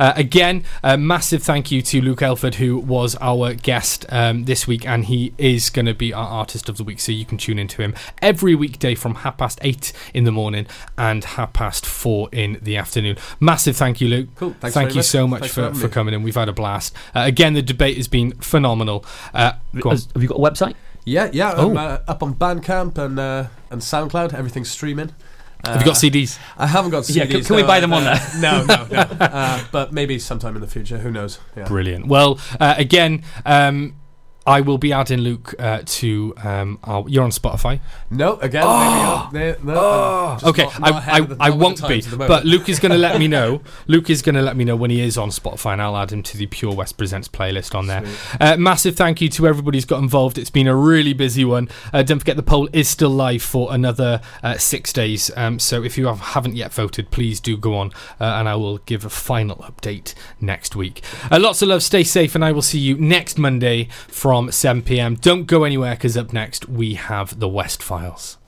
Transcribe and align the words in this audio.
Uh, 0.00 0.14
again, 0.16 0.64
a 0.82 0.96
massive 0.96 1.42
thank 1.42 1.70
you 1.70 1.82
to 1.82 2.00
Luke 2.00 2.22
Elford, 2.22 2.54
who 2.54 2.78
was 2.78 3.16
our 3.20 3.52
guest 3.52 4.06
um, 4.08 4.46
this 4.46 4.66
week, 4.66 4.86
and 4.86 5.04
he 5.04 5.34
is 5.36 5.68
going 5.68 5.84
to 5.84 5.92
be 5.92 6.12
our 6.14 6.26
artist 6.26 6.70
of 6.70 6.78
the 6.78 6.82
week. 6.84 6.98
So 6.98 7.12
you 7.12 7.26
can 7.26 7.36
tune 7.36 7.58
into 7.58 7.82
him 7.82 7.94
every 8.22 8.54
weekday 8.54 8.94
from 8.94 9.16
half 9.16 9.36
past 9.36 9.58
eight 9.60 9.92
in 10.14 10.24
the 10.24 10.32
morning 10.32 10.66
and 10.96 11.22
half 11.22 11.52
past 11.52 11.84
four 11.84 12.30
in 12.32 12.58
the 12.62 12.78
afternoon. 12.78 13.18
Massive 13.40 13.76
thank 13.76 14.00
you, 14.00 14.08
Luke. 14.08 14.28
Cool. 14.36 14.56
Thanks 14.58 14.72
thank 14.74 14.88
very 14.88 14.94
you 14.94 14.98
much. 15.00 15.06
so 15.06 15.28
much 15.28 15.40
Thanks 15.40 15.54
for, 15.54 15.74
for 15.74 15.80
for, 15.80 15.88
coming 15.88 16.14
in. 16.14 16.22
We've 16.22 16.34
had 16.34 16.48
a 16.48 16.52
blast. 16.54 16.94
Uh, 17.14 17.20
again, 17.26 17.52
the 17.52 17.62
debate 17.62 17.98
has 17.98 18.08
been 18.08 18.32
phenomenal. 18.40 19.04
Uh, 19.34 19.52
go 19.80 19.90
on. 19.90 19.96
Has- 19.96 20.08
Have 20.14 20.22
you 20.22 20.28
got 20.28 20.38
a 20.38 20.40
website? 20.40 20.74
Yeah, 21.04 21.28
yeah. 21.32 21.52
Oh. 21.56 21.70
I'm 21.70 21.76
uh, 21.76 21.98
up 22.08 22.22
on 22.22 22.34
Bandcamp 22.34 22.96
and 22.96 23.18
uh, 23.18 23.48
and 23.70 23.82
SoundCloud. 23.82 24.32
Everything's 24.32 24.70
streaming. 24.70 25.12
Uh, 25.64 25.72
Have 25.72 25.80
you 25.82 25.86
got 25.86 25.96
CDs? 25.96 26.38
I 26.56 26.66
haven't 26.66 26.90
got 26.90 27.04
CDs. 27.04 27.14
Yeah, 27.16 27.26
can- 27.26 27.44
can 27.44 27.56
we 27.56 27.62
buy 27.62 27.80
them 27.80 27.92
uh, 27.92 27.96
on 27.96 28.04
there? 28.04 28.20
No, 28.38 28.64
no, 28.64 28.86
no. 28.90 28.98
uh, 29.20 29.62
but 29.70 29.92
maybe 29.92 30.18
sometime 30.18 30.54
in 30.54 30.60
the 30.62 30.66
future. 30.68 30.98
Who 30.98 31.10
knows? 31.10 31.38
Yeah. 31.56 31.66
Brilliant. 31.68 32.06
Well, 32.06 32.40
uh, 32.58 32.74
again, 32.78 33.22
um, 33.44 33.94
I 34.50 34.60
will 34.62 34.78
be 34.78 34.92
adding 34.92 35.20
Luke 35.20 35.54
uh, 35.58 35.82
to. 35.84 36.34
Um, 36.42 36.78
our, 36.84 37.04
you're 37.08 37.24
on 37.24 37.30
Spotify. 37.30 37.80
No, 38.10 38.36
again. 38.36 38.64
maybe, 39.32 39.58
no, 39.62 39.74
no, 39.74 39.80
uh, 39.80 40.38
okay, 40.50 40.64
not- 40.64 40.80
not 40.80 41.08
I, 41.08 41.16
I, 41.16 41.20
the- 41.20 41.36
I 41.40 41.48
not 41.48 41.58
with 41.58 41.58
the 41.58 41.64
won't 41.64 41.76
be, 41.76 41.82
times 41.88 42.06
at 42.06 42.10
the 42.10 42.16
moment. 42.18 42.28
but 42.28 42.44
Luke 42.44 42.68
is 42.68 42.80
going 42.80 42.92
to 42.92 42.98
let 42.98 43.18
me 43.18 43.28
know. 43.36 43.60
Luke 43.86 44.10
is 44.10 44.22
going 44.22 44.34
to 44.34 44.42
let 44.42 44.56
me 44.56 44.64
know 44.64 44.76
when 44.76 44.90
he 44.90 45.00
is 45.00 45.16
on 45.16 45.28
Spotify, 45.30 45.72
and 45.74 45.82
I'll 45.82 45.96
add 45.96 46.10
him 46.12 46.22
to 46.24 46.36
the 46.36 46.46
Pure 46.46 46.74
West 46.74 46.96
Presents 46.98 47.28
playlist 47.28 47.74
on 47.74 47.86
there. 47.86 48.04
Uh, 48.40 48.56
massive 48.56 48.96
thank 48.96 49.20
you 49.20 49.28
to 49.30 49.46
everybody 49.46 49.76
who's 49.78 49.84
got 49.84 50.02
involved. 50.02 50.38
It's 50.38 50.50
been 50.50 50.66
a 50.66 50.74
really 50.76 51.12
busy 51.12 51.44
one. 51.44 51.68
Uh, 51.92 52.02
don't 52.02 52.18
forget 52.18 52.36
the 52.36 52.42
poll 52.42 52.68
is 52.72 52.88
still 52.88 53.10
live 53.10 53.42
for 53.42 53.72
another 53.72 54.20
uh, 54.42 54.56
six 54.56 54.92
days. 54.92 55.30
Um, 55.36 55.58
so 55.58 55.82
if 55.82 55.96
you 55.98 56.06
have, 56.06 56.20
haven't 56.20 56.56
yet 56.56 56.72
voted, 56.72 57.10
please 57.10 57.38
do 57.40 57.56
go 57.56 57.76
on, 57.76 57.92
uh, 58.20 58.24
and 58.24 58.48
I 58.48 58.56
will 58.56 58.78
give 58.78 59.04
a 59.04 59.10
final 59.10 59.56
update 59.56 60.14
next 60.40 60.74
week. 60.74 61.02
Uh, 61.30 61.38
lots 61.38 61.62
of 61.62 61.68
love. 61.68 61.82
Stay 61.82 62.02
safe, 62.04 62.34
and 62.34 62.44
I 62.44 62.52
will 62.52 62.62
see 62.62 62.78
you 62.78 62.96
next 62.96 63.38
Monday 63.38 63.88
from 64.08 64.39
7 64.48 64.82
p.m. 64.82 65.16
Don't 65.16 65.46
go 65.46 65.64
anywhere 65.64 65.94
because 65.94 66.16
up 66.16 66.32
next 66.32 66.68
we 66.68 66.94
have 66.94 67.38
the 67.38 67.48
West 67.48 67.82
Files. 67.82 68.38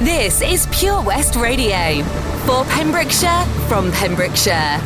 This 0.00 0.40
is 0.40 0.66
Pure 0.72 1.02
West 1.02 1.36
Radio 1.36 2.02
for 2.46 2.64
Pembrokeshire 2.64 3.44
from 3.68 3.92
Pembrokeshire. 3.92 4.78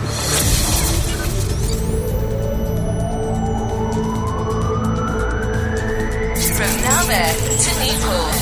From 6.55 6.73
Narberth 6.83 7.41
to 7.63 7.71
Newport. 7.81 8.41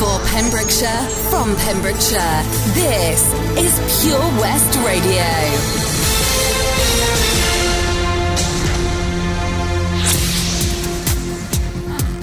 For 0.00 0.16
Pembrokeshire 0.32 1.06
from 1.30 1.54
Pembrokeshire. 1.56 2.42
This 2.72 3.32
is 3.58 4.02
Pure 4.02 4.18
West 4.40 4.78
Radio. 4.84 6.01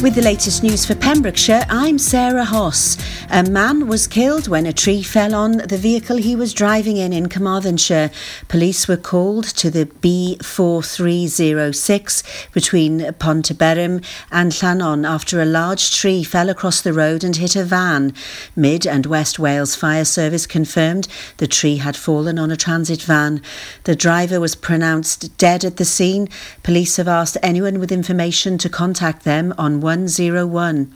With 0.01 0.15
the 0.15 0.21
latest 0.21 0.63
news 0.63 0.85
for 0.85 0.95
Pembrokeshire, 0.95 1.65
I'm 1.67 1.99
Sarah 1.99 2.45
Hoss. 2.45 2.97
A 3.29 3.43
man 3.43 3.87
was 3.87 4.07
killed 4.07 4.47
when 4.47 4.65
a 4.65 4.71
tree 4.71 5.03
fell 5.03 5.35
on 5.35 5.57
the 5.57 5.77
vehicle 5.77 6.15
he 6.15 6.37
was 6.37 6.53
driving 6.53 6.95
in 6.95 7.11
in 7.11 7.27
Carmarthenshire. 7.27 8.09
Police 8.47 8.87
were 8.87 8.95
called 8.95 9.43
to 9.57 9.69
the 9.69 9.87
B4306 9.87 12.53
between 12.53 13.01
Pontyberem 13.01 14.01
and 14.31 14.53
Llannon 14.53 15.05
after 15.05 15.41
a 15.41 15.45
large 15.45 15.93
tree 15.93 16.23
fell 16.23 16.49
across 16.49 16.79
the 16.81 16.93
road 16.93 17.25
and 17.25 17.35
hit 17.35 17.57
a 17.57 17.65
van. 17.65 18.13
Mid 18.55 18.87
and 18.87 19.05
West 19.05 19.37
Wales 19.37 19.75
Fire 19.75 20.05
Service 20.05 20.47
confirmed 20.47 21.09
the 21.37 21.47
tree 21.47 21.75
had 21.75 21.97
fallen 21.97 22.39
on 22.39 22.51
a 22.51 22.57
transit 22.57 23.01
van. 23.01 23.41
The 23.83 23.97
driver 23.97 24.39
was 24.39 24.55
pronounced 24.55 25.37
dead 25.37 25.65
at 25.65 25.75
the 25.75 25.83
scene. 25.83 26.29
Police 26.63 26.95
have 26.95 27.09
asked 27.09 27.35
anyone 27.43 27.79
with 27.79 27.91
information 27.91 28.57
to 28.59 28.69
contact 28.69 29.25
them 29.25 29.53
on 29.57 29.81
101. 29.89 30.93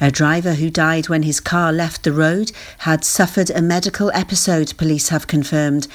A 0.00 0.10
driver 0.10 0.54
who 0.54 0.70
died 0.70 1.08
when 1.08 1.22
his 1.22 1.40
car 1.40 1.72
left 1.72 2.02
the 2.02 2.12
road 2.12 2.52
had 2.78 3.04
suffered 3.04 3.50
a 3.50 3.62
medical 3.62 4.10
episode, 4.14 4.76
police 4.76 5.08
have 5.10 5.26
confirmed. 5.26 5.86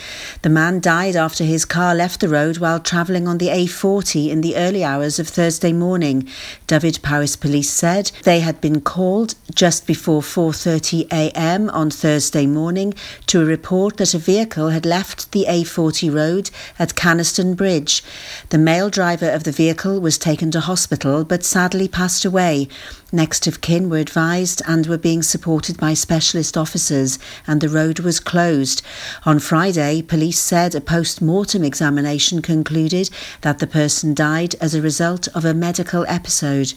The 0.41 0.49
man 0.49 0.79
died 0.79 1.15
after 1.15 1.43
his 1.43 1.65
car 1.65 1.95
left 1.95 2.19
the 2.19 2.29
road 2.29 2.57
while 2.57 2.79
travelling 2.79 3.27
on 3.27 3.37
the 3.37 3.47
A40 3.47 4.29
in 4.29 4.41
the 4.41 4.55
early 4.55 4.83
hours 4.83 5.19
of 5.19 5.27
Thursday 5.27 5.73
morning. 5.73 6.27
Dyfed-Powys 6.67 7.35
police 7.35 7.71
said 7.71 8.11
they 8.23 8.39
had 8.41 8.61
been 8.61 8.81
called 8.81 9.35
just 9.53 9.87
before 9.87 10.21
4:30 10.21 11.07
a.m. 11.11 11.69
on 11.69 11.89
Thursday 11.89 12.45
morning 12.45 12.93
to 13.27 13.41
a 13.41 13.45
report 13.45 13.97
that 13.97 14.13
a 14.13 14.19
vehicle 14.19 14.69
had 14.69 14.85
left 14.85 15.31
the 15.31 15.45
A40 15.47 16.13
road 16.13 16.49
at 16.77 16.95
Canaston 16.95 17.55
Bridge. 17.55 18.03
The 18.49 18.57
male 18.57 18.89
driver 18.89 19.29
of 19.29 19.43
the 19.43 19.51
vehicle 19.51 19.99
was 19.99 20.17
taken 20.17 20.51
to 20.51 20.59
hospital 20.59 21.23
but 21.23 21.43
sadly 21.43 21.87
passed 21.87 22.25
away. 22.25 22.67
Next 23.15 23.47
of 23.47 23.61
kin 23.61 23.89
were 23.89 23.99
advised 23.99 24.61
and 24.67 24.85
were 24.87 24.97
being 24.97 25.23
supported 25.23 25.77
by 25.77 25.93
specialist 25.93 26.57
officers, 26.57 27.17
and 27.47 27.61
the 27.61 27.69
road 27.69 27.99
was 27.99 28.19
closed. 28.19 28.81
On 29.25 29.39
Friday, 29.39 30.01
police 30.01 30.37
said 30.37 30.75
a 30.75 30.81
post 30.81 31.21
mortem 31.21 31.63
examination 31.63 32.41
concluded 32.41 33.09
that 33.39 33.59
the 33.59 33.67
person 33.67 34.13
died 34.13 34.55
as 34.59 34.75
a 34.75 34.81
result 34.81 35.29
of 35.29 35.45
a 35.45 35.53
medical 35.53 36.05
episode. 36.09 36.73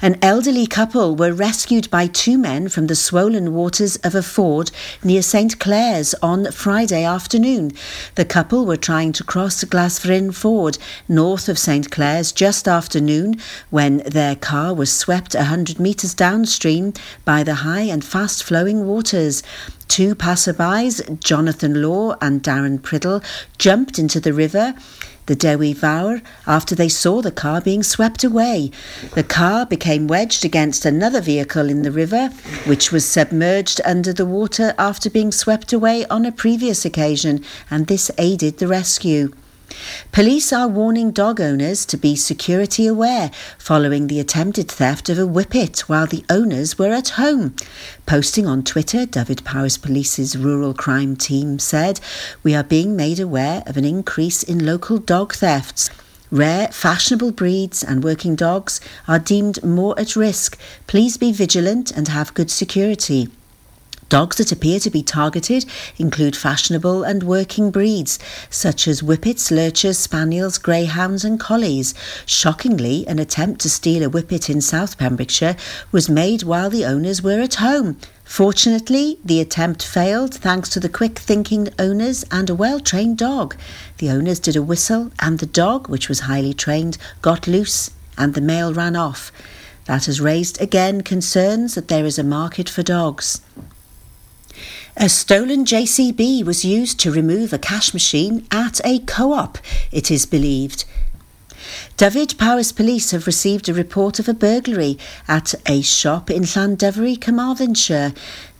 An 0.00 0.16
elderly 0.22 0.66
couple 0.66 1.16
were 1.16 1.32
rescued 1.32 1.90
by 1.90 2.06
two 2.06 2.38
men 2.38 2.68
from 2.68 2.86
the 2.86 2.94
swollen 2.94 3.52
waters 3.52 3.96
of 3.96 4.14
a 4.14 4.22
ford 4.22 4.70
near 5.02 5.22
St 5.22 5.58
Clears 5.58 6.14
on 6.22 6.52
Friday 6.52 7.02
afternoon. 7.02 7.72
The 8.14 8.24
couple 8.24 8.64
were 8.64 8.76
trying 8.76 9.12
to 9.14 9.24
cross 9.24 9.64
Glasfryn 9.64 10.32
Ford 10.32 10.78
north 11.08 11.48
of 11.48 11.58
St 11.58 11.90
Clears 11.90 12.30
just 12.30 12.68
after 12.68 13.00
noon 13.00 13.40
when 13.70 13.98
their 13.98 14.36
car 14.36 14.72
was 14.72 14.92
swept 14.92 15.34
a 15.34 15.44
hundred 15.44 15.80
metres 15.80 16.14
downstream 16.14 16.92
by 17.24 17.42
the 17.42 17.56
high 17.56 17.82
and 17.82 18.04
fast 18.04 18.44
flowing 18.44 18.86
waters. 18.86 19.42
Two 19.88 20.14
passerbys, 20.14 21.18
Jonathan 21.18 21.82
Law 21.82 22.14
and 22.20 22.42
Darren 22.42 22.78
Priddle, 22.78 23.24
jumped 23.56 23.98
into 23.98 24.20
the 24.20 24.32
river 24.34 24.74
the 25.28 25.36
Dewi 25.36 25.74
Fawr 25.74 26.22
after 26.46 26.74
they 26.74 26.88
saw 26.88 27.20
the 27.20 27.30
car 27.30 27.60
being 27.60 27.82
swept 27.82 28.24
away. 28.24 28.70
The 29.14 29.22
car 29.22 29.66
became 29.66 30.08
wedged 30.08 30.42
against 30.44 30.86
another 30.86 31.20
vehicle 31.20 31.68
in 31.68 31.82
the 31.82 31.92
river, 31.92 32.28
which 32.64 32.90
was 32.90 33.04
submerged 33.04 33.80
under 33.84 34.12
the 34.12 34.26
water 34.26 34.74
after 34.78 35.10
being 35.10 35.30
swept 35.30 35.72
away 35.72 36.06
on 36.06 36.24
a 36.24 36.32
previous 36.32 36.86
occasion, 36.86 37.44
and 37.70 37.86
this 37.86 38.10
aided 38.16 38.56
the 38.56 38.68
rescue. 38.68 39.32
Police 40.12 40.52
are 40.52 40.66
warning 40.66 41.10
dog 41.10 41.40
owners 41.40 41.84
to 41.86 41.96
be 41.96 42.16
security 42.16 42.86
aware 42.86 43.30
following 43.58 44.06
the 44.06 44.20
attempted 44.20 44.68
theft 44.68 45.08
of 45.08 45.18
a 45.18 45.26
whippet 45.26 45.80
while 45.88 46.06
the 46.06 46.24
owners 46.28 46.78
were 46.78 46.92
at 46.92 47.10
home. 47.10 47.54
Posting 48.06 48.46
on 48.46 48.64
Twitter, 48.64 49.06
Dyfed-Powys 49.06 49.78
Police's 49.78 50.36
rural 50.36 50.74
crime 50.74 51.16
team 51.16 51.58
said, 51.58 52.00
We 52.42 52.54
are 52.54 52.64
being 52.64 52.96
made 52.96 53.20
aware 53.20 53.62
of 53.66 53.76
an 53.76 53.84
increase 53.84 54.42
in 54.42 54.66
local 54.66 54.98
dog 54.98 55.34
thefts. 55.34 55.90
Rare, 56.30 56.68
fashionable 56.68 57.32
breeds 57.32 57.82
and 57.82 58.04
working 58.04 58.34
dogs 58.34 58.80
are 59.06 59.18
deemed 59.18 59.62
more 59.64 59.98
at 59.98 60.16
risk. 60.16 60.58
Please 60.86 61.16
be 61.16 61.32
vigilant 61.32 61.90
and 61.90 62.08
have 62.08 62.34
good 62.34 62.50
security. 62.50 63.28
Dogs 64.08 64.36
that 64.36 64.52
appear 64.52 64.80
to 64.80 64.90
be 64.90 65.02
targeted 65.02 65.66
include 65.98 66.36
fashionable 66.36 67.02
and 67.02 67.22
working 67.22 67.70
breeds, 67.70 68.18
such 68.48 68.88
as 68.88 69.02
whippets, 69.02 69.50
lurchers, 69.50 69.98
spaniels, 69.98 70.56
greyhounds, 70.56 71.24
and 71.24 71.38
collies. 71.38 71.94
Shockingly, 72.24 73.06
an 73.06 73.18
attempt 73.18 73.60
to 73.62 73.70
steal 73.70 74.02
a 74.02 74.08
whippet 74.08 74.48
in 74.48 74.60
South 74.60 74.96
Pembrokeshire 74.96 75.56
was 75.92 76.08
made 76.08 76.42
while 76.42 76.70
the 76.70 76.84
owners 76.84 77.22
were 77.22 77.40
at 77.40 77.56
home. 77.56 77.98
Fortunately, 78.24 79.18
the 79.24 79.40
attempt 79.40 79.84
failed 79.84 80.34
thanks 80.34 80.68
to 80.70 80.80
the 80.80 80.88
quick 80.88 81.18
thinking 81.18 81.68
owners 81.78 82.24
and 82.30 82.48
a 82.48 82.54
well 82.54 82.80
trained 82.80 83.18
dog. 83.18 83.56
The 83.98 84.10
owners 84.10 84.40
did 84.40 84.56
a 84.56 84.62
whistle, 84.62 85.12
and 85.20 85.38
the 85.38 85.46
dog, 85.46 85.88
which 85.88 86.08
was 86.08 86.20
highly 86.20 86.54
trained, 86.54 86.98
got 87.20 87.46
loose 87.46 87.90
and 88.18 88.34
the 88.34 88.40
male 88.40 88.74
ran 88.74 88.96
off. 88.96 89.32
That 89.86 90.04
has 90.06 90.20
raised 90.20 90.60
again 90.60 91.02
concerns 91.02 91.74
that 91.74 91.88
there 91.88 92.04
is 92.04 92.18
a 92.18 92.24
market 92.24 92.68
for 92.68 92.82
dogs. 92.82 93.40
A 95.00 95.08
stolen 95.08 95.64
JCB 95.64 96.44
was 96.44 96.64
used 96.64 96.98
to 96.98 97.12
remove 97.12 97.52
a 97.52 97.58
cash 97.58 97.94
machine 97.94 98.44
at 98.50 98.80
a 98.84 98.98
co 98.98 99.32
op, 99.32 99.56
it 99.92 100.10
is 100.10 100.26
believed. 100.26 100.84
Dyfed-Powys 101.96 102.72
Police 102.72 103.12
have 103.12 103.28
received 103.28 103.68
a 103.68 103.74
report 103.74 104.18
of 104.18 104.28
a 104.28 104.34
burglary 104.34 104.98
at 105.28 105.54
a 105.66 105.82
shop 105.82 106.32
in 106.32 106.42
Llandovery, 106.42 107.16
Carmarthenshire. 107.20 108.12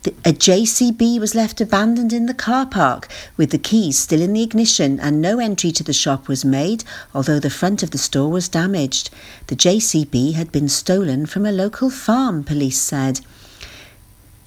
The- 0.03 0.13
A 0.23 0.31
JCB 0.31 1.19
was 1.19 1.35
left 1.35 1.59
abandoned 1.59 2.13
in 2.13 2.25
the 2.25 2.33
car 2.33 2.65
park 2.65 3.09
with 3.35 3.49
the 3.49 3.57
keys 3.57 3.99
still 3.99 4.21
in 4.21 4.31
the 4.31 4.43
ignition 4.43 4.97
and 4.97 5.21
no 5.21 5.39
entry 5.39 5.73
to 5.73 5.83
the 5.83 5.91
shop 5.91 6.29
was 6.29 6.45
made, 6.45 6.85
although 7.13 7.41
the 7.41 7.49
front 7.49 7.83
of 7.83 7.91
the 7.91 7.97
store 7.97 8.31
was 8.31 8.47
damaged. 8.47 9.09
The 9.47 9.57
JCB 9.57 10.35
had 10.35 10.53
been 10.53 10.69
stolen 10.69 11.25
from 11.25 11.45
a 11.45 11.51
local 11.51 11.89
farm, 11.89 12.45
police 12.45 12.79
said. 12.79 13.19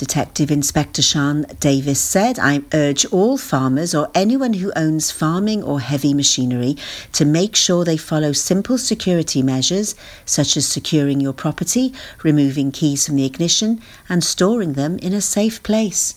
Detective 0.03 0.51
Inspector 0.51 1.01
Sean 1.01 1.47
Davis 1.61 2.01
said, 2.01 2.37
I 2.37 2.63
urge 2.75 3.05
all 3.13 3.39
farmers 3.39 3.95
or 3.95 4.11
anyone 4.17 4.55
who 4.55 4.73
owns 4.75 5.13
farming 5.13 5.63
or 5.63 5.79
heavy 5.79 6.13
machinery 6.13 6.77
to 7.13 7.25
make 7.25 7.55
sure 7.55 7.85
they 7.85 7.97
follow 7.97 8.33
simple 8.33 8.79
security 8.79 9.45
measures 9.45 9.95
such 10.25 10.57
as 10.57 10.67
securing 10.67 11.21
your 11.21 11.33
property, 11.33 11.95
removing 12.25 12.73
keys 12.73 13.07
from 13.07 13.15
the 13.15 13.25
ignition, 13.25 13.81
and 14.09 14.25
storing 14.25 14.73
them 14.73 14.99
in 14.99 15.13
a 15.13 15.21
safe 15.21 15.63
place. 15.63 16.17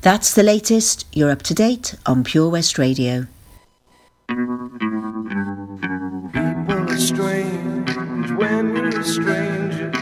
That's 0.00 0.32
the 0.32 0.42
latest. 0.42 1.04
You're 1.12 1.32
up 1.32 1.42
to 1.42 1.52
date 1.52 1.94
on 2.06 2.24
Pure 2.24 2.48
West 2.48 2.78
Radio. 2.78 3.26
People 4.26 4.48
are 6.90 6.96
strange 6.96 8.30
when 8.30 8.74
you're 8.74 9.00
a 9.00 9.04
stranger. 9.04 10.01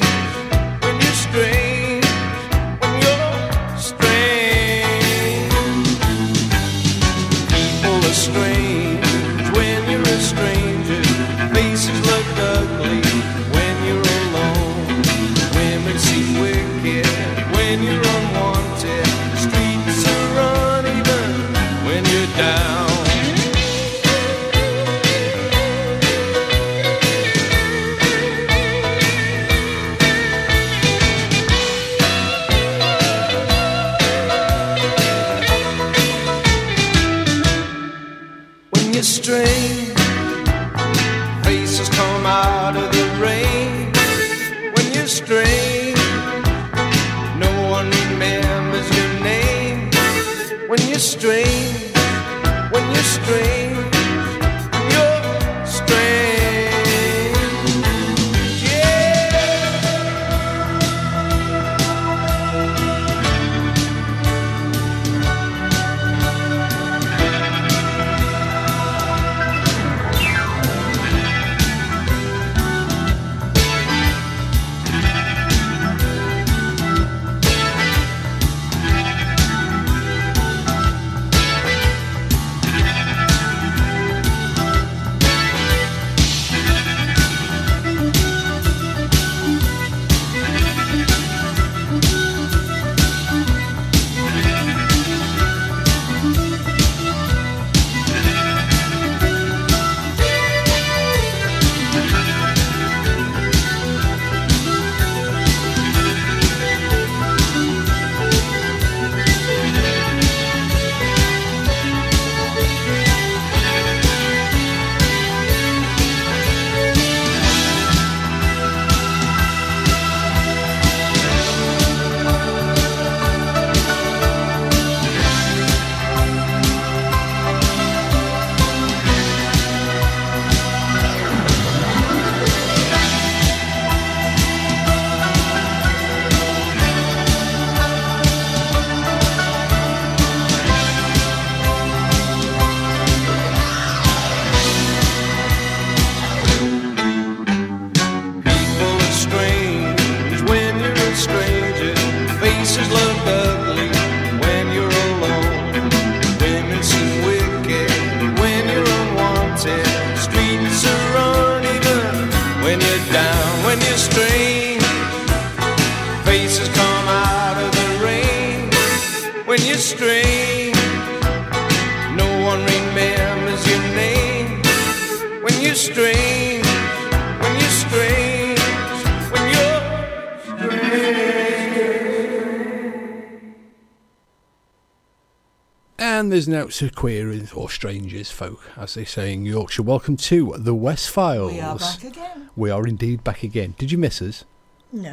To 186.81 186.89
queers 186.89 187.53
or 187.53 187.69
strangers, 187.69 188.31
folk, 188.31 188.59
as 188.75 188.95
they 188.95 189.05
say 189.05 189.31
in 189.33 189.45
Yorkshire. 189.45 189.83
Welcome 189.83 190.17
to 190.17 190.55
the 190.57 190.73
West 190.73 191.11
Files. 191.11 191.51
We 191.51 191.59
are 191.59 191.77
back 191.77 192.03
again. 192.03 192.49
We 192.55 192.71
are 192.71 192.87
indeed 192.87 193.23
back 193.23 193.43
again. 193.43 193.75
Did 193.77 193.91
you 193.91 193.99
miss 193.99 194.19
us? 194.19 194.45
No. 194.91 195.11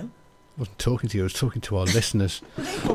I 0.57 0.61
wasn't 0.61 0.79
talking 0.79 1.11
to 1.11 1.19
you, 1.19 1.25
I 1.25 1.27
was 1.27 1.35
talking 1.35 1.61
to 1.61 1.77
our 1.77 1.85
listeners. 1.99 2.41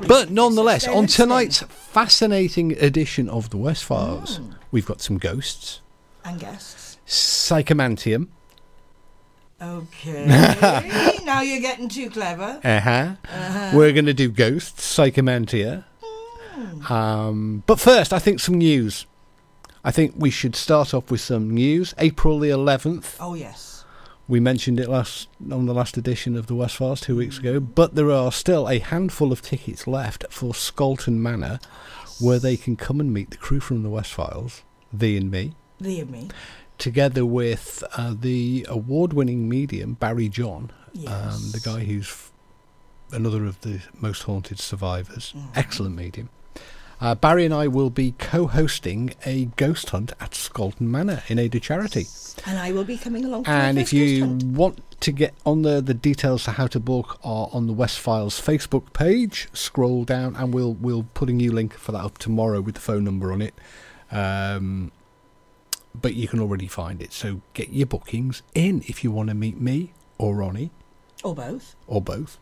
But 0.08 0.32
nonetheless, 0.32 0.88
on 0.88 1.06
tonight's 1.06 1.62
fascinating 1.62 2.72
edition 2.80 3.30
of 3.30 3.52
the 3.52 3.58
West 3.58 3.84
Files, 3.84 4.40
Mm. 4.40 4.56
we've 4.72 4.88
got 4.88 5.02
some 5.02 5.20
ghosts, 5.20 5.82
And 6.26 6.40
guests. 6.40 6.98
psychomantium, 7.06 8.30
Okay. 9.62 10.26
now 11.26 11.42
you're 11.42 11.62
getting 11.62 11.90
too 11.90 12.10
clever. 12.10 12.60
uh-huh. 12.64 13.72
We're 13.76 13.94
going 13.94 14.08
to 14.08 14.16
do 14.16 14.30
ghosts, 14.32 14.98
psychomantia. 14.98 15.84
Um, 16.90 17.64
but 17.66 17.80
first, 17.80 18.14
I 18.14 18.20
think 18.20 18.40
some 18.40 18.56
news. 18.58 19.06
I 19.84 19.92
think 19.92 20.16
we 20.18 20.30
should 20.30 20.56
start 20.56 20.94
off 20.94 21.12
with 21.12 21.22
some 21.22 21.50
news. 21.52 21.94
April 21.98 22.40
the 22.40 22.50
11th. 22.50 23.18
Oh, 23.20 23.34
yes. 23.34 23.84
We 24.28 24.40
mentioned 24.40 24.80
it 24.80 24.88
last 24.88 25.28
on 25.52 25.66
the 25.66 25.74
last 25.74 25.98
edition 25.98 26.38
of 26.38 26.48
the 26.48 26.56
West 26.56 26.78
Files 26.78 27.02
two 27.02 27.18
weeks 27.18 27.38
ago, 27.40 27.60
but 27.60 27.96
there 27.96 28.10
are 28.10 28.32
still 28.32 28.70
a 28.70 28.80
handful 28.80 29.34
of 29.34 29.42
tickets 29.42 29.86
left 29.86 30.26
for 30.30 30.54
Scolton 30.54 31.16
Manor, 31.18 31.60
where 32.22 32.40
they 32.40 32.56
can 32.56 32.78
come 32.78 33.02
and 33.02 33.14
meet 33.14 33.32
the 33.32 33.38
crew 33.38 33.60
from 33.60 33.84
the 33.84 33.90
West 33.90 34.14
Files, 34.14 34.64
thee 34.94 35.18
and 35.18 35.30
me, 35.30 35.56
Thee 35.82 36.00
and 36.00 36.10
me. 36.10 36.30
together 36.78 37.26
with 37.26 37.84
uh, 37.98 38.14
the 38.18 38.66
award-winning 38.70 39.50
medium 39.50 39.96
Barry 39.96 40.30
John, 40.30 40.72
Yes. 40.94 41.12
um, 41.12 41.52
the 41.52 41.60
guy 41.60 41.84
who's 41.84 42.08
f- 42.08 42.32
another 43.12 43.44
of 43.46 43.60
the 43.62 43.82
most 44.00 44.24
haunted 44.24 44.58
survivors. 44.60 45.34
Mhm. 45.36 45.48
Excellent 45.58 45.96
medium. 45.98 46.30
Uh, 47.04 47.14
Barry 47.14 47.44
and 47.44 47.54
I 47.54 47.68
will 47.68 47.90
be 47.90 48.14
co-hosting 48.18 49.14
a 49.26 49.46
ghost 49.58 49.90
hunt 49.90 50.14
at 50.22 50.32
Scolton 50.32 50.88
Manor 50.88 51.22
in 51.28 51.38
aid 51.38 51.54
of 51.54 51.62
charity. 51.62 52.08
And 52.46 52.58
I 52.58 52.72
will 52.72 52.86
be 52.86 52.98
coming 52.98 53.26
along. 53.26 53.44
And 53.46 53.78
if 53.78 53.92
you 53.92 54.38
want 54.42 54.80
to 55.02 55.12
get 55.12 55.34
on 55.46 55.64
the 55.64 55.82
the 55.82 55.94
details 55.94 56.46
to 56.46 56.52
how 56.52 56.68
to 56.68 56.80
book 56.80 57.20
are 57.22 57.50
on 57.52 57.68
the 57.68 57.74
West 57.74 58.00
Files 58.00 58.40
Facebook 58.40 58.94
page. 58.94 59.50
Scroll 59.52 60.06
down, 60.06 60.38
and 60.38 60.54
we'll 60.54 60.76
we'll 60.76 61.04
put 61.14 61.30
a 61.30 61.34
new 61.34 61.52
link 61.52 61.74
for 61.74 61.92
that 61.92 62.06
up 62.06 62.20
tomorrow 62.20 62.62
with 62.62 62.76
the 62.76 62.82
phone 62.82 63.04
number 63.04 63.34
on 63.34 63.42
it. 63.42 63.54
Um, 64.10 64.94
but 65.94 66.14
you 66.14 66.30
can 66.30 66.40
already 66.40 66.68
find 66.68 67.02
it, 67.02 67.12
so 67.12 67.42
get 67.54 67.74
your 67.74 67.86
bookings 67.86 68.44
in 68.56 68.82
if 68.88 69.04
you 69.04 69.12
want 69.12 69.28
to 69.28 69.36
meet 69.36 69.60
me 69.60 69.92
or 70.18 70.36
Ronnie 70.36 70.72
or 71.22 71.36
both, 71.36 71.76
or 71.86 72.02
both. 72.02 72.40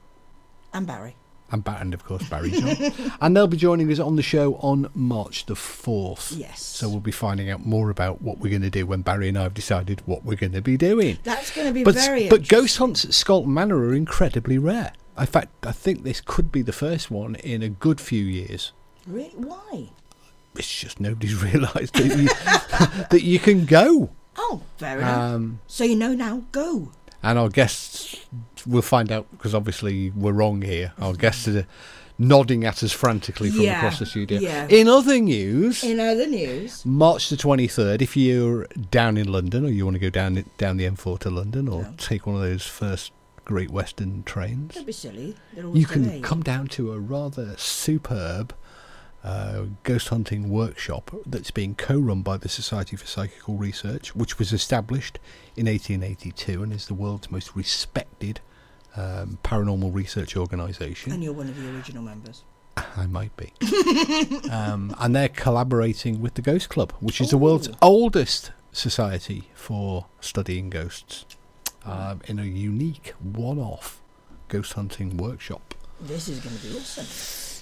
and 0.72 0.86
Barry. 0.86 1.16
And, 1.52 1.64
ba- 1.64 1.78
and 1.82 1.94
of 1.94 2.06
course 2.06 2.28
Barry 2.30 2.52
John. 2.52 3.12
and 3.22 3.36
they'll 3.36 3.48
be 3.48 3.58
joining 3.58 3.92
us 3.92 4.00
on 4.00 4.16
the 4.16 4.22
show 4.24 4.56
on 4.56 4.90
March 4.96 5.46
the 5.48 5.56
4th. 5.56 6.38
Yes. 6.38 6.62
So 6.64 6.88
we'll 6.88 7.00
be 7.02 7.12
finding 7.12 7.50
out 7.50 7.66
more 7.66 7.90
about 7.90 8.22
what 8.22 8.38
we're 8.40 8.50
going 8.50 8.62
to 8.62 8.70
do 8.70 8.86
when 8.86 9.02
Barry 9.02 9.28
and 9.30 9.38
I 9.38 9.44
have 9.44 9.54
decided 9.54 10.02
what 10.06 10.24
we're 10.24 10.38
going 10.38 10.54
to 10.54 10.62
be 10.62 10.78
doing. 10.78 11.18
That's 11.24 11.52
going 11.54 11.68
to 11.68 11.74
be 11.74 11.84
But, 11.84 11.96
very. 11.96 12.30
but 12.30 12.48
ghost 12.48 12.78
hunts 12.78 13.04
at 13.04 13.12
Scolton 13.12 13.48
Manor 13.48 13.78
are 13.80 13.94
incredibly 13.94 14.58
rare. 14.58 14.94
In 15.20 15.26
fact, 15.26 15.66
I 15.66 15.74
think 15.74 16.04
this 16.04 16.22
could 16.22 16.52
be 16.52 16.62
the 16.62 16.72
first 16.72 17.12
one 17.12 17.36
in 17.36 17.62
a 17.62 17.70
good 17.70 18.00
few 18.00 18.24
years. 18.24 18.72
Re- 19.06 19.34
why? 19.36 19.90
It's 20.56 20.74
just 20.80 21.00
nobody's 21.02 21.36
realised 21.44 21.94
that 21.96 22.18
you, 22.18 22.28
that 23.10 23.22
you 23.24 23.40
can 23.40 23.66
go. 23.66 24.10
Oh, 24.38 24.62
fair 24.78 25.00
enough. 25.00 25.18
Um, 25.34 25.60
so 25.68 25.84
you 25.84 25.96
know 25.98 26.14
now. 26.14 26.44
Go. 26.54 26.92
and 27.22 27.38
our 27.38 27.50
guests 27.50 28.26
will 28.68 28.82
find 28.82 29.12
out 29.12 29.28
because 29.32 29.54
obviously 29.56 30.10
we're 30.12 30.32
wrong 30.34 30.62
here. 30.62 30.94
Our 31.00 31.14
guests 31.14 31.48
are 31.48 31.66
nodding 32.20 32.64
at 32.66 32.84
us 32.84 32.92
frantically 32.92 33.50
from 33.50 33.62
Yeah, 33.62 33.78
across 33.78 34.00
the 34.00 34.06
studio. 34.06 34.40
yeah. 34.40 34.68
In 34.70 34.88
other 34.88 35.20
news, 35.20 35.84
In 35.84 36.00
other 36.00 36.28
news, 36.28 36.86
March 36.86 37.30
the 37.30 37.36
23rd, 37.38 38.02
if 38.02 38.16
you're 38.16 38.68
down 38.92 39.18
in 39.18 39.32
London 39.32 39.66
or 39.66 39.70
you 39.70 39.86
want 39.86 39.96
to 39.96 40.00
go 40.00 40.10
down 40.10 40.44
down 40.58 40.78
the 40.78 40.86
M4 40.86 41.18
to 41.20 41.30
London 41.30 41.68
or 41.68 41.84
No. 41.84 41.94
take 41.98 42.28
one 42.28 42.36
of 42.36 42.42
those 42.42 42.66
first 42.66 43.12
Great 43.44 43.72
Western 43.72 44.22
trains, 44.24 44.76
don't 44.76 44.86
be 44.86 44.92
silly. 44.92 45.36
They're 45.54 45.68
you 45.76 45.86
can 45.88 46.04
delayed. 46.04 46.24
come 46.24 46.44
down 46.44 46.68
to 46.70 46.94
a 46.94 47.00
rather 47.00 47.56
superb 47.58 48.54
uh, 49.24 49.64
ghost 49.84 50.10
hunting 50.10 50.50
workshop 50.50 51.12
that's 51.26 51.52
being 51.52 51.76
co-run 51.76 52.22
by 52.24 52.38
the 52.38 52.50
Society 52.50 52.96
for 52.96 53.06
Psychical 53.06 53.56
Research, 53.56 54.16
which 54.16 54.40
was 54.40 54.52
established 54.54 55.20
in 55.56 55.66
1882 55.68 56.64
and 56.64 56.72
is 56.74 56.88
the 56.88 56.94
world's 56.96 57.30
most 57.32 57.56
respected 57.56 58.40
um, 58.96 59.40
paranormal 59.44 59.94
research 59.94 60.36
organisation. 60.36 61.12
And 61.12 61.24
you're 61.24 61.34
one 61.34 61.48
of 61.48 61.56
the 61.62 61.70
original 61.76 62.04
members. 62.04 62.44
I 62.78 63.06
might 63.06 63.36
be. 63.38 63.52
um, 64.50 64.96
and 65.00 65.16
they're 65.16 65.30
collaborating 65.30 66.22
with 66.22 66.34
the 66.36 66.42
Ghost 66.42 66.70
Club, 66.70 66.94
which 67.00 67.20
is 67.22 67.30
the 67.30 67.38
world's 67.38 67.70
oldest 67.82 68.52
society 68.72 69.50
for 69.54 70.06
studying 70.22 70.70
ghosts, 70.70 71.26
um, 71.86 72.22
in 72.28 72.40
a 72.40 72.44
unique 72.46 73.14
one-off 73.22 74.02
ghost 74.48 74.74
hunting 74.74 75.18
workshop. 75.18 75.74
This 76.00 76.28
is 76.30 76.40
going 76.40 76.56
to 76.58 76.68
be 76.68 76.78
awesome. 76.78 77.06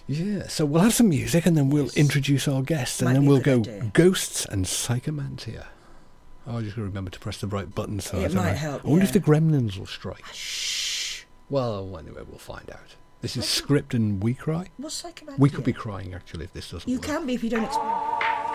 Yeah, 0.07 0.47
so 0.47 0.65
we'll 0.65 0.81
have 0.81 0.93
some 0.93 1.09
music 1.09 1.45
and 1.45 1.55
then 1.57 1.69
we'll 1.69 1.85
Yes. 1.85 1.97
introduce 1.97 2.47
our 2.47 2.61
guests 2.63 2.99
and 3.01 3.09
Might 3.09 3.13
then 3.13 3.25
we'll 3.25 3.41
go 3.41 3.59
idea. 3.59 3.91
ghosts 3.93 4.45
and 4.45 4.65
psychomantia. 4.65 5.65
Oh, 6.47 6.57
I 6.57 6.61
just 6.61 6.75
got 6.75 6.81
to 6.81 6.85
remember 6.87 7.11
to 7.11 7.19
press 7.19 7.37
the 7.37 7.47
right 7.47 7.73
button. 7.73 7.99
So 7.99 8.17
I 8.17 8.21
It 8.21 8.27
don't 8.29 8.37
might 8.37 8.51
know. 8.53 8.57
help, 8.57 8.85
I 8.85 8.87
wonder 8.89 9.05
if 9.05 9.13
the 9.13 9.19
gremlins 9.19 9.77
will 9.77 9.85
strike. 9.85 10.25
Shh. 10.33 10.88
Well, 11.49 11.97
anyway, 11.97 12.21
we'll 12.27 12.37
find 12.37 12.69
out. 12.69 12.95
This 13.21 13.35
is 13.35 13.47
script 13.47 13.93
and 13.93 14.23
we 14.23 14.33
cry. 14.33 14.67
What's 14.77 15.01
psychomantia? 15.03 15.39
We 15.39 15.49
could 15.49 15.63
be 15.65 15.73
crying 15.73 16.13
actually 16.13 16.45
if 16.45 16.53
this 16.53 16.69
doesn't 16.71 16.87
You 16.89 16.97
work. 16.97 17.05
can 17.05 17.25
be 17.25 17.33
if 17.33 17.43
you 17.43 17.49
don't. 17.49 17.65
Exp- 17.69 18.48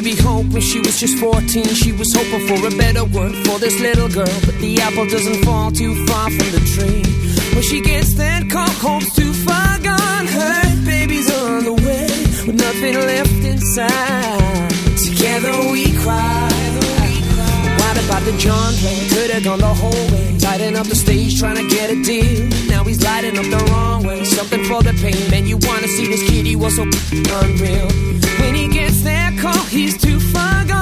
baby 0.00 0.14
Hope 0.16 0.46
when 0.46 0.62
she 0.62 0.78
was 0.78 0.98
just 0.98 1.18
14. 1.18 1.64
She 1.74 1.92
was 1.92 2.14
hoping 2.14 2.46
for 2.48 2.66
a 2.66 2.70
better 2.70 3.04
world 3.04 3.36
for 3.44 3.58
this 3.58 3.78
little 3.78 4.08
girl. 4.08 4.36
But 4.46 4.56
the 4.64 4.80
apple 4.80 5.06
doesn't 5.06 5.44
fall 5.44 5.70
too 5.70 5.94
far 6.06 6.30
from 6.30 6.48
the 6.56 6.62
tree. 6.74 7.04
When 7.54 7.62
she 7.62 7.82
gets 7.82 8.14
that 8.14 8.48
call, 8.48 8.70
Hope's 8.84 9.14
too 9.14 9.34
far 9.46 9.78
gone. 9.80 10.26
Her 10.26 10.86
baby's 10.86 11.28
on 11.42 11.64
the 11.64 11.74
way 11.74 12.08
with 12.46 12.56
nothing 12.66 12.94
left 12.94 13.44
inside. 13.44 14.70
Together 14.96 15.52
we 15.70 15.92
cry. 15.98 16.51
What 18.32 18.40
John 18.40 18.72
play? 18.76 19.08
Could 19.10 19.30
have 19.30 19.44
gone 19.44 19.58
the 19.58 19.66
whole 19.66 20.06
way. 20.10 20.38
Tighten 20.38 20.74
up 20.74 20.86
the 20.86 20.94
stage, 20.94 21.38
trying 21.38 21.56
to 21.56 21.68
get 21.68 21.90
a 21.90 22.02
deal. 22.02 22.48
Now 22.66 22.82
he's 22.82 23.02
lighting 23.02 23.36
up 23.36 23.44
the 23.44 23.62
wrong 23.70 24.04
way. 24.04 24.24
Something 24.24 24.64
for 24.64 24.82
the 24.82 24.94
pain. 24.94 25.30
Man, 25.30 25.46
you 25.46 25.58
wanna 25.58 25.86
see 25.86 26.06
this 26.06 26.22
kid? 26.22 26.46
He 26.46 26.56
was 26.56 26.76
so 26.76 26.82
unreal. 26.82 27.88
When 28.40 28.54
he 28.54 28.68
gets 28.68 29.02
that 29.02 29.38
call, 29.38 29.64
he's 29.66 30.00
too 30.00 30.18
far 30.18 30.64
gone. 30.64 30.81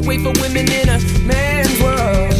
The 0.00 0.08
way 0.08 0.18
for 0.18 0.32
women 0.40 0.70
in 0.70 0.88
a 0.88 0.98
man's 1.26 1.80
world. 1.80 2.30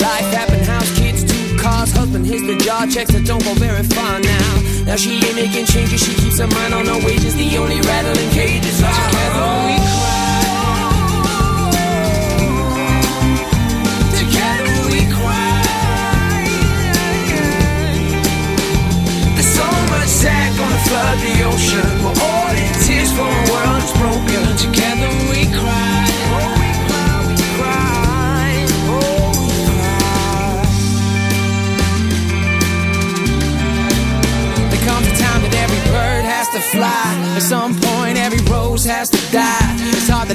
Life 0.00 0.28
happened, 0.34 0.64
house, 0.66 0.90
kids, 0.98 1.24
two 1.24 1.56
cars, 1.58 1.92
husband 1.92 2.26
hits 2.26 2.46
the 2.46 2.56
jar 2.58 2.86
checks 2.86 3.12
that 3.12 3.26
don't 3.26 3.42
go 3.44 3.54
very 3.54 3.82
far 3.82 4.20
now. 4.20 4.62
Now 4.86 4.96
she 4.96 5.14
ain't 5.18 5.36
making 5.36 5.66
changes, 5.66 6.02
she 6.02 6.14
keeps 6.14 6.38
her 6.38 6.46
mind 6.46 6.74
on 6.74 6.86
her 6.86 7.00
wages. 7.06 7.34
The 7.34 7.56
only 7.58 7.80
rattling 7.80 8.30
cages 8.30 8.82
are 8.82 8.92
together 8.92 9.50
we 9.66 9.76
cry. 9.82 10.42
Together 14.20 14.70
we 14.90 15.00
cry. 15.10 15.62
There's 19.34 19.52
so 19.58 19.66
much 19.90 20.10
sad 20.22 20.48
gonna 20.58 20.80
flood 20.86 21.18
the 21.24 21.34
ocean. 21.50 21.88
We're 22.02 22.18
all 22.20 22.54
in 22.54 22.72
tears 22.84 23.10
for 23.16 23.26
a 23.26 23.42
world 23.50 23.80
that's 23.80 23.92
broken. 23.98 24.40
Together 24.56 24.81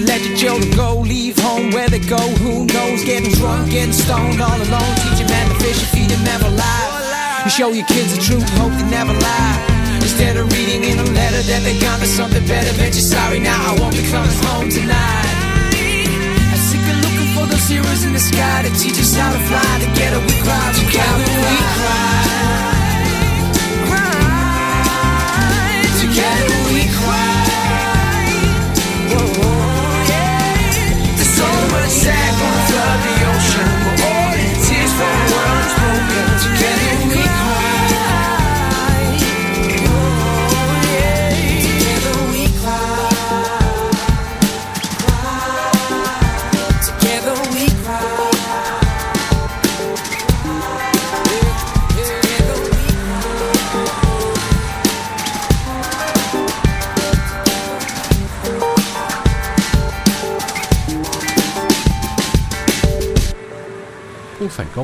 Let 0.06 0.22
your 0.22 0.38
children 0.38 0.70
go, 0.78 1.02
leave 1.02 1.40
home 1.40 1.72
where 1.72 1.90
they 1.90 1.98
go. 1.98 2.22
Who 2.46 2.66
knows? 2.66 3.04
Getting 3.04 3.34
drunk, 3.34 3.72
getting 3.72 3.94
stoned 3.94 4.40
all 4.40 4.54
alone. 4.54 4.94
Teach 5.02 5.18
them 5.18 5.28
man 5.34 5.50
to 5.50 5.56
fish 5.58 5.82
and 5.82 5.90
feed 5.90 6.12
him 6.12 6.24
never 6.24 6.50
lie. 6.54 7.42
You 7.46 7.50
show 7.50 7.70
your 7.70 7.86
kids 7.88 8.14
the 8.14 8.22
truth, 8.22 8.48
hope 8.62 8.74
they 8.78 8.86
never 8.94 9.14
lie. 9.14 9.58
Instead 10.02 10.38
of 10.38 10.52
reading 10.54 10.84
in 10.84 11.00
a 11.00 11.08
letter 11.18 11.42
that 11.50 11.62
they 11.66 11.80
got 11.80 12.00
to 12.00 12.06
something 12.06 12.46
better, 12.46 12.70
bet 12.78 12.94
you're 12.94 13.10
sorry 13.10 13.40
now. 13.40 13.58
I 13.58 13.74
won't 13.80 13.98
be 13.98 14.06
coming 14.06 14.38
home 14.46 14.70
tonight. 14.70 15.34
I'm 15.74 16.62
sick 16.62 16.84
of 16.86 16.98
looking 17.02 17.30
for 17.34 17.46
those 17.50 17.68
heroes 17.68 18.06
in 18.06 18.14
the 18.14 18.22
sky 18.22 18.70
to 18.70 18.72
teach 18.78 19.02
us 19.02 19.16
how 19.18 19.34
to 19.34 19.42
fly. 19.50 19.66
Together 19.82 20.20
we. 20.22 20.34
Cry. 20.46 20.74
Together 20.78 21.26
we 21.26 21.58
cry. 21.74 22.37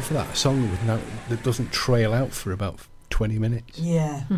For 0.02 0.14
that. 0.16 0.30
A 0.32 0.36
song 0.36 0.70
with 0.70 0.84
no, 0.84 1.00
that 1.30 1.44
doesn't 1.44 1.72
trail 1.72 2.14
out 2.14 2.32
for 2.32 2.52
about 2.52 2.80
20 3.10 3.40
minutes. 3.40 3.80
Yeah. 3.80 4.24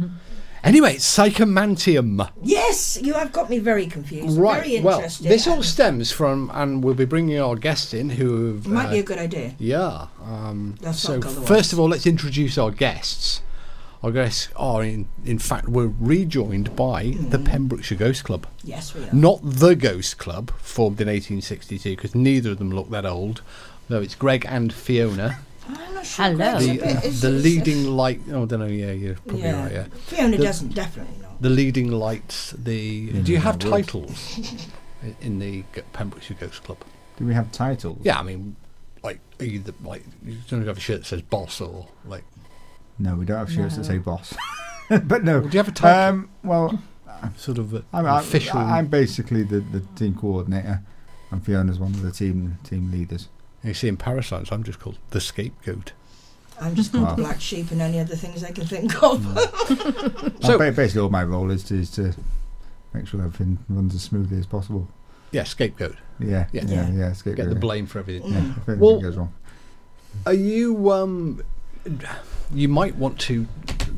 Anyway, 0.64 0.96
Psychomantium. 0.96 2.28
Yes, 2.42 3.00
you 3.00 3.14
have 3.14 3.32
got 3.32 3.52
me 3.52 3.60
very 3.60 3.86
confused. 3.86 4.36
Right. 4.36 4.64
Very 4.64 4.82
well, 4.82 5.00
this 5.22 5.46
all 5.46 5.62
stems 5.62 6.12
from, 6.12 6.50
and 6.56 6.84
we'll 6.84 6.96
be 6.96 7.06
bringing 7.06 7.40
our 7.40 7.56
guests 7.56 7.94
in 7.94 8.10
who 8.10 8.48
have. 8.56 8.66
might 8.68 8.88
uh, 8.88 8.92
be 8.94 8.98
a 9.00 9.04
good 9.04 9.20
idea. 9.20 9.54
Yeah. 9.60 10.08
Um, 10.24 10.76
so 10.92 11.22
first 11.22 11.72
of 11.72 11.80
all, 11.80 11.88
let's 11.90 12.08
introduce 12.08 12.58
our 12.58 12.72
guests. 12.72 13.42
Our 14.02 14.12
guests 14.12 14.50
are, 14.56 14.84
in, 14.84 15.08
in 15.24 15.38
fact, 15.38 15.68
we're 15.68 15.94
rejoined 16.00 16.76
by 16.76 17.16
the 17.30 17.38
Mm. 17.38 17.46
Pembrokeshire 17.46 17.98
Ghost 18.00 18.24
Club. 18.24 18.48
Yes, 18.64 18.96
we 18.96 19.04
are. 19.04 19.14
Not 19.14 19.42
the 19.44 19.76
Ghost 19.76 20.18
Club, 20.18 20.52
formed 20.60 21.00
in 21.00 21.08
1862, 21.08 21.96
because 21.96 22.16
neither 22.16 22.52
of 22.52 22.58
them 22.58 22.72
look 22.72 22.90
that 22.90 23.06
old. 23.06 23.44
Though 23.88 24.02
it's 24.02 24.16
Greg 24.16 24.46
and 24.48 24.74
Fiona, 24.74 25.40
I'm 25.68 25.94
not 25.94 26.06
sure. 26.06 26.26
Hello. 26.26 26.38
Greg's 26.38 26.64
a 26.66 26.68
the, 26.68 26.78
bit- 26.78 26.84
it's- 26.84 27.22
the 27.22 27.28
it's- 27.30 27.44
leading 27.44 27.88
light. 27.88 28.22
Oh, 28.32 28.44
I 28.44 28.46
don't 28.46 28.60
know. 28.60 28.66
Yeah, 28.66 28.92
you're 28.92 29.16
probably 29.16 29.42
yeah. 29.42 29.64
right. 29.64 29.72
Yeah, 29.72 29.84
Fiona 30.08 30.38
The- 30.38 30.44
doesn't 30.44 30.74
definitely 30.74 31.22
know. 31.22 31.30
the 31.40 31.50
leading 31.50 31.92
lights. 31.92 32.52
The 32.58 32.76
Yeah, 32.76 33.22
do 33.22 33.32
you 33.32 33.38
no, 33.38 33.44
have 33.44 33.66
I 33.66 33.70
would. 33.70 33.72
titles 33.86 34.40
i- 35.04 35.16
in 35.22 35.40
the 35.40 35.64
G- 35.74 35.82
Pembrokeshire 35.94 36.38
Ghost 36.40 36.64
Club? 36.64 36.78
Do 37.18 37.26
we 37.26 37.34
have 37.34 37.52
titles? 37.52 38.00
Yeah, 38.04 38.20
I 38.20 38.24
mean, 38.24 38.56
like 39.04 39.20
are 39.40 39.46
you 39.46 39.60
the, 39.60 39.74
like 39.84 40.04
you 40.26 40.38
don't 40.50 40.66
have 40.66 40.78
a 40.78 40.82
shirt 40.82 41.02
that 41.02 41.06
says 41.06 41.22
boss 41.22 41.62
or 41.62 41.88
like. 42.06 42.24
No, 42.98 43.16
we 43.16 43.26
don't 43.26 43.38
have 43.38 43.52
shirts 43.52 43.76
that 43.76 43.82
No. 43.84 43.88
say 43.88 43.98
boss. 44.00 44.34
but 44.90 45.24
no. 45.24 45.42
Do 45.42 45.50
you 45.50 45.58
have 45.60 45.68
a 45.68 45.72
title? 45.72 46.00
Um, 46.22 46.30
well, 46.44 46.80
I'm 47.22 47.36
sort 47.38 47.58
of 47.58 47.74
a, 47.74 47.84
I'm, 47.94 48.06
an 48.06 48.12
I'm, 48.12 48.20
official. 48.24 48.58
I'm 48.58 48.88
basically 48.88 49.44
the, 49.44 49.60
the 49.60 49.82
team 49.96 50.16
coordinator, 50.16 50.82
and 51.32 51.46
Fiona's 51.46 51.78
one 51.80 51.92
of 51.94 52.02
the 52.02 52.12
team 52.12 52.58
team 52.64 52.90
leaders. 52.92 53.28
You 53.68 53.74
see, 53.74 53.88
in 53.88 53.98
Parasites, 53.98 54.52
I'm 54.52 54.64
just 54.64 54.80
called 54.80 54.98
the 55.12 55.20
scapegoat. 55.22 55.94
I'm 56.60 56.76
just 56.76 56.92
called 56.92 57.04
Wow. 57.06 57.16
the 57.16 57.22
black 57.24 57.42
sheep 57.42 57.72
and 57.72 57.82
any 57.82 58.00
other 58.00 58.16
things 58.16 58.44
I 58.44 58.52
can 58.52 58.66
think 58.66 59.02
of. 59.04 59.24
So- 60.42 60.58
So 60.58 60.58
basically, 60.72 61.02
all 61.02 61.10
my 61.10 61.24
role 61.24 61.52
is 61.52 61.64
to, 61.66 61.76
is 61.76 61.90
to 61.92 62.14
make 62.94 63.08
sure 63.08 63.20
everything 63.22 63.60
runs 63.68 63.94
as 63.96 64.04
smoothly 64.04 64.38
as 64.38 64.46
possible. 64.46 64.88
Yeah, 65.32 65.44
scapegoat. 65.44 65.98
Yeah, 66.20 66.48
Yeah. 66.54 66.64
yeah, 66.66 66.72
yeah. 66.74 66.90
Yeah. 66.92 67.10
escape 67.10 67.36
Get 67.36 67.50
the 67.50 67.56
blame 67.56 67.88
for 67.88 68.00
everything. 68.00 68.32
Yeah, 68.32 68.40
Mm. 68.40 68.52
if 68.58 68.70
anything 68.70 68.80
Well- 68.80 69.02
goes 69.02 69.18
wrong. 69.18 69.34
Are 70.26 70.34
you 70.34 70.92
um? 70.92 71.42
You 72.54 72.70
might 72.70 72.96
want 72.96 73.20
to 73.22 73.48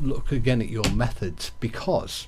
look 0.02 0.32
again 0.32 0.60
at 0.60 0.68
your 0.68 0.88
methods 0.90 1.52
because 1.60 2.26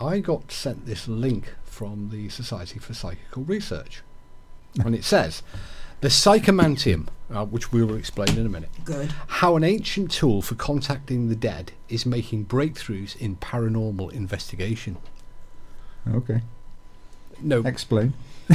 I 0.00 0.18
got 0.18 0.50
sent 0.50 0.86
this 0.86 1.06
link 1.06 1.54
from 1.64 2.10
the 2.10 2.28
Society 2.30 2.80
for 2.80 2.94
Psychical 2.94 3.44
Research, 3.44 4.02
and 4.84 4.94
it 4.94 5.04
says 5.04 5.42
the 6.02 6.08
psychomantium, 6.08 7.06
uh, 7.32 7.44
which 7.46 7.72
we 7.72 7.82
will 7.82 7.96
explain 7.96 8.36
in 8.36 8.44
a 8.44 8.48
minute, 8.48 8.68
Good. 8.84 9.10
how 9.26 9.56
an 9.56 9.64
ancient 9.64 10.10
tool 10.10 10.42
for 10.42 10.54
contacting 10.56 11.28
the 11.28 11.36
dead 11.36 11.72
is 11.88 12.04
making 12.04 12.46
breakthroughs 12.46 13.16
in 13.16 13.36
paranormal 13.36 14.12
investigation. 14.12 14.98
Okay, 16.08 16.42
No, 17.40 17.60
explain. 17.64 18.12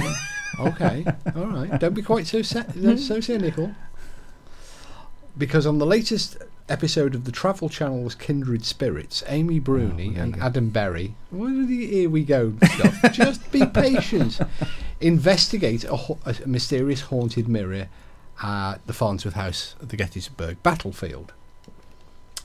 Okay, 0.60 1.06
all 1.36 1.46
right. 1.46 1.80
Don't 1.80 1.94
be 1.94 2.02
quite 2.02 2.26
so 2.26 2.42
sa- 2.42 2.64
so 2.96 3.20
cynical. 3.20 3.76
Because 5.38 5.68
on 5.68 5.78
the 5.78 5.86
latest 5.86 6.38
episode 6.70 7.16
of 7.16 7.24
the 7.26 7.32
Travel 7.32 7.70
Channel's 7.70 8.16
Kindred 8.16 8.66
Spirits, 8.66 9.24
Amy 9.28 9.60
Bruni 9.60 10.16
Oh, 10.18 10.22
and 10.22 10.34
go. 10.36 10.42
Adam 10.42 10.70
Berry, 10.70 11.16
what 11.30 11.52
are 11.52 11.66
the 11.66 11.88
here 11.88 12.10
we 12.10 12.24
go 12.24 12.54
stuff? 12.74 13.02
Just 13.14 13.52
be 13.52 13.66
patient. 13.66 14.40
Investigate 15.00 15.84
a, 15.86 15.96
a 16.26 16.36
mysterious 16.48 17.02
haunted 17.02 17.48
mirror 17.48 17.88
at 18.42 18.78
the 18.86 18.94
Farnsworth 18.94 19.36
House 19.36 19.76
at 19.82 19.90
the 19.90 19.98
Gettysburg 19.98 20.62
battlefield. 20.64 21.34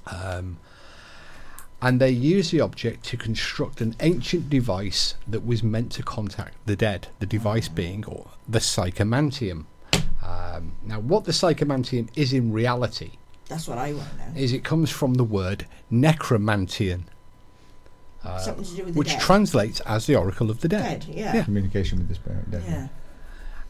Um, 0.06 0.58
and 1.80 2.00
they 2.00 2.11
use 2.11 2.50
the 2.52 2.61
object 2.61 3.04
to 3.06 3.16
construct 3.16 3.80
an 3.80 3.96
ancient 4.00 4.48
device 4.48 5.16
that 5.26 5.44
was 5.44 5.62
meant 5.64 5.90
to 5.92 6.02
contact 6.02 6.54
the 6.64 6.76
dead. 6.76 7.08
The 7.18 7.26
device 7.26 7.68
being 7.68 8.04
or 8.04 8.28
the 8.48 8.61
psychomantium. 8.61 9.64
Um, 10.24 10.74
now, 10.85 11.00
what 11.00 11.24
the 11.24 11.32
psychomantium 11.32 12.08
is 12.14 12.32
in 12.32 12.52
reality 12.52 13.12
That's 13.48 13.68
what 13.68 13.78
I 13.78 13.92
want 13.92 14.09
to 14.11 14.16
know. 14.31 14.40
is 14.40 14.52
it 14.52 14.64
comes 14.64 14.90
from 14.90 15.14
the 15.14 15.24
word 15.24 15.66
necromanteion, 15.90 17.02
uh, 18.24 18.38
Something 18.38 18.64
to 18.64 18.70
do 18.76 18.85
with 18.85 18.94
the 18.94 18.98
which 18.98 19.09
dead. 19.09 19.20
translates 19.20 19.81
as 19.81 20.07
the 20.07 20.16
oracle 20.16 20.50
of 20.50 20.61
the 20.61 20.68
dead. 20.68 21.00
Dead, 21.07 21.14
yeah. 21.14 21.35
Yeah. 21.37 21.44
Communication 21.44 21.98
with 21.98 22.09
the 22.09 22.14
spirit. 22.14 22.44
Yeah. 22.50 22.88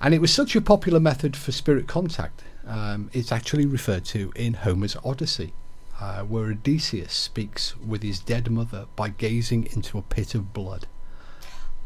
And 0.00 0.14
it 0.14 0.20
was 0.20 0.32
such 0.32 0.54
a 0.56 0.60
popular 0.60 1.00
method 1.00 1.36
for 1.36 1.52
spirit 1.52 1.86
contact. 1.86 2.42
Um, 2.66 3.10
it's 3.12 3.32
actually 3.32 3.66
referred 3.66 4.04
to 4.06 4.32
in 4.36 4.54
Homer's 4.54 4.96
Odyssey, 5.04 5.52
uh, 6.00 6.22
where 6.22 6.44
Odysseus 6.46 7.12
speaks 7.12 7.76
with 7.78 8.02
his 8.02 8.20
dead 8.20 8.50
mother 8.50 8.86
by 8.94 9.08
gazing 9.08 9.66
into 9.72 9.98
a 9.98 10.02
pit 10.02 10.34
of 10.34 10.52
blood. 10.52 10.86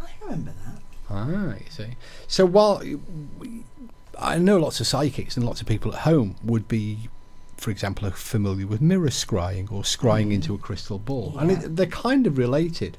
I 0.00 0.08
remember 0.24 0.52
that. 0.66 0.82
Ah, 1.08 1.54
you 1.54 1.70
see. 1.70 1.96
So 2.26 2.44
while 2.46 2.82
we- 3.38 3.64
I 4.18 4.38
know 4.38 4.58
lots 4.58 4.80
of 4.80 4.86
psychics 4.86 5.36
and 5.36 5.44
lots 5.46 5.60
of 5.60 5.66
people 5.66 5.92
at 5.94 6.00
home 6.00 6.36
would 6.42 6.66
be, 6.68 7.08
for 7.56 7.70
example, 7.70 8.06
are 8.06 8.12
familiar 8.12 8.66
with 8.66 8.80
mirror 8.80 9.08
scrying 9.08 9.70
or 9.72 9.82
scrying 9.82 10.32
into 10.32 10.54
a 10.54 10.58
crystal 10.58 10.98
ball, 10.98 11.36
and 11.38 11.50
it, 11.50 11.76
they're 11.76 11.86
kind 11.86 12.26
of 12.26 12.38
related. 12.38 12.98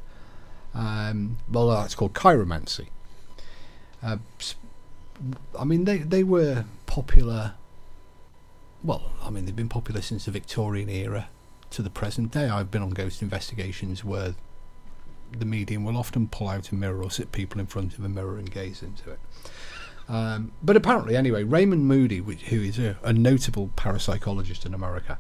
Um, 0.73 1.37
well, 1.49 1.69
that's 1.69 1.95
called 1.95 2.13
chiromancy. 2.13 2.87
Uh, 4.03 4.17
I 5.57 5.63
mean, 5.63 5.85
they 5.85 5.99
they 5.99 6.23
were 6.23 6.65
popular. 6.85 7.53
Well, 8.83 9.11
I 9.21 9.29
mean, 9.29 9.45
they've 9.45 9.55
been 9.55 9.69
popular 9.69 10.01
since 10.01 10.25
the 10.25 10.31
Victorian 10.31 10.89
era 10.89 11.29
to 11.71 11.81
the 11.81 11.89
present 11.89 12.31
day. 12.31 12.47
I've 12.47 12.71
been 12.71 12.81
on 12.81 12.91
ghost 12.91 13.21
investigations 13.21 14.03
where 14.03 14.35
the 15.37 15.45
medium 15.45 15.83
will 15.83 15.97
often 15.97 16.27
pull 16.27 16.47
out 16.47 16.71
a 16.71 16.75
mirror 16.75 17.03
or 17.03 17.11
sit 17.11 17.31
people 17.31 17.59
in 17.59 17.67
front 17.67 17.97
of 17.97 18.03
a 18.03 18.09
mirror 18.09 18.37
and 18.37 18.49
gaze 18.49 18.81
into 18.81 19.11
it. 19.11 19.19
Um, 20.09 20.53
but 20.63 20.77
apparently, 20.77 21.17
anyway, 21.17 21.43
Raymond 21.43 21.85
Moody, 21.85 22.21
which, 22.21 22.43
who 22.43 22.61
is 22.61 22.79
a, 22.79 22.97
a 23.03 23.11
notable 23.11 23.71
parapsychologist 23.75 24.65
in 24.65 24.73
America, 24.73 25.17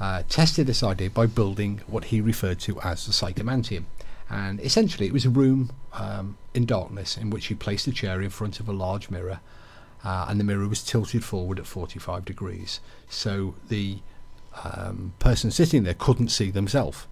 uh, 0.00 0.22
tested 0.28 0.66
this 0.66 0.82
idea 0.82 1.10
by 1.10 1.26
building 1.26 1.80
what 1.86 2.06
he 2.06 2.20
referred 2.20 2.58
to 2.60 2.80
as 2.80 3.06
the 3.06 3.12
psychomantium. 3.12 3.84
And 4.28 4.60
essentially, 4.60 5.06
it 5.06 5.12
was 5.12 5.24
a 5.24 5.30
room 5.30 5.70
um, 5.92 6.36
in 6.54 6.66
darkness 6.66 7.16
in 7.16 7.30
which 7.30 7.46
he 7.46 7.54
placed 7.54 7.86
a 7.86 7.92
chair 7.92 8.20
in 8.20 8.30
front 8.30 8.58
of 8.58 8.68
a 8.68 8.72
large 8.72 9.10
mirror, 9.10 9.40
uh, 10.04 10.26
and 10.28 10.40
the 10.40 10.44
mirror 10.44 10.66
was 10.66 10.82
tilted 10.82 11.24
forward 11.24 11.60
at 11.60 11.66
45 11.66 12.24
degrees. 12.24 12.80
So 13.08 13.54
the 13.68 13.98
um, 14.64 15.12
person 15.20 15.50
sitting 15.52 15.84
there 15.84 15.94
couldn't 15.94 16.28
see 16.28 16.50
themselves. 16.50 17.06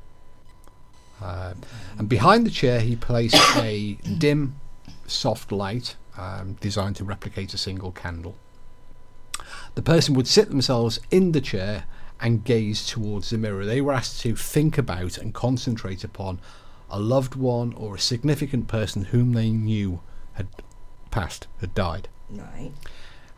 Uh, 1.23 1.55
and 1.97 2.09
behind 2.09 2.45
the 2.45 2.51
chair, 2.51 2.81
he 2.81 2.97
placed 2.97 3.37
a 3.57 3.97
dim, 4.19 4.57
soft 5.07 5.53
light 5.53 5.95
um, 6.17 6.55
designed 6.61 6.97
to 6.97 7.05
replicate 7.05 7.55
a 7.55 7.59
single 7.59 7.93
candle. 7.93 8.37
The 9.75 9.83
person 9.83 10.15
would 10.15 10.29
sit 10.29 10.51
themselves 10.51 11.01
in 11.11 11.33
the 11.33 11.41
chair 11.41 11.85
and 12.21 12.45
gaze 12.45 12.87
towards 12.87 13.31
the 13.31 13.39
mirror. 13.39 13.65
They 13.65 13.81
were 13.81 13.93
asked 13.93 14.21
to 14.21 14.37
think 14.37 14.79
about 14.79 15.19
and 15.19 15.35
concentrate 15.35 16.05
upon 16.05 16.41
a 16.89 17.01
loved 17.01 17.35
one 17.35 17.73
or 17.75 17.97
a 17.97 18.01
significant 18.01 18.69
person 18.69 19.07
whom 19.07 19.33
they 19.33 19.51
knew 19.51 20.01
had 20.35 20.47
passed, 21.11 21.49
had 21.61 21.75
died. 21.75 22.09
Right. 22.31 22.73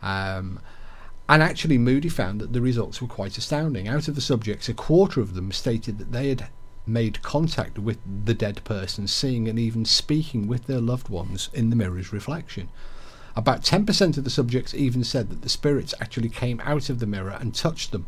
Um, 0.01 0.59
and 1.29 1.43
actually, 1.43 1.77
Moody 1.77 2.09
found 2.09 2.39
that 2.39 2.53
the 2.53 2.61
results 2.61 3.01
were 3.01 3.07
quite 3.07 3.37
astounding. 3.37 3.87
Out 3.87 4.07
of 4.07 4.15
the 4.15 4.21
subjects, 4.21 4.69
a 4.69 4.73
quarter 4.73 5.19
of 5.19 5.33
them 5.33 5.51
stated 5.51 5.97
that 5.97 6.11
they 6.11 6.29
had 6.29 6.47
made 6.87 7.21
contact 7.21 7.77
with 7.77 7.97
the 8.25 8.33
dead 8.33 8.63
person, 8.63 9.07
seeing 9.07 9.47
and 9.47 9.59
even 9.59 9.85
speaking 9.85 10.47
with 10.47 10.65
their 10.65 10.79
loved 10.81 11.09
ones 11.09 11.49
in 11.53 11.69
the 11.69 11.75
mirror's 11.75 12.13
reflection. 12.13 12.69
About 13.35 13.61
10% 13.61 14.17
of 14.17 14.23
the 14.23 14.29
subjects 14.29 14.73
even 14.73 15.03
said 15.03 15.29
that 15.29 15.41
the 15.43 15.49
spirits 15.49 15.93
actually 16.01 16.29
came 16.29 16.59
out 16.61 16.89
of 16.89 16.99
the 16.99 17.05
mirror 17.05 17.37
and 17.39 17.53
touched 17.53 17.91
them. 17.91 18.07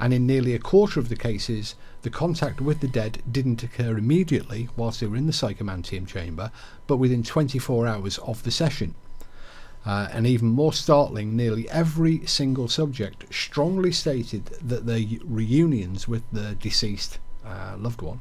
And 0.00 0.12
in 0.12 0.26
nearly 0.26 0.54
a 0.54 0.58
quarter 0.58 0.98
of 0.98 1.08
the 1.08 1.16
cases, 1.16 1.74
the 2.02 2.10
contact 2.10 2.60
with 2.60 2.80
the 2.80 2.88
dead 2.88 3.22
didn't 3.30 3.62
occur 3.62 3.96
immediately 3.96 4.68
whilst 4.76 5.00
they 5.00 5.06
were 5.06 5.16
in 5.16 5.26
the 5.26 5.32
psychomantium 5.32 6.06
chamber, 6.06 6.50
but 6.86 6.96
within 6.96 7.22
24 7.22 7.86
hours 7.86 8.18
of 8.18 8.42
the 8.42 8.50
session. 8.50 8.94
Uh, 9.86 10.08
and 10.10 10.26
even 10.26 10.48
more 10.48 10.72
startling, 10.72 11.36
nearly 11.36 11.70
every 11.70 12.26
single 12.26 12.66
subject 12.66 13.32
strongly 13.32 13.92
stated 13.92 14.46
that 14.60 14.84
their 14.84 15.04
reunions 15.24 16.08
with 16.08 16.24
the 16.32 16.56
deceased 16.56 17.18
uh, 17.46 17.76
loved 17.78 18.02
one 18.02 18.20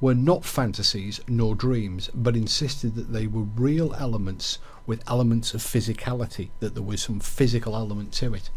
were 0.00 0.14
not 0.14 0.44
fantasies 0.44 1.20
nor 1.28 1.54
dreams, 1.54 2.10
but 2.12 2.36
insisted 2.36 2.94
that 2.94 3.12
they 3.12 3.26
were 3.26 3.42
real 3.42 3.94
elements 3.94 4.58
with 4.86 5.08
elements 5.08 5.54
of 5.54 5.62
physicality, 5.62 6.50
that 6.60 6.74
there 6.74 6.82
was 6.82 7.00
some 7.00 7.20
physical 7.20 7.74
element 7.74 8.12
to 8.12 8.34
it. 8.34 8.50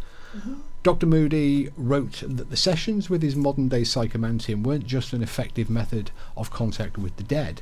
Dr. 0.84 1.06
Moody 1.06 1.70
wrote 1.78 2.22
that 2.26 2.50
the 2.50 2.58
sessions 2.58 3.10
with 3.10 3.22
his 3.22 3.36
modern 3.36 3.70
day 3.70 3.82
psychomantium 3.82 4.64
weren't 4.64 4.86
just 4.86 5.14
an 5.14 5.24
effective 5.24 5.70
method 5.70 6.12
of 6.36 6.52
contact 6.52 6.98
with 6.98 7.16
the 7.16 7.24
dead, 7.24 7.62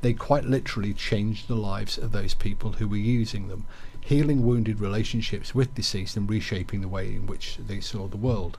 they 0.00 0.12
quite 0.12 0.44
literally 0.44 0.94
changed 0.94 1.48
the 1.48 1.56
lives 1.56 1.98
of 1.98 2.12
those 2.12 2.34
people 2.34 2.72
who 2.72 2.86
were 2.86 2.96
using 2.96 3.48
them. 3.48 3.66
healing 4.00 4.44
wounded 4.44 4.78
relationships 4.80 5.54
with 5.54 5.74
deceased 5.74 6.16
and 6.16 6.28
reshaping 6.28 6.82
the 6.82 6.88
way 6.88 7.14
in 7.14 7.26
which 7.26 7.56
they 7.56 7.80
saw 7.80 8.06
the 8.06 8.16
world. 8.16 8.58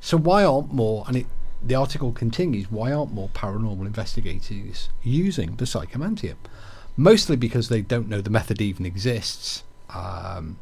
So 0.00 0.18
why 0.18 0.44
aren't 0.44 0.72
more 0.72 1.04
and 1.08 1.16
it 1.16 1.26
the 1.62 1.74
article 1.74 2.12
continues, 2.12 2.70
why 2.70 2.92
aren't 2.92 3.12
more 3.12 3.28
paranormal 3.30 3.86
investigators 3.86 4.88
using 5.02 5.56
the 5.56 5.64
psychomantium? 5.64 6.36
Mostly 6.96 7.36
because 7.36 7.68
they 7.68 7.82
don't 7.82 8.08
know 8.08 8.20
the 8.20 8.30
method 8.30 8.60
even 8.60 8.86
exists. 8.86 9.64
Um, 9.90 10.58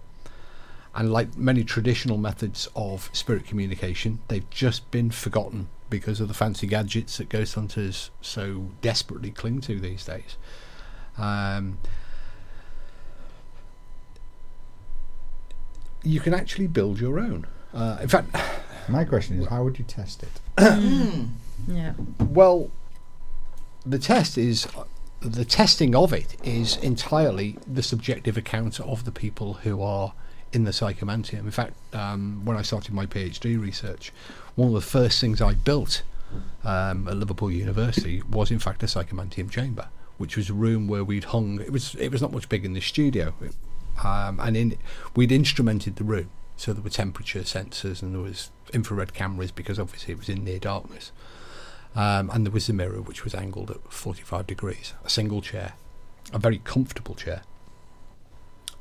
and 0.95 1.13
like 1.13 1.37
many 1.37 1.63
traditional 1.63 2.19
methods 2.19 2.69
of 2.75 3.11
spirit 3.13 3.47
communication, 3.47 4.19
they've 4.29 4.49
just 4.51 4.91
been 4.91 5.11
forgotten 5.11 5.69
because 5.91 6.21
of 6.21 6.29
the 6.29 6.35
fancy 6.35 6.67
gadgets 6.67 7.19
that 7.19 7.29
ghost 7.29 7.55
hunters 7.55 8.11
so 8.21 8.71
desperately 8.83 9.31
cling 9.31 9.61
to 9.63 9.79
these 9.79 10.05
days. 10.05 10.37
Um, 11.17 11.79
you 16.03 16.21
can 16.21 16.35
actually 16.35 16.67
build 16.67 17.01
your 17.01 17.19
own. 17.19 17.47
Uh, 17.75 17.99
in 18.01 18.09
fact, 18.09 18.35
My 18.89 19.05
question 19.05 19.39
is, 19.39 19.47
how 19.49 19.65
would 19.65 19.79
you 19.79 19.85
test 19.85 20.23
it? 20.23 20.41
Mm. 20.59 21.29
Yeah. 21.67 21.93
well, 22.19 22.71
the 23.85 23.99
test 23.99 24.39
is 24.39 24.67
the 25.21 25.45
testing 25.45 25.95
of 25.95 26.13
it 26.13 26.37
is 26.43 26.77
entirely 26.79 27.59
the 27.67 27.83
subjective 27.83 28.37
account 28.37 28.81
of 28.81 29.05
the 29.05 29.13
people 29.13 29.55
who 29.55 29.83
are 29.83 30.15
in 30.53 30.65
the 30.65 30.71
psychomantium. 30.71 31.41
In 31.41 31.51
fact, 31.51 31.75
um, 31.93 32.43
when 32.45 32.57
I 32.57 32.63
started 32.63 32.95
my 32.95 33.05
PhD 33.07 33.61
research, 33.61 34.13
one 34.55 34.69
of 34.69 34.75
the 34.75 34.81
first 34.81 35.21
things 35.21 35.43
I 35.43 35.55
built 35.55 36.03
um, 36.65 37.07
at 37.09 37.17
Liverpool 37.17 37.51
University 37.51 38.23
was, 38.31 38.51
in 38.51 38.59
fact, 38.59 38.83
a 38.83 38.87
psychomantium 38.87 39.51
chamber, 39.51 39.89
which 40.17 40.37
was 40.37 40.49
a 40.49 40.55
room 40.55 40.89
where 40.89 41.05
we'd 41.05 41.25
hung. 41.25 41.61
It 41.61 41.73
was 41.73 41.95
it 41.97 42.11
was 42.11 42.23
not 42.23 42.33
much 42.33 42.49
bigger 42.49 42.65
than 42.65 42.73
the 42.75 42.81
studio, 42.81 43.35
um, 44.03 44.41
and 44.41 44.57
in 44.57 44.79
we'd 45.15 45.31
instrumented 45.31 45.97
the 45.97 46.05
room, 46.05 46.31
so 46.59 46.73
there 46.73 46.83
were 46.83 46.91
temperature 46.91 47.41
sensors 47.41 48.03
and 48.03 48.15
there 48.15 48.21
was 48.21 48.51
infrared 48.75 49.15
cameras 49.15 49.53
because 49.53 49.79
obviously 49.79 50.13
it 50.13 50.19
was 50.19 50.29
in 50.29 50.45
near 50.45 50.59
darkness. 50.59 51.13
Um, 51.95 52.31
and 52.31 52.45
there 52.45 52.53
was 52.53 52.69
a 52.69 52.73
mirror 52.73 53.01
which 53.01 53.25
was 53.25 53.35
angled 53.35 53.71
at 53.71 53.93
45 53.93 54.47
degrees, 54.47 54.93
a 55.05 55.09
single 55.09 55.41
chair, 55.41 55.75
a 56.33 56.39
very 56.39 56.59
comfortable 56.59 57.15
chair. 57.15 57.43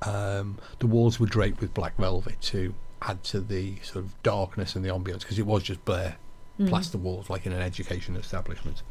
Um, 0.02 0.58
the 0.80 0.88
walls 0.88 1.20
were 1.20 1.28
draped 1.28 1.62
with 1.62 1.74
black 1.74 1.96
velvet 1.98 2.42
to 2.42 2.74
add 3.04 3.24
to 3.26 3.40
the 3.40 3.76
sort 3.84 4.06
of 4.06 4.24
darkness 4.24 4.76
and 4.76 4.84
the 4.84 4.90
ambience 4.90 5.20
because 5.20 5.40
it 5.40 5.46
was 5.46 5.64
just 5.64 5.86
bare 5.86 6.18
plaster 6.66 6.98
walls 6.98 7.30
like 7.30 7.46
in 7.46 7.52
an 7.52 7.62
education 7.62 8.16
establishment. 8.16 8.82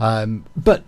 Um, 0.00 0.46
but 0.56 0.84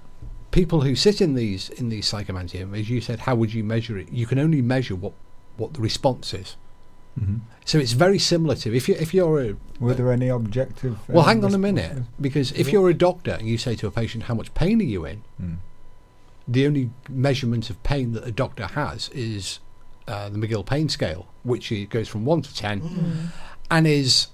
people 0.50 0.80
who 0.80 0.96
sit 0.96 1.20
in 1.20 1.34
these 1.34 1.68
in 1.70 1.88
these 1.88 2.10
psychomantium, 2.10 2.76
as 2.78 2.90
you 2.90 3.00
said, 3.00 3.20
how 3.20 3.36
would 3.36 3.54
you 3.54 3.62
measure 3.62 3.96
it? 3.96 4.10
You 4.10 4.26
can 4.26 4.40
only 4.40 4.60
measure 4.60 4.96
what 4.96 5.12
what 5.56 5.74
the 5.74 5.80
response 5.80 6.34
is. 6.34 6.56
Mm-hmm. 7.18 7.36
So 7.64 7.78
it's 7.78 7.92
very 7.92 8.18
similar 8.18 8.54
to 8.56 8.74
if 8.74 8.88
you 8.88 8.94
if 8.98 9.14
you're 9.14 9.40
a 9.42 9.56
Were 9.80 9.94
there 9.94 10.12
any 10.12 10.28
objective? 10.28 10.98
well, 11.08 11.24
hang 11.24 11.44
on 11.44 11.54
a 11.54 11.58
minute, 11.58 12.02
because 12.20 12.52
if 12.52 12.70
you're 12.72 12.90
a 12.90 12.94
doctor 12.94 13.32
and 13.32 13.48
you 13.48 13.56
say 13.58 13.74
to 13.76 13.86
a 13.86 13.90
patient, 13.90 14.24
"How 14.24 14.34
much 14.34 14.52
pain 14.54 14.80
are 14.80 14.84
you 14.84 15.04
in?" 15.06 15.22
Mm. 15.42 15.56
the 16.46 16.66
only 16.66 16.90
measurement 17.08 17.70
of 17.70 17.82
pain 17.82 18.12
that 18.12 18.26
a 18.26 18.30
doctor 18.32 18.66
has 18.66 19.08
is 19.14 19.60
uh, 20.06 20.28
the 20.28 20.36
McGill 20.38 20.66
pain 20.66 20.88
scale, 20.90 21.26
which 21.42 21.72
it 21.72 21.88
goes 21.88 22.06
from 22.08 22.24
one 22.26 22.42
to 22.42 22.54
ten, 22.54 22.80
Mm. 22.82 23.32
and 23.70 23.86
is 23.86 24.26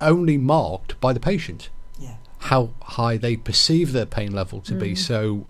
only 0.00 0.36
marked 0.38 1.00
by 1.00 1.12
the 1.12 1.20
patient 1.20 1.68
Yeah. 2.00 2.16
how 2.38 2.70
high 2.82 3.16
they 3.16 3.36
perceive 3.36 3.92
their 3.92 4.06
pain 4.06 4.32
level 4.32 4.60
to 4.62 4.74
be. 4.74 4.94
So, 4.94 5.46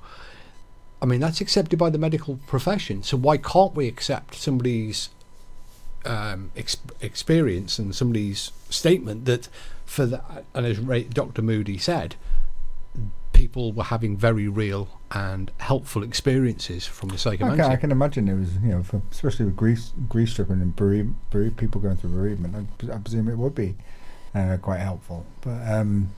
I 1.00 1.06
mean, 1.06 1.20
that's 1.20 1.40
accepted 1.40 1.78
by 1.78 1.90
the 1.90 1.98
medical 1.98 2.38
profession. 2.46 3.02
So 3.02 3.16
why 3.16 3.36
can't 3.38 3.74
we 3.74 3.86
accept 3.88 4.34
somebody's 4.34 5.08
um, 6.08 6.50
ex- 6.56 6.76
experience 7.00 7.78
and 7.78 7.94
somebody's 7.94 8.50
statement 8.70 9.24
that 9.26 9.48
for 9.84 10.06
that, 10.06 10.44
and 10.54 10.66
as 10.66 10.78
Ray, 10.78 11.04
Dr. 11.04 11.42
Moody 11.42 11.78
said, 11.78 12.16
people 13.32 13.72
were 13.72 13.84
having 13.84 14.16
very 14.16 14.48
real 14.48 14.88
and 15.12 15.50
helpful 15.58 16.02
experiences 16.02 16.86
from 16.86 17.10
the 17.10 17.30
I 17.30 17.36
can, 17.36 17.60
I 17.60 17.76
can 17.76 17.92
imagine 17.92 18.28
it 18.28 18.34
was, 18.34 18.54
you 18.56 18.70
know, 18.70 18.82
for, 18.82 19.00
especially 19.12 19.46
with 19.46 19.56
grief, 19.56 19.80
grief 20.08 20.30
stripping 20.30 20.60
and 20.60 20.74
bereave, 20.74 21.12
bereave, 21.30 21.56
people 21.56 21.80
going 21.80 21.96
through 21.96 22.10
bereavement. 22.10 22.66
I, 22.90 22.94
I 22.94 22.98
presume 22.98 23.28
it 23.28 23.38
would 23.38 23.54
be 23.54 23.76
uh, 24.34 24.56
quite 24.60 24.80
helpful. 24.80 25.24
But 25.40 25.66
um, 25.70 26.10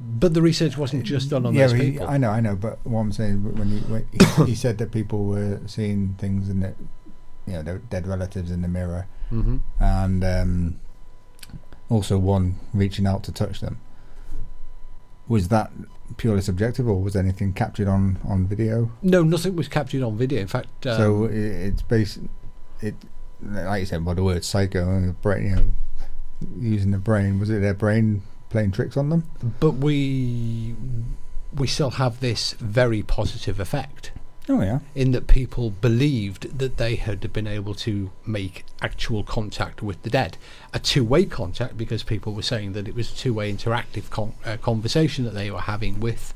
But 0.00 0.34
the 0.34 0.42
research 0.42 0.76
wasn't 0.78 1.04
just 1.04 1.30
done 1.30 1.46
on 1.46 1.54
yeah, 1.54 1.66
those 1.68 1.78
he- 1.78 1.90
people. 1.92 2.08
I 2.08 2.16
know, 2.16 2.30
I 2.30 2.40
know. 2.40 2.56
But 2.56 2.78
what 2.84 3.00
I'm 3.00 3.12
saying, 3.12 3.56
when 3.56 3.68
he, 3.68 3.78
when 3.80 4.06
he, 4.10 4.44
he 4.46 4.54
said 4.54 4.78
that 4.78 4.90
people 4.92 5.26
were 5.26 5.60
seeing 5.66 6.14
things 6.18 6.48
in 6.48 6.60
the, 6.60 6.74
you 7.46 7.54
know, 7.54 7.62
their 7.62 7.78
dead 7.78 8.06
relatives 8.06 8.50
in 8.50 8.62
the 8.62 8.68
mirror, 8.68 9.06
hmm 9.30 9.56
and 9.80 10.24
um, 10.24 10.80
also 11.88 12.18
one 12.18 12.56
reaching 12.72 13.06
out 13.06 13.22
to 13.24 13.32
touch 13.32 13.60
them. 13.60 13.78
Was 15.28 15.48
that 15.48 15.70
purely 16.16 16.42
subjective, 16.42 16.86
or 16.86 17.00
was 17.00 17.16
anything 17.16 17.52
captured 17.52 17.88
on 17.88 18.18
on 18.28 18.46
video? 18.46 18.90
No, 19.02 19.22
nothing 19.22 19.56
was 19.56 19.68
captured 19.68 20.02
on 20.02 20.16
video. 20.16 20.40
In 20.40 20.48
fact, 20.48 20.86
um, 20.86 20.96
so 20.96 21.24
i 21.24 21.28
it's 21.30 21.82
based, 21.82 22.18
it 22.80 22.94
like 23.42 23.80
you 23.80 23.86
said 23.86 24.04
by 24.04 24.14
the 24.14 24.22
word 24.22 24.44
psycho 24.44 24.88
and 24.88 25.08
the 25.08 25.12
brain, 25.14 25.44
you 25.44 25.56
know, 25.56 25.66
using 26.58 26.90
the 26.90 26.98
brain. 26.98 27.38
Was 27.40 27.50
it 27.50 27.60
their 27.60 27.74
brain 27.74 28.22
playing 28.50 28.70
tricks 28.72 28.96
on 28.96 29.08
them? 29.08 29.24
but 29.60 29.72
we 29.72 30.74
we 31.54 31.66
still 31.66 31.90
have 31.90 32.20
this 32.20 32.52
very 32.54 33.02
positive 33.02 33.58
effect 33.60 34.12
Oh 34.46 34.60
yeah, 34.60 34.80
in 34.94 35.12
that 35.12 35.26
people 35.26 35.70
believed 35.70 36.58
that 36.58 36.76
they 36.76 36.96
had 36.96 37.32
been 37.32 37.46
able 37.46 37.74
to 37.76 38.10
make 38.26 38.64
actual 38.82 39.22
contact 39.22 39.82
with 39.82 40.02
the 40.02 40.10
dead, 40.10 40.36
a 40.74 40.78
two-way 40.78 41.24
contact 41.24 41.78
because 41.78 42.02
people 42.02 42.34
were 42.34 42.42
saying 42.42 42.74
that 42.74 42.86
it 42.86 42.94
was 42.94 43.10
a 43.10 43.16
two-way 43.16 43.50
interactive 43.50 44.10
con- 44.10 44.34
uh, 44.44 44.58
conversation 44.58 45.24
that 45.24 45.32
they 45.32 45.50
were 45.50 45.60
having 45.60 45.98
with 45.98 46.34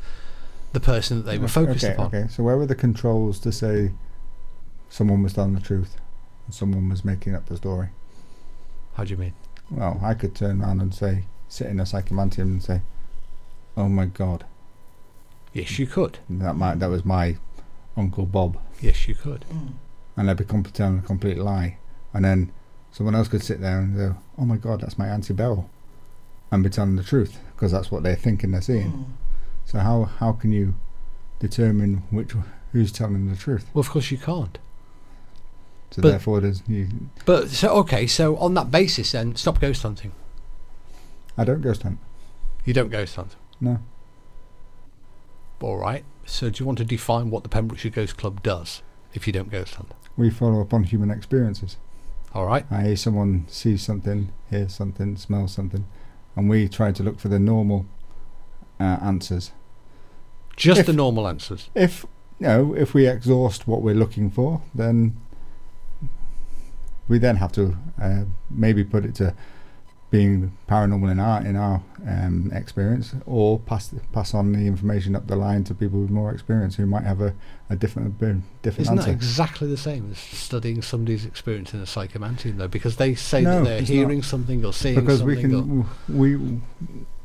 the 0.73 0.81
person 0.81 1.19
that 1.19 1.25
they 1.25 1.39
were 1.39 1.49
focused 1.49 1.85
okay, 1.85 1.95
upon. 1.95 2.07
Okay, 2.07 2.27
so 2.29 2.43
where 2.43 2.57
were 2.57 2.67
the 2.67 2.75
controls 2.75 3.39
to 3.41 3.53
say 3.53 3.93
someone 4.89 5.23
was 5.23 5.35
telling 5.35 5.55
the 5.55 5.61
truth 5.61 5.97
and 6.47 6.55
someone 6.55 6.89
was 6.89 7.05
making 7.05 7.35
up 7.35 7.47
the 7.47 7.57
story? 7.59 7.89
How 8.95 9.05
do 9.05 9.11
you 9.11 9.17
mean? 9.19 9.35
Well, 9.71 10.01
I 10.03 10.15
could 10.15 10.35
turn 10.35 10.63
around 10.63 10.81
and 10.81 10.95
say, 10.95 11.25
sit 11.49 11.67
in 11.67 11.79
a 11.79 11.85
psychomantium 11.85 12.41
and 12.43 12.63
say, 12.63 12.81
"Oh 13.77 13.89
my 13.89 14.07
God, 14.07 14.45
Yes, 15.53 15.79
you 15.79 15.87
could. 15.87 16.19
that 16.31 16.55
my 16.55 16.75
that 16.75 16.89
was 16.89 17.05
my 17.05 17.37
Uncle 17.99 18.25
Bob," 18.27 18.57
Yes, 18.81 19.09
you 19.09 19.15
could. 19.15 19.45
Mm. 19.53 19.73
and 20.17 20.31
I'd 20.31 20.37
be 20.37 20.45
telling 20.45 20.99
a 20.99 21.03
complete 21.03 21.39
lie, 21.39 21.79
and 22.15 22.25
then 22.25 22.53
someone 22.93 23.15
else 23.15 23.29
could 23.29 23.43
sit 23.43 23.61
there 23.61 23.79
and 23.81 23.97
go, 23.97 24.17
"Oh 24.39 24.45
my 24.45 24.57
God, 24.57 24.81
that's 24.81 24.97
my 24.99 25.09
Auntie 25.09 25.35
Beryl," 25.35 25.69
and 26.51 26.63
be 26.63 26.71
telling 26.71 26.97
the 26.97 27.03
truth 27.03 27.39
because 27.55 27.73
that's 27.73 27.91
what 27.91 28.03
they're 28.03 28.17
thinking 28.17 28.53
they're 28.53 28.63
seeing. 28.63 28.93
Mm. 28.93 29.05
So 29.65 29.79
how 29.81 30.05
how 30.05 30.33
can 30.33 30.53
you 30.53 30.75
determine 31.41 32.03
which 32.11 32.33
who's 32.73 32.93
telling 32.93 33.29
the 33.29 33.37
truth? 33.37 33.67
Well, 33.75 33.81
of 33.81 33.91
course 33.91 34.11
you 34.11 34.19
can't. 34.19 34.59
So 35.91 36.03
But- 36.03 36.11
therefore, 36.11 36.41
there's 36.41 36.63
you. 36.69 36.89
But 37.25 37.49
so 37.51 37.69
okay, 37.81 38.07
so 38.07 38.37
on 38.37 38.55
that 38.55 38.71
basis, 38.71 39.13
then 39.13 39.37
stop 39.37 39.61
ghost 39.61 39.83
hunting. 39.83 40.13
I 41.37 41.45
don't 41.45 41.61
ghost 41.63 41.83
hunt. 41.83 41.99
You 42.65 42.75
don't 42.75 42.91
ghost 42.91 43.17
hunt. 43.17 43.37
No. 43.61 43.79
All 45.61 45.77
right. 45.77 46.05
So 46.27 46.51
do 46.51 46.61
you 46.63 46.67
want 46.67 46.79
to 46.79 46.85
define 46.85 47.31
what 47.31 47.43
the 47.43 47.49
Pembrokeshire 47.49 47.91
Ghost 47.91 48.17
Club 48.17 48.43
does 48.43 48.83
if 49.15 49.27
you 49.27 49.33
don't 49.33 49.51
ghost 49.51 49.75
hunt? 49.75 49.93
We 50.17 50.31
follow 50.31 50.61
up 50.61 50.73
on 50.75 50.85
human 50.85 51.11
experiences. 51.11 51.77
All 52.35 52.47
right. 52.47 52.67
I.e., 52.71 52.97
someone 52.97 53.47
sees 53.49 53.83
something, 53.83 54.33
hears 54.51 54.75
something, 54.75 55.17
smells 55.17 55.53
something, 55.53 55.87
and 56.37 56.49
we 56.51 56.69
try 56.69 56.93
to 56.93 57.03
look 57.03 57.19
for 57.19 57.29
the 57.29 57.39
normal 57.39 57.87
uh, 58.79 58.99
answers. 59.03 59.53
Just 60.57 60.81
If- 60.81 60.87
the 60.87 60.93
normal 60.93 61.27
answers. 61.27 61.71
If 61.75 62.05
you 62.39 62.47
know, 62.47 62.75
if 62.75 62.95
we 62.95 63.07
exhaust 63.09 63.67
what 63.67 63.83
we're 63.83 63.95
looking 63.95 64.31
for, 64.31 64.63
then 64.75 65.17
we 67.09 67.19
then 67.19 67.37
have 67.37 67.51
to 67.53 67.77
uh, 68.01 68.25
maybe 68.51 68.85
put 68.85 69.05
it 69.05 69.15
to 69.17 69.35
being 70.11 70.57
paranormal 70.67 71.11
in 71.11 71.21
our 71.21 71.43
in 71.45 71.55
our 71.55 71.83
um, 72.07 72.51
experience, 72.55 73.15
or 73.27 73.59
pass 73.59 73.93
pass 74.13 74.33
on 74.33 74.53
the 74.53 74.67
information 74.67 75.15
up 75.15 75.27
the 75.27 75.37
line 75.37 75.65
to 75.65 75.75
people 75.75 76.01
with 76.01 76.11
more 76.11 76.33
experience 76.33 76.77
who 76.77 76.87
might 76.87 77.05
have 77.05 77.21
a, 77.21 77.35
a 77.69 77.77
different 77.77 78.09
a 78.23 78.41
different 78.63 78.81
Isn't 78.81 78.97
that 78.97 79.09
exactly 79.09 79.69
the 79.69 79.77
same 79.77 80.11
as 80.11 80.19
studying 80.19 80.81
somebody's 80.81 81.27
experience 81.27 81.75
in 81.75 81.81
a 81.81 81.85
psychomantium, 81.85 82.57
though? 82.57 82.69
Because 82.69 82.97
they 82.97 83.15
say 83.15 83.43
No, 83.43 83.63
that 83.63 83.65
they're 83.65 83.81
hearing 83.83 84.23
something 84.23 84.65
or 84.65 84.73
seeing 84.73 84.95
something. 84.95 85.05
because 85.05 85.23
we 85.23 85.37
can 85.37 85.87
we 86.09 86.61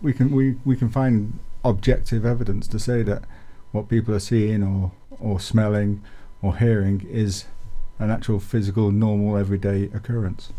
we 0.01 0.11
can 0.13 0.31
we, 0.31 0.57
we 0.65 0.75
can 0.75 0.89
find 0.89 1.39
objective 1.63 2.25
evidence 2.25 2.67
to 2.67 2.79
say 2.79 3.01
that 3.03 3.23
what 3.71 3.87
people 3.87 4.13
are 4.13 4.19
seeing 4.19 4.61
or 4.61 4.91
or 5.19 5.39
smelling 5.39 6.03
or 6.41 6.57
hearing 6.57 7.07
is 7.09 7.45
an 7.99 8.09
actual 8.09 8.39
physical 8.39 8.91
normal 8.91 9.37
everyday 9.37 9.83
occurrence 9.93 10.51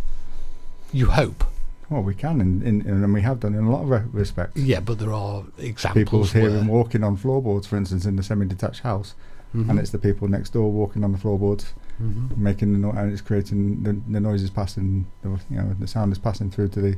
you 0.93 1.07
hope. 1.07 1.45
Well 1.91 2.03
we 2.03 2.15
can 2.15 2.41
in, 2.41 2.63
in, 2.63 2.81
and 2.87 3.13
we 3.13 3.21
have 3.23 3.41
done 3.41 3.55
in 3.55 3.65
a 3.65 3.71
lot 3.71 3.83
of 3.83 3.89
re- 3.91 4.03
respects 4.13 4.59
Yeah, 4.61 4.81
but 4.81 4.99
there 4.99 5.13
are 5.13 5.43
people 5.43 5.65
examples 5.65 6.33
hearing 6.33 6.67
where 6.67 6.77
walking 6.79 7.05
on 7.05 7.17
floorboards 7.17 7.67
for 7.67 7.77
instance 7.77 8.07
in 8.07 8.17
the 8.17 8.23
semi-detached 8.23 8.81
house 8.81 9.15
Mhm. 9.55 9.71
and 9.71 9.79
it's 9.79 9.91
the 9.91 9.99
people 9.99 10.27
next 10.27 10.53
door 10.53 10.73
walking 10.73 11.05
on 11.05 11.13
the 11.13 11.19
floorboards, 11.19 11.75
Mhm. 12.03 12.37
making 12.37 12.73
the 12.73 12.79
no- 12.79 12.91
and 12.91 13.13
it's 13.13 13.21
creating 13.21 13.85
the, 13.85 13.93
the 14.11 14.19
noise 14.19 14.43
is 14.43 14.51
passing, 14.51 15.07
the, 15.23 15.29
you 15.49 15.57
know, 15.59 15.77
the 15.79 15.87
sound 15.87 16.11
is 16.11 16.19
passing 16.19 16.51
through 16.51 16.69
to 16.71 16.81
the 16.81 16.97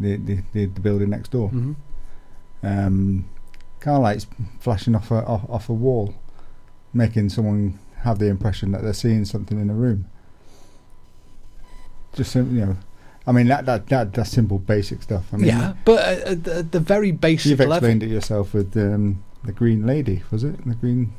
the, 0.00 0.16
the, 0.16 0.38
the, 0.52 0.66
the 0.66 0.80
building 0.80 1.10
next 1.10 1.30
door. 1.30 1.50
Mhm. 1.50 1.76
Um, 2.64 3.26
car 3.78 4.00
lights 4.00 4.26
flashing 4.58 4.96
off 4.96 5.12
a 5.12 5.24
off, 5.24 5.48
off 5.48 5.68
a 5.68 5.72
wall, 5.72 6.14
making 6.92 7.28
someone 7.28 7.78
have 7.98 8.18
the 8.18 8.26
impression 8.26 8.72
that 8.72 8.82
they're 8.82 8.92
seeing 8.92 9.24
something 9.24 9.60
in 9.60 9.70
a 9.70 9.74
room. 9.74 10.06
Just 12.14 12.34
you 12.34 12.42
know, 12.42 12.76
I 13.26 13.32
mean 13.32 13.48
that 13.48 13.66
that, 13.66 13.86
that 13.88 14.12
that's 14.12 14.30
simple 14.30 14.58
basic 14.58 15.02
stuff. 15.02 15.24
I 15.32 15.36
mean, 15.36 15.46
yeah, 15.46 15.74
but 15.84 16.00
at, 16.00 16.18
at 16.20 16.44
the, 16.44 16.62
the 16.62 16.80
very 16.80 17.10
basic 17.10 17.50
You've 17.50 17.60
level, 17.60 17.74
explained 17.76 18.02
it 18.02 18.10
yourself 18.10 18.52
with 18.52 18.76
um, 18.76 19.24
the 19.44 19.52
Green 19.52 19.86
Lady, 19.86 20.22
was 20.30 20.44
it? 20.44 20.64
The 20.64 20.74
Green 20.74 21.12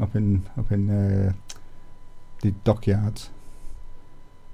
up 0.00 0.14
in 0.14 0.46
up 0.56 0.70
in 0.70 0.90
uh, 0.90 1.32
the 2.42 2.52
dockyards. 2.62 3.30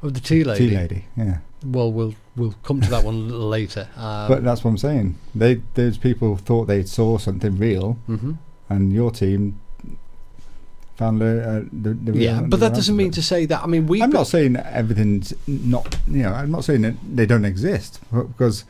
of 0.02 0.14
the 0.14 0.20
tea 0.20 0.44
lady. 0.44 0.70
Tea 0.70 0.76
lady, 0.76 1.04
yeah. 1.16 1.38
Well, 1.64 1.92
we'll 1.92 2.14
we'll 2.36 2.54
come 2.62 2.80
to 2.80 2.90
that 2.90 3.04
one 3.04 3.14
a 3.14 3.18
little 3.18 3.48
later. 3.48 3.88
Um, 3.96 4.28
but 4.28 4.44
that's 4.44 4.64
what 4.64 4.70
I'm 4.70 4.78
saying. 4.78 5.18
They 5.34 5.60
those 5.74 5.98
people 5.98 6.36
thought 6.36 6.64
they 6.66 6.82
saw 6.84 7.18
something 7.18 7.58
real, 7.58 7.98
mhm. 8.08 8.38
and 8.70 8.92
your 8.92 9.10
team 9.10 9.60
uh, 11.00 11.62
the, 11.72 11.94
the 11.94 12.18
yeah, 12.18 12.40
but 12.42 12.60
that 12.60 12.74
doesn't 12.74 12.96
mean 12.96 13.10
to 13.12 13.22
say 13.22 13.46
that. 13.46 13.62
I 13.62 13.66
mean, 13.66 13.86
we. 13.86 14.02
I'm 14.02 14.10
not 14.10 14.26
saying 14.26 14.54
that 14.54 14.66
everything's 14.72 15.32
not. 15.46 15.96
You 16.06 16.24
know, 16.24 16.32
I'm 16.32 16.50
not 16.50 16.64
saying 16.64 16.82
that 16.82 16.94
they 17.14 17.26
don't 17.26 17.44
exist 17.44 18.00
because 18.12 18.64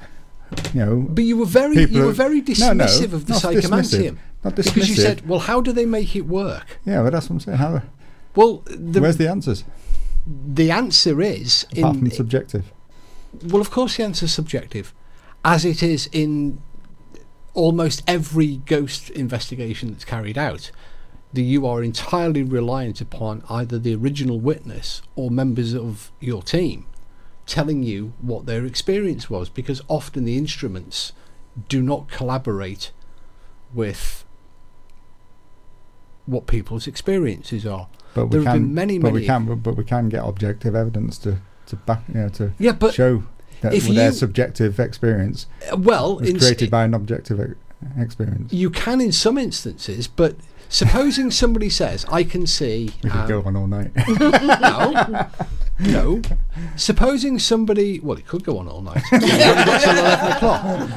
you 0.75 0.85
know 0.85 1.01
But 1.01 1.25
you 1.25 1.37
were 1.37 1.47
very 1.47 1.85
you 1.85 2.05
were 2.05 2.12
very 2.12 2.40
No, 2.40 2.73
no, 2.73 2.85
dismissive 2.85 3.12
of 3.12 3.27
the 3.27 3.35
psychomantium 3.35 4.19
not 4.45 4.57
because 4.57 4.88
you 4.88 4.95
said, 4.95 5.29
"Well, 5.29 5.40
how 5.40 5.61
do 5.61 5.73
they 5.73 5.87
make 5.87 6.16
it 6.16 6.27
work?" 6.27 6.79
yeah, 6.85 7.03
but 7.03 7.12
that's 7.12 7.29
what 7.29 7.37
I'm 7.37 7.40
saying. 7.40 7.59
How, 7.59 7.83
Well, 8.35 8.62
the 8.66 9.01
where's 9.01 9.16
the 9.16 9.29
answers 9.29 9.64
the 10.27 10.71
answer 10.71 11.21
is 11.21 11.66
apart 11.77 11.97
in 11.97 12.01
from 12.01 12.11
subjective? 12.11 12.73
well, 13.45 13.61
of 13.61 13.71
course, 13.71 13.97
the 13.97 14.05
answer 14.05 14.27
is 14.27 14.33
subjective, 14.33 14.95
as 15.45 15.64
it 15.64 15.83
is 15.83 16.09
in 16.12 16.61
almost 17.55 18.03
every 18.07 18.57
ghost 18.57 19.11
investigation 19.11 19.90
that's 19.90 20.05
carried 20.05 20.38
out. 20.38 20.71
That 21.33 21.43
you 21.43 21.64
are 21.66 21.83
entirely 21.83 22.43
reliant 22.43 23.01
upon 23.01 23.45
either 23.49 23.79
the 23.79 23.95
original 23.95 24.40
witness 24.40 25.01
or 25.14 25.31
members 25.31 25.75
of 25.75 26.11
your 26.19 26.43
team 26.43 26.87
telling 27.47 27.83
you 27.83 28.12
what 28.21 28.47
their 28.47 28.64
experience 28.66 29.29
was, 29.31 29.49
because 29.49 29.81
often 29.88 30.25
the 30.25 30.37
instruments 30.37 31.12
do 31.69 31.83
not 31.83 32.09
collaborate 32.09 32.90
with 33.75 34.25
what 36.27 36.47
people's 36.47 36.87
experiences 36.87 37.66
are. 37.66 37.88
But 38.14 38.27
we 38.27 38.31
There 38.38 38.40
have 38.43 38.55
can, 38.55 38.62
been 38.66 38.75
many, 38.75 38.99
but 38.99 39.12
we 39.12 39.25
can, 39.27 39.47
but 39.61 39.77
we 39.77 39.85
can 39.85 40.09
get 40.09 40.25
objective 40.25 40.75
evidence 40.75 41.19
to 41.19 41.38
to 41.66 41.77
back, 41.77 42.03
you 42.09 42.14
know, 42.14 42.29
to 42.31 42.53
Yeah, 42.59 42.73
but 42.73 42.95
show 42.95 43.23
that 43.61 43.73
if 43.73 43.87
their 43.87 44.09
you- 44.11 44.12
subjective 44.16 44.81
experience 44.81 45.47
well, 45.77 46.16
was 46.19 46.33
created 46.38 46.71
by 46.71 46.83
an 46.85 46.95
objective 46.95 47.55
experience. 47.97 48.53
you 48.53 48.71
can 48.71 49.01
in 49.01 49.12
some 49.12 49.38
instances, 49.38 50.09
but 50.09 50.35
supposing 50.70 51.30
somebody 51.30 51.68
says, 51.68 52.06
"I 52.11 52.24
can 52.24 52.46
see," 52.46 52.90
We 53.04 53.11
could 53.11 53.20
um, 53.20 53.28
go 53.28 53.42
on 53.42 53.56
all 53.56 53.66
night. 53.66 53.90
no, 54.18 55.28
no. 55.78 56.22
Supposing 56.76 57.38
somebody, 57.38 58.00
well, 58.00 58.16
it 58.16 58.26
could 58.26 58.44
go 58.44 58.56
on 58.56 58.68
all 58.68 58.80
night. 58.80 59.02
Eleven 59.12 60.33
o'clock. 60.33 60.88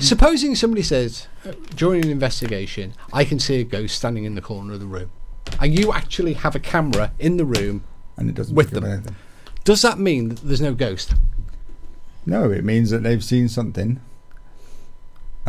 Supposing 0.00 0.54
somebody 0.54 0.82
says 0.82 1.28
during 1.74 2.04
an 2.04 2.10
investigation, 2.10 2.92
"I 3.12 3.24
can 3.24 3.38
see 3.38 3.60
a 3.60 3.64
ghost 3.64 3.96
standing 3.96 4.24
in 4.24 4.34
the 4.34 4.42
corner 4.42 4.74
of 4.74 4.80
the 4.80 4.86
room," 4.86 5.10
and 5.58 5.78
you 5.78 5.92
actually 5.92 6.34
have 6.34 6.54
a 6.54 6.60
camera 6.60 7.12
in 7.18 7.38
the 7.38 7.46
room, 7.46 7.84
and 8.18 8.28
it 8.28 8.34
doesn't 8.34 8.54
with 8.54 8.70
them. 8.72 8.84
anything. 8.84 9.16
does 9.64 9.80
that 9.82 9.98
mean 9.98 10.28
that 10.30 10.40
there's 10.42 10.60
no 10.60 10.74
ghost? 10.74 11.14
No, 12.26 12.50
it 12.50 12.64
means 12.64 12.90
that 12.90 13.02
they've 13.02 13.24
seen 13.24 13.48
something, 13.48 13.98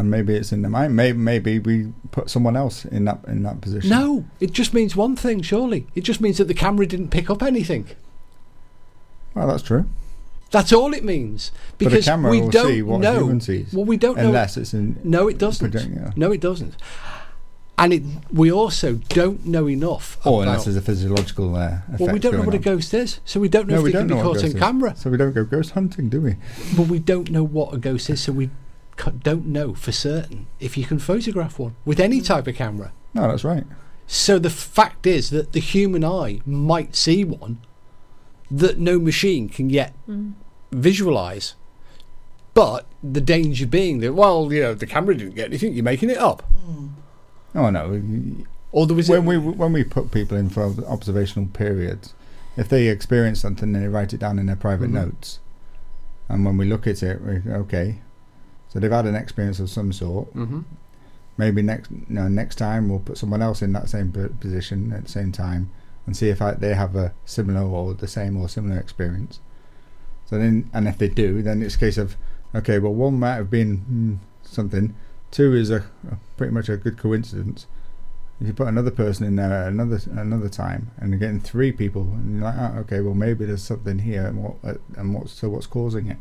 and 0.02 0.10
maybe 0.12 0.34
it's 0.36 0.52
in 0.52 0.64
the 0.64 0.70
mind. 0.70 0.96
Maybe 0.96 1.18
maybe 1.18 1.60
we 1.60 1.94
put 2.10 2.30
someone 2.30 2.58
else 2.58 2.86
in 2.86 3.06
that 3.06 3.20
in 3.28 3.44
that 3.44 3.62
position. 3.62 3.90
No, 3.92 4.26
it 4.40 4.52
just 4.52 4.74
means 4.74 4.96
one 4.96 5.16
thing. 5.16 5.42
Surely, 5.42 5.86
it 5.96 6.02
just 6.02 6.20
means 6.20 6.38
that 6.40 6.46
the 6.48 6.54
camera 6.56 6.86
didn't 6.88 7.10
pick 7.10 7.30
up 7.30 7.42
anything. 7.44 7.86
well, 9.36 9.48
that's 9.48 9.64
true. 9.64 9.86
That's 10.50 10.74
all 10.74 10.94
it 10.94 11.06
means. 11.06 11.52
But 11.78 11.88
a 11.88 11.90
Because 11.92 12.06
camera 12.06 12.32
we 12.32 12.42
don't 12.50 12.68
see 12.68 12.82
what 12.82 12.98
a 12.98 13.00
know. 13.00 13.20
human 13.20 13.40
sees, 13.40 13.72
Well, 13.74 13.86
we 13.86 13.96
don't 13.96 14.18
know. 14.18 14.28
unless 14.28 14.58
it's 14.58 14.74
in. 14.74 15.00
No, 15.04 15.30
it 15.30 15.38
doesn't. 15.38 15.74
yeah. 15.74 16.12
No, 16.18 16.32
it 16.34 16.42
doesn't. 16.42 16.76
And 17.78 17.94
it, 17.94 18.04
we 18.34 18.52
also 18.52 18.96
don't 19.10 19.46
know 19.46 19.70
enough. 19.70 20.18
Or 20.26 20.44
unless 20.44 20.66
there's 20.66 20.76
a 20.76 20.82
physiological 20.82 21.56
uh, 21.56 21.80
effect. 21.88 22.00
well, 22.02 22.14
we 22.14 22.20
don't 22.20 22.34
know 22.36 22.44
what 22.44 22.54
a 22.54 22.60
ghost 22.60 22.94
is, 22.94 23.22
so 23.24 23.40
we 23.40 23.48
don't 23.48 23.68
know 23.68 23.76
No, 23.76 23.80
if 23.80 23.84
we 23.86 23.92
they 23.92 24.00
don't 24.00 24.08
can 24.10 24.18
know 24.18 24.34
be 24.34 24.40
caught 24.40 24.44
on 24.46 24.54
camera. 24.60 24.96
So 24.98 25.10
we 25.10 25.18
don't 25.18 25.32
go 25.34 25.46
ghost 25.46 25.72
hunting, 25.72 26.10
do 26.10 26.20
we? 26.22 26.36
But 26.76 26.88
we 26.88 27.00
don't 27.00 27.32
know 27.32 27.44
what 27.44 27.74
a 27.74 27.78
ghost 27.78 28.10
is, 28.10 28.22
so 28.22 28.34
we 28.34 28.50
don't 29.24 29.46
know 29.48 29.74
for 29.74 29.92
certain 29.92 30.48
if 30.60 30.78
you 30.78 30.86
can 30.86 31.00
photograph 31.00 31.58
one 31.60 31.76
with 31.86 32.00
any 32.00 32.20
mm. 32.20 32.26
type 32.26 32.48
of 32.48 32.56
camera. 32.56 32.92
No, 33.14 33.28
that's 33.28 33.44
right. 33.44 33.66
So 34.08 34.40
the 34.40 34.50
fact 34.50 35.08
is 35.08 35.30
that 35.30 35.54
the 35.54 35.60
human 35.60 36.04
eye 36.04 36.42
might 36.46 36.96
see 36.96 37.24
one 37.24 37.60
that 38.50 38.78
no 38.78 39.00
machine 39.00 39.48
can 39.50 39.70
yet 39.70 39.94
mm. 40.08 40.34
visualize. 40.72 41.56
But 42.54 42.86
the 43.02 43.22
danger 43.22 43.66
being 43.66 44.00
that, 44.02 44.14
well, 44.14 44.52
you 44.52 44.62
know, 44.62 44.74
the 44.74 44.86
camera 44.86 45.16
didn't 45.16 45.36
get 45.36 45.48
anything, 45.48 45.74
you're 45.74 45.84
making 45.84 46.10
it 46.10 46.18
up. 46.18 46.44
Mm. 46.68 46.90
Oh 47.56 47.70
no. 47.70 47.90
we- 47.90 48.46
Or 48.74 48.86
there 48.86 48.96
was 48.96 49.10
When 49.10 49.26
we 49.26 49.38
when 49.38 49.74
we 49.74 49.84
put 49.84 50.12
people 50.12 50.38
in 50.38 50.50
for 50.50 50.64
observational 50.88 51.48
periods, 51.50 52.14
if 52.58 52.68
they 52.70 52.88
experience 52.88 53.42
something, 53.42 53.72
they 53.72 53.88
write 53.88 54.14
it 54.14 54.20
down 54.20 54.40
in 54.40 54.46
their 54.46 54.56
private 54.56 54.90
Mhm. 54.90 54.94
notes, 54.94 55.40
and 56.30 56.46
when 56.46 56.58
we 56.58 56.66
look 56.66 56.88
at 56.88 57.02
it, 57.04 57.22
we 57.22 57.52
okay, 57.52 58.00
so 58.72 58.80
they've 58.80 58.92
had 58.92 59.06
an 59.06 59.16
experience 59.16 59.60
of 59.60 59.70
some 59.70 59.92
sort. 59.92 60.34
Mhm. 60.34 60.64
Maybe 61.38 61.62
next 61.62 61.92
no, 62.08 62.28
next 62.28 62.56
time 62.56 62.88
we'll 62.90 63.00
put 63.00 63.18
someone 63.18 63.42
else 63.42 63.62
in 63.62 63.74
that 63.74 63.90
same 63.90 64.12
position 64.40 64.94
at 64.94 65.06
the 65.06 65.10
same 65.12 65.32
time 65.32 65.70
and 66.06 66.16
see 66.16 66.30
if 66.30 66.42
I, 66.42 66.54
they 66.54 66.74
have 66.74 66.96
a 66.96 67.14
similar 67.26 67.62
or 67.62 67.94
the 67.94 68.08
same 68.08 68.38
or 68.38 68.48
similar 68.50 68.78
experience. 68.80 69.40
So 70.26 70.38
then, 70.38 70.70
and 70.74 70.88
if 70.88 70.98
they 70.98 71.10
do, 71.10 71.42
then 71.42 71.62
it's 71.62 71.76
a 71.76 71.80
case 71.80 71.98
of 71.98 72.16
okay, 72.56 72.80
well, 72.80 72.94
one 72.94 73.20
might 73.20 73.36
have 73.36 73.50
been 73.50 73.78
hmm, 73.78 74.14
something, 74.44 74.94
two 75.32 75.54
is 75.54 75.70
a, 75.70 75.84
a 76.10 76.18
pretty 76.38 76.54
much 76.54 76.70
a 76.70 76.78
good 76.78 76.98
coincidence. 76.98 77.66
If 78.40 78.48
you 78.48 78.54
put 78.54 78.68
another 78.68 78.92
person 78.92 79.26
in 79.26 79.36
there 79.36 79.52
at 79.52 79.68
another 79.68 80.00
another 80.12 80.50
time, 80.50 80.92
and 80.98 81.10
you're 81.12 81.20
getting 81.20 81.40
three 81.40 81.72
people, 81.72 82.02
and 82.02 82.36
you're 82.36 82.44
like, 82.44 82.56
oh, 82.58 82.80
okay, 82.80 83.00
well 83.02 83.14
maybe 83.14 83.46
there's 83.46 83.64
something 83.64 84.00
here, 84.00 84.26
and 84.26 84.44
what 84.44 84.56
uh, 84.64 84.74
and 84.98 85.14
what's 85.14 85.34
so 85.34 85.50
what's 85.50 85.68
causing 85.68 86.08
it? 86.08 86.18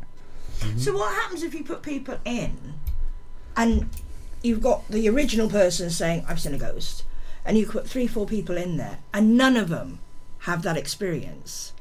Mm-hmm. 0.61 0.79
So 0.79 0.93
what 0.93 1.13
happens 1.13 1.43
if 1.43 1.53
you 1.53 1.63
put 1.63 1.81
people 1.81 2.17
in, 2.25 2.75
and 3.55 3.89
you've 4.41 4.61
got 4.61 4.87
the 4.89 5.09
original 5.09 5.49
person 5.49 5.89
saying 5.89 6.25
I've 6.27 6.39
seen 6.39 6.53
a 6.53 6.57
ghost, 6.57 7.03
and 7.45 7.57
you 7.57 7.65
put 7.65 7.87
three, 7.87 8.07
four 8.07 8.25
people 8.25 8.57
in 8.57 8.77
there, 8.77 8.99
and 9.13 9.35
none 9.35 9.57
of 9.57 9.69
them 9.69 9.99
have 10.39 10.63
that 10.63 10.77
experience. 10.77 11.73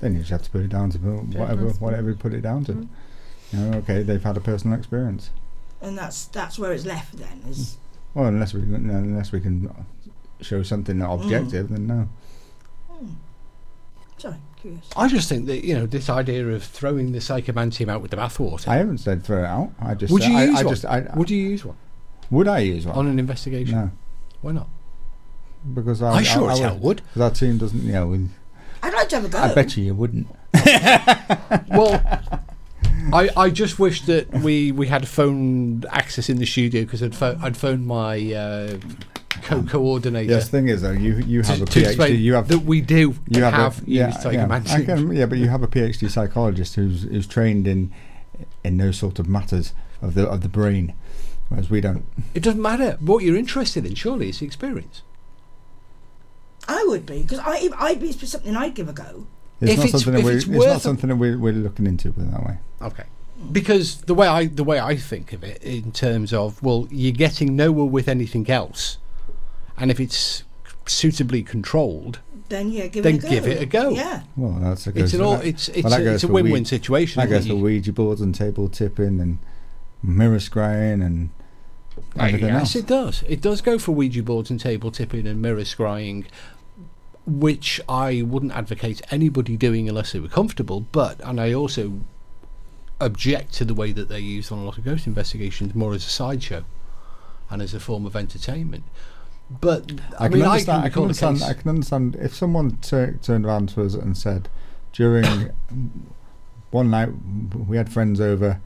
Then 0.00 0.14
you 0.14 0.20
just 0.20 0.30
have 0.30 0.42
to 0.42 0.50
put 0.50 0.62
it 0.62 0.68
down 0.68 0.90
to 0.90 0.98
whatever 0.98 1.68
whatever 1.70 2.10
you 2.10 2.16
put 2.16 2.32
it 2.32 2.40
down 2.40 2.64
to. 2.64 2.72
Mm-hmm. 2.72 3.56
You 3.56 3.58
know, 3.58 3.78
okay, 3.78 4.02
they've 4.02 4.22
had 4.22 4.36
a 4.36 4.40
personal 4.40 4.78
experience. 4.78 5.30
and 5.80 5.96
that's 5.98 6.26
that's 6.26 6.58
where 6.58 6.72
it's 6.72 6.84
left. 6.84 7.16
Then 7.16 7.42
is 7.48 7.58
mm. 7.58 7.76
Well, 8.14 8.26
unless 8.26 8.54
we 8.54 8.62
unless 8.62 9.32
we 9.32 9.40
can 9.40 9.70
show 10.40 10.62
something 10.62 10.96
mm. 10.96 11.14
objective, 11.14 11.68
then 11.68 11.86
no. 11.86 12.08
Hmm. 12.88 13.08
sorry, 14.18 14.36
curious. 14.60 14.88
I 14.96 15.08
just 15.08 15.28
think 15.28 15.46
that 15.46 15.64
you 15.64 15.74
know 15.74 15.86
this 15.86 16.08
idea 16.08 16.46
of 16.48 16.62
throwing 16.62 17.12
the 17.12 17.18
psychomantium 17.18 17.88
out 17.88 18.02
with 18.02 18.10
the 18.10 18.16
bathwater. 18.16 18.68
I 18.68 18.76
haven't 18.76 18.98
said 18.98 19.24
throw 19.24 19.42
it 19.42 19.46
out. 19.46 19.72
I 19.80 19.94
just 19.94 20.12
would 20.12 20.24
you 20.24 20.36
I, 20.36 20.44
use 20.44 20.58
I 20.58 20.62
one? 20.62 20.74
just 20.74 20.84
I, 20.84 21.06
would 21.14 21.30
you 21.30 21.38
use 21.38 21.64
one 21.64 21.76
would 22.30 22.46
I 22.48 22.60
use 22.60 22.86
one? 22.86 22.96
on 22.96 23.06
an 23.08 23.18
investigation? 23.18 23.74
no, 23.74 23.90
Why 24.40 24.52
not? 24.52 24.68
because 25.74 26.00
I, 26.00 26.12
I, 26.14 26.22
sure 26.22 26.48
I, 26.48 26.52
as 26.52 26.58
hell 26.60 26.78
would. 26.78 27.02
Because 27.08 27.20
our 27.20 27.30
team 27.30 27.58
doesn't. 27.58 27.82
You 27.82 27.92
know, 27.92 28.06
we, 28.06 28.28
I'd 28.82 28.94
like 28.94 29.08
to 29.10 29.16
have 29.16 29.24
a 29.26 29.28
go. 29.28 29.38
I 29.38 29.54
bet 29.54 29.76
you 29.76 29.84
you 29.84 29.94
wouldn't. 29.94 30.26
Well, 31.68 32.02
I, 33.12 33.30
I 33.36 33.50
just 33.50 33.78
wish 33.78 34.02
that 34.02 34.30
we, 34.32 34.72
we 34.72 34.86
had 34.88 35.06
phone 35.08 35.84
access 35.90 36.28
in 36.28 36.38
the 36.38 36.46
studio 36.46 36.82
because 36.82 37.02
I'd, 37.02 37.14
pho- 37.14 37.38
I'd 37.40 37.56
phoned 37.56 37.86
my 37.86 38.16
uh, 38.32 38.78
co 39.42 39.62
coordinator 39.62 40.30
Yes, 40.32 40.48
thing 40.48 40.68
is 40.68 40.82
though, 40.82 40.90
you 40.92 41.14
you 41.26 41.42
have 41.42 41.56
to, 41.58 41.62
a 41.62 41.66
PhD. 41.66 41.86
explain 41.86 42.20
You 42.20 42.34
have 42.34 42.48
that 42.48 42.60
we 42.60 42.80
do 42.80 43.14
you 43.28 43.42
have, 43.42 43.52
have, 43.54 43.82
a, 43.82 43.90
yeah, 43.90 44.30
yeah, 44.30 44.80
can, 44.84 45.12
yeah, 45.12 45.26
but 45.26 45.38
you 45.38 45.48
have 45.48 45.62
a 45.62 45.68
PhD 45.68 46.10
psychologist 46.10 46.74
who's 46.76 47.02
who's 47.04 47.26
trained 47.26 47.66
in 47.66 47.92
in 48.64 48.76
those 48.78 48.96
sort 48.98 49.18
of 49.18 49.28
matters 49.28 49.72
of 50.02 50.14
the 50.14 50.26
of 50.28 50.40
the 50.42 50.48
brain, 50.48 50.94
whereas 51.48 51.68
we 51.70 51.80
don't. 51.80 52.04
It 52.34 52.42
doesn't 52.42 52.62
matter 52.62 52.96
what 53.00 53.22
you're 53.24 53.36
interested 53.36 53.84
in. 53.86 53.94
Surely 53.94 54.28
it's 54.30 54.38
the 54.40 54.46
experience. 54.46 55.02
I 56.68 56.84
would 56.88 57.06
be 57.06 57.22
because 57.22 57.38
I 57.40 57.68
I'd 57.78 58.00
be 58.00 58.12
something 58.12 58.56
I'd 58.56 58.74
give 58.74 58.88
a 58.88 58.92
go. 58.92 59.26
It's 59.60 59.72
If 59.72 59.78
not 59.78 59.86
it's- 59.86 59.90
something 60.02 60.12
that 60.14 60.20
if 60.20 60.24
we. 60.24 60.32
it's 60.32 60.46
It's, 60.46 60.56
worth 60.56 60.66
not 60.68 60.76
a- 60.76 60.80
something 60.80 61.08
that 61.08 61.16
we're, 61.16 61.38
we're 61.38 61.52
looking 61.52 61.86
into 61.86 62.12
put 62.12 62.22
it 62.24 62.30
that 62.32 62.44
way. 62.44 62.58
Okay. 62.82 63.04
Because 63.52 64.02
the 64.02 64.14
way 64.14 64.26
I 64.26 64.46
the 64.46 64.64
way 64.64 64.78
I 64.78 64.96
think 64.96 65.32
of 65.32 65.42
it 65.42 65.62
in 65.62 65.92
terms 65.92 66.32
of 66.32 66.62
well, 66.62 66.86
you're 66.90 67.12
getting 67.12 67.56
nowhere 67.56 67.86
with 67.86 68.06
anything 68.08 68.48
else, 68.50 68.98
and 69.80 69.90
if 69.90 69.98
it's 69.98 70.44
suitably 70.86 71.42
controlled, 71.42 72.20
Then 72.48 72.70
yeah, 72.70 72.86
give 72.88 73.02
then 73.04 73.14
it 73.16 73.18
a 73.18 73.22
go. 73.22 73.28
give 73.30 73.46
it 73.46 73.62
a 73.62 73.66
go. 73.66 73.90
Yeah. 73.90 74.22
Well, 74.36 74.58
that's 74.60 74.86
a 74.86 74.98
It's 74.98 75.14
an 75.14 75.20
all, 75.22 75.38
for- 75.38 75.44
it's 75.46 75.68
it's, 75.70 75.84
well, 75.84 75.94
a, 75.94 76.04
goes 76.04 76.14
it's 76.16 76.24
a 76.24 76.26
for 76.26 76.32
win-win 76.34 76.52
Ouija- 76.52 76.68
situation. 76.68 77.20
That 77.20 77.28
goes 77.28 77.44
isn't 77.46 77.56
for? 77.58 77.62
Ouija 77.64 77.92
boards 77.92 78.20
and 78.20 78.34
table 78.34 78.68
tipping 78.68 79.20
and 79.20 79.38
mirror 80.02 80.38
scrying 80.38 81.04
and 81.04 81.30
everything 82.18 82.48
yes, 82.48 82.60
else. 82.60 82.76
it 82.76 82.86
does. 82.86 83.24
It 83.28 83.40
does 83.40 83.60
go 83.60 83.78
for 83.78 83.92
Ouija 83.92 84.22
boards 84.22 84.50
and 84.50 84.58
table 84.60 84.90
tipping 84.90 85.26
and 85.26 85.40
mirror 85.40 85.60
scrying, 85.62 86.24
which 87.26 87.80
I 87.88 88.22
wouldn't 88.22 88.52
advocate 88.52 89.00
anybody 89.10 89.56
doing 89.56 89.88
unless 89.88 90.12
they 90.12 90.20
were 90.20 90.28
comfortable. 90.28 90.80
But 90.80 91.20
and 91.24 91.40
I 91.40 91.52
also 91.52 92.00
object 93.00 93.52
to 93.54 93.64
the 93.64 93.74
way 93.74 93.92
that 93.92 94.08
they're 94.08 94.18
used 94.18 94.50
on 94.52 94.58
a 94.58 94.64
lot 94.64 94.76
of 94.76 94.84
ghost 94.84 95.06
investigations 95.06 95.74
more 95.74 95.94
as 95.94 96.04
a 96.04 96.10
sideshow 96.10 96.64
and 97.48 97.62
as 97.62 97.72
a 97.74 97.80
form 97.80 98.04
of 98.06 98.14
entertainment. 98.16 98.84
But 99.50 99.92
I, 100.18 100.26
I, 100.26 100.28
can 100.28 100.38
mean, 100.38 100.46
I 100.46 100.52
understand. 100.52 100.82
can, 100.82 100.86
I 100.86 100.88
can 100.90 101.02
understand. 101.02 101.42
I 101.42 101.52
can 101.54 101.68
understand 101.68 102.16
if 102.16 102.34
someone 102.34 102.78
tur- 102.82 103.18
turned 103.20 103.44
around 103.44 103.70
to 103.70 103.82
us 103.84 103.94
and 103.94 104.16
said, 104.16 104.48
during 104.92 105.50
one 106.70 106.90
night 106.90 107.08
we 107.68 107.76
had 107.76 107.92
friends 107.92 108.20
over 108.20 108.60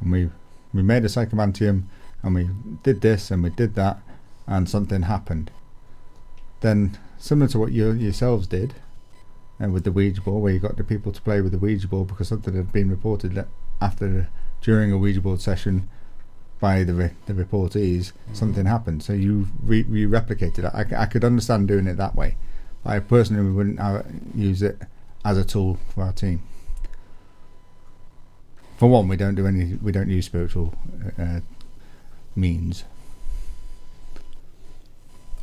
and 0.00 0.12
we 0.12 0.30
we 0.72 0.82
made 0.82 1.04
a 1.04 1.08
psychomantium 1.08 1.84
and 2.22 2.34
we 2.34 2.48
did 2.82 3.00
this 3.00 3.30
and 3.30 3.42
we 3.42 3.50
did 3.50 3.74
that 3.74 3.98
and 4.46 4.68
something 4.68 5.02
happened. 5.02 5.50
Then 6.60 6.98
similar 7.18 7.48
to 7.48 7.58
what 7.58 7.72
you 7.72 7.92
yourselves 7.92 8.46
did, 8.46 8.74
and 9.58 9.72
with 9.72 9.84
the 9.84 9.92
Ouija 9.92 10.20
board, 10.20 10.42
where 10.42 10.52
you 10.52 10.58
got 10.58 10.76
the 10.76 10.84
people 10.84 11.12
to 11.12 11.22
play 11.22 11.40
with 11.40 11.52
the 11.52 11.58
Ouija 11.58 11.86
board 11.86 12.08
because 12.08 12.28
something 12.28 12.54
had 12.54 12.72
been 12.72 12.90
reported 12.90 13.34
that 13.34 13.48
after 13.80 14.28
during 14.60 14.90
a 14.90 14.98
Ouija 14.98 15.20
board 15.20 15.40
session 15.40 15.88
by 16.64 16.82
the 16.82 16.94
re- 16.94 17.16
the 17.26 17.34
reportees, 17.34 18.12
something 18.32 18.64
happened. 18.64 19.02
So 19.02 19.12
you 19.12 19.48
re- 19.62 19.84
you 19.86 20.08
replicated 20.08 20.60
it. 20.64 20.72
I 20.74 21.04
could 21.04 21.22
understand 21.22 21.68
doing 21.68 21.86
it 21.86 21.98
that 21.98 22.16
way. 22.16 22.38
But 22.82 22.90
I 22.94 23.00
personally 23.00 23.50
wouldn't 23.50 23.78
have, 23.78 24.06
use 24.34 24.62
it 24.62 24.78
as 25.26 25.36
a 25.36 25.44
tool 25.44 25.78
for 25.90 26.04
our 26.04 26.12
team. 26.14 26.42
For 28.78 28.88
one, 28.88 29.08
we 29.08 29.16
don't 29.16 29.34
do 29.34 29.46
any. 29.46 29.74
We 29.74 29.92
don't 29.92 30.08
use 30.08 30.24
spiritual 30.24 30.74
uh, 31.18 31.40
means. 32.34 32.84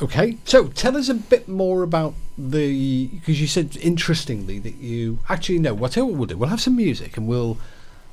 Okay, 0.02 0.40
so 0.46 0.70
tell 0.70 0.98
us 0.98 1.08
a 1.08 1.14
bit 1.14 1.48
more 1.48 1.84
about 1.84 2.16
the 2.36 3.10
because 3.10 3.40
you 3.40 3.46
said 3.46 3.78
interestingly 3.78 4.58
that 4.58 4.78
you 4.78 5.20
actually 5.30 5.60
you 5.60 5.76
what 5.76 5.96
we'll 5.96 6.26
do. 6.26 6.36
We'll 6.36 6.50
have 6.50 6.62
some 6.62 6.76
music 6.76 7.16
and 7.16 7.28
we'll 7.28 7.60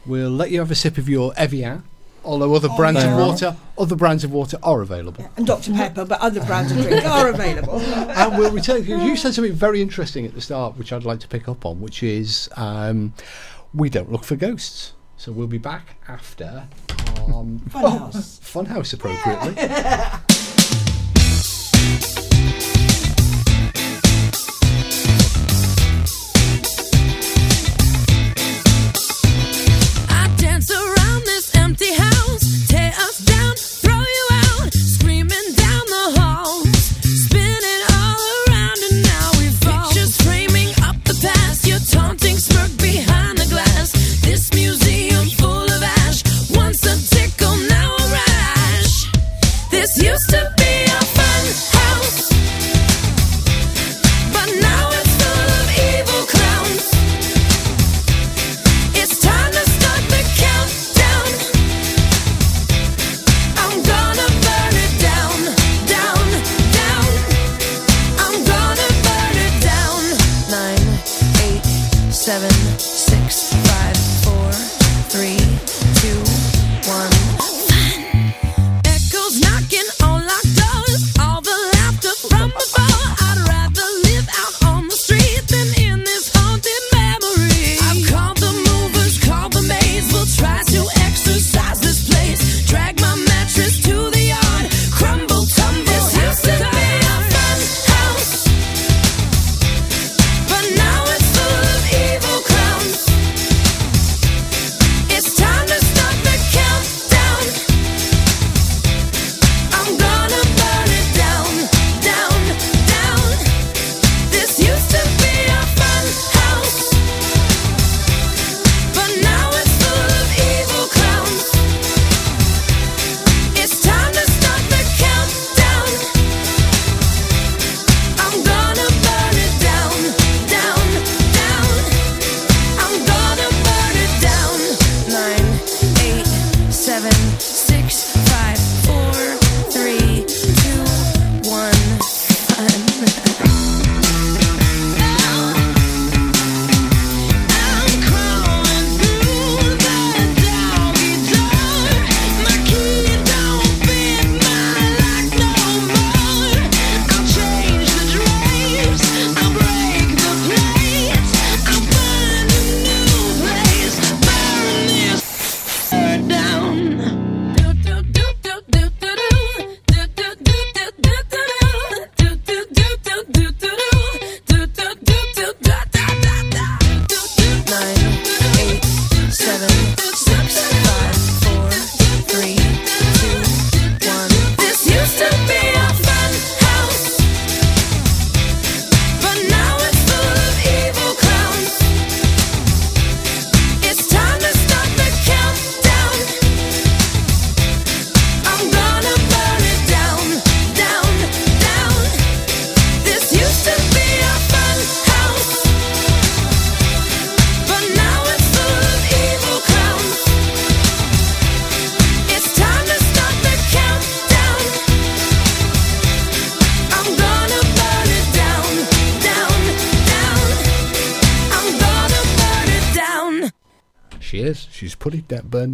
we'll 0.04 0.36
let 0.42 0.50
you 0.50 0.58
have 0.58 0.70
a 0.70 0.74
sip 0.74 0.98
of 0.98 1.08
your 1.08 1.32
Evian. 1.38 1.84
Although 2.28 2.54
other 2.54 2.68
Oh, 2.70 2.76
brands 2.76 3.02
of 3.02 3.14
water, 3.16 3.56
other 3.78 3.96
brands 3.96 4.22
of 4.22 4.30
water 4.32 4.58
are 4.62 4.82
available, 4.82 5.30
And 5.38 5.46
Dr 5.46 5.72
Pepper, 5.72 6.04
but 6.04 6.20
other 6.20 6.44
brands 6.44 6.70
of 6.72 6.82
drink 6.82 7.02
are 7.06 7.28
available. 7.28 7.80
and 7.80 8.36
we'll 8.36 8.52
return. 8.52 8.84
You 8.84 9.16
said 9.16 9.32
something 9.32 9.54
very 9.54 9.80
interesting 9.80 10.26
at 10.26 10.34
the 10.34 10.42
start, 10.42 10.76
which 10.76 10.92
I'd 10.92 11.04
like 11.04 11.20
to 11.20 11.28
pick 11.28 11.48
up 11.48 11.64
on, 11.64 11.80
which 11.80 12.02
is 12.02 12.50
um, 12.56 13.14
we 13.72 13.88
don't 13.88 14.12
look 14.12 14.24
for 14.24 14.36
ghosts. 14.36 14.92
So 15.16 15.32
we'll 15.32 15.46
be 15.46 15.56
back 15.58 15.96
after 16.06 16.68
um, 17.34 17.60
Funhouse. 17.70 18.38
Funhouse, 18.40 18.92
appropriately. 18.92 19.54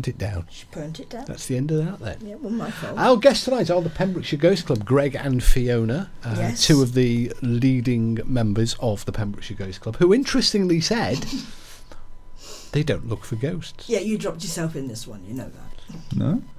it 0.08 0.18
down, 0.18 0.30
it 0.30 0.34
down. 0.34 0.46
She 0.50 0.64
burnt 0.72 1.00
it 1.00 1.10
down. 1.10 1.24
That's 1.26 1.46
the 1.46 1.56
end 1.56 1.70
of 1.70 1.84
that 1.84 1.98
then. 2.00 2.28
Yeah, 2.28 2.34
well, 2.36 2.50
my 2.52 2.70
fault. 2.70 2.98
Our 2.98 3.16
guests 3.16 3.44
tonight 3.44 3.70
are 3.70 3.80
the 3.82 3.90
Pembrokeshire 3.90 4.38
Ghost 4.38 4.66
Club, 4.66 4.84
Greg 4.84 5.14
and 5.14 5.42
Fiona, 5.42 6.10
uh, 6.24 6.34
Yes. 6.38 6.66
two 6.66 6.82
of 6.82 6.94
the 6.94 7.32
leading 7.42 8.20
members 8.24 8.76
of 8.80 9.04
the 9.04 9.12
Pembrokeshire 9.12 9.56
Ghost 9.56 9.80
Club, 9.80 9.96
who 9.96 10.12
interestingly 10.14 10.80
said 10.80 11.26
they 12.72 12.82
don't 12.82 13.08
look 13.08 13.24
for 13.24 13.36
ghosts. 13.36 13.88
Yeah, 13.88 14.00
you 14.00 14.18
dropped 14.18 14.42
yourself 14.42 14.76
in 14.76 14.88
this 14.88 15.06
one. 15.06 15.24
You 15.24 15.34
know 15.34 15.50
that. 15.50 16.16
No. 16.16 16.42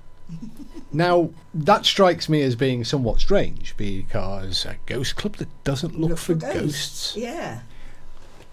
Now, 0.92 1.32
that 1.54 1.86
strikes 1.86 2.30
me 2.30 2.42
as 2.42 2.56
being 2.56 2.86
somewhat 2.86 3.20
strange 3.20 3.76
because 3.76 4.66
a 4.66 4.78
ghost 4.86 5.18
club 5.18 5.36
that 5.38 5.50
doesn't 5.66 6.00
look, 6.00 6.18
for, 6.18 6.36
ghosts. 6.36 7.18
Yeah. 7.18 7.62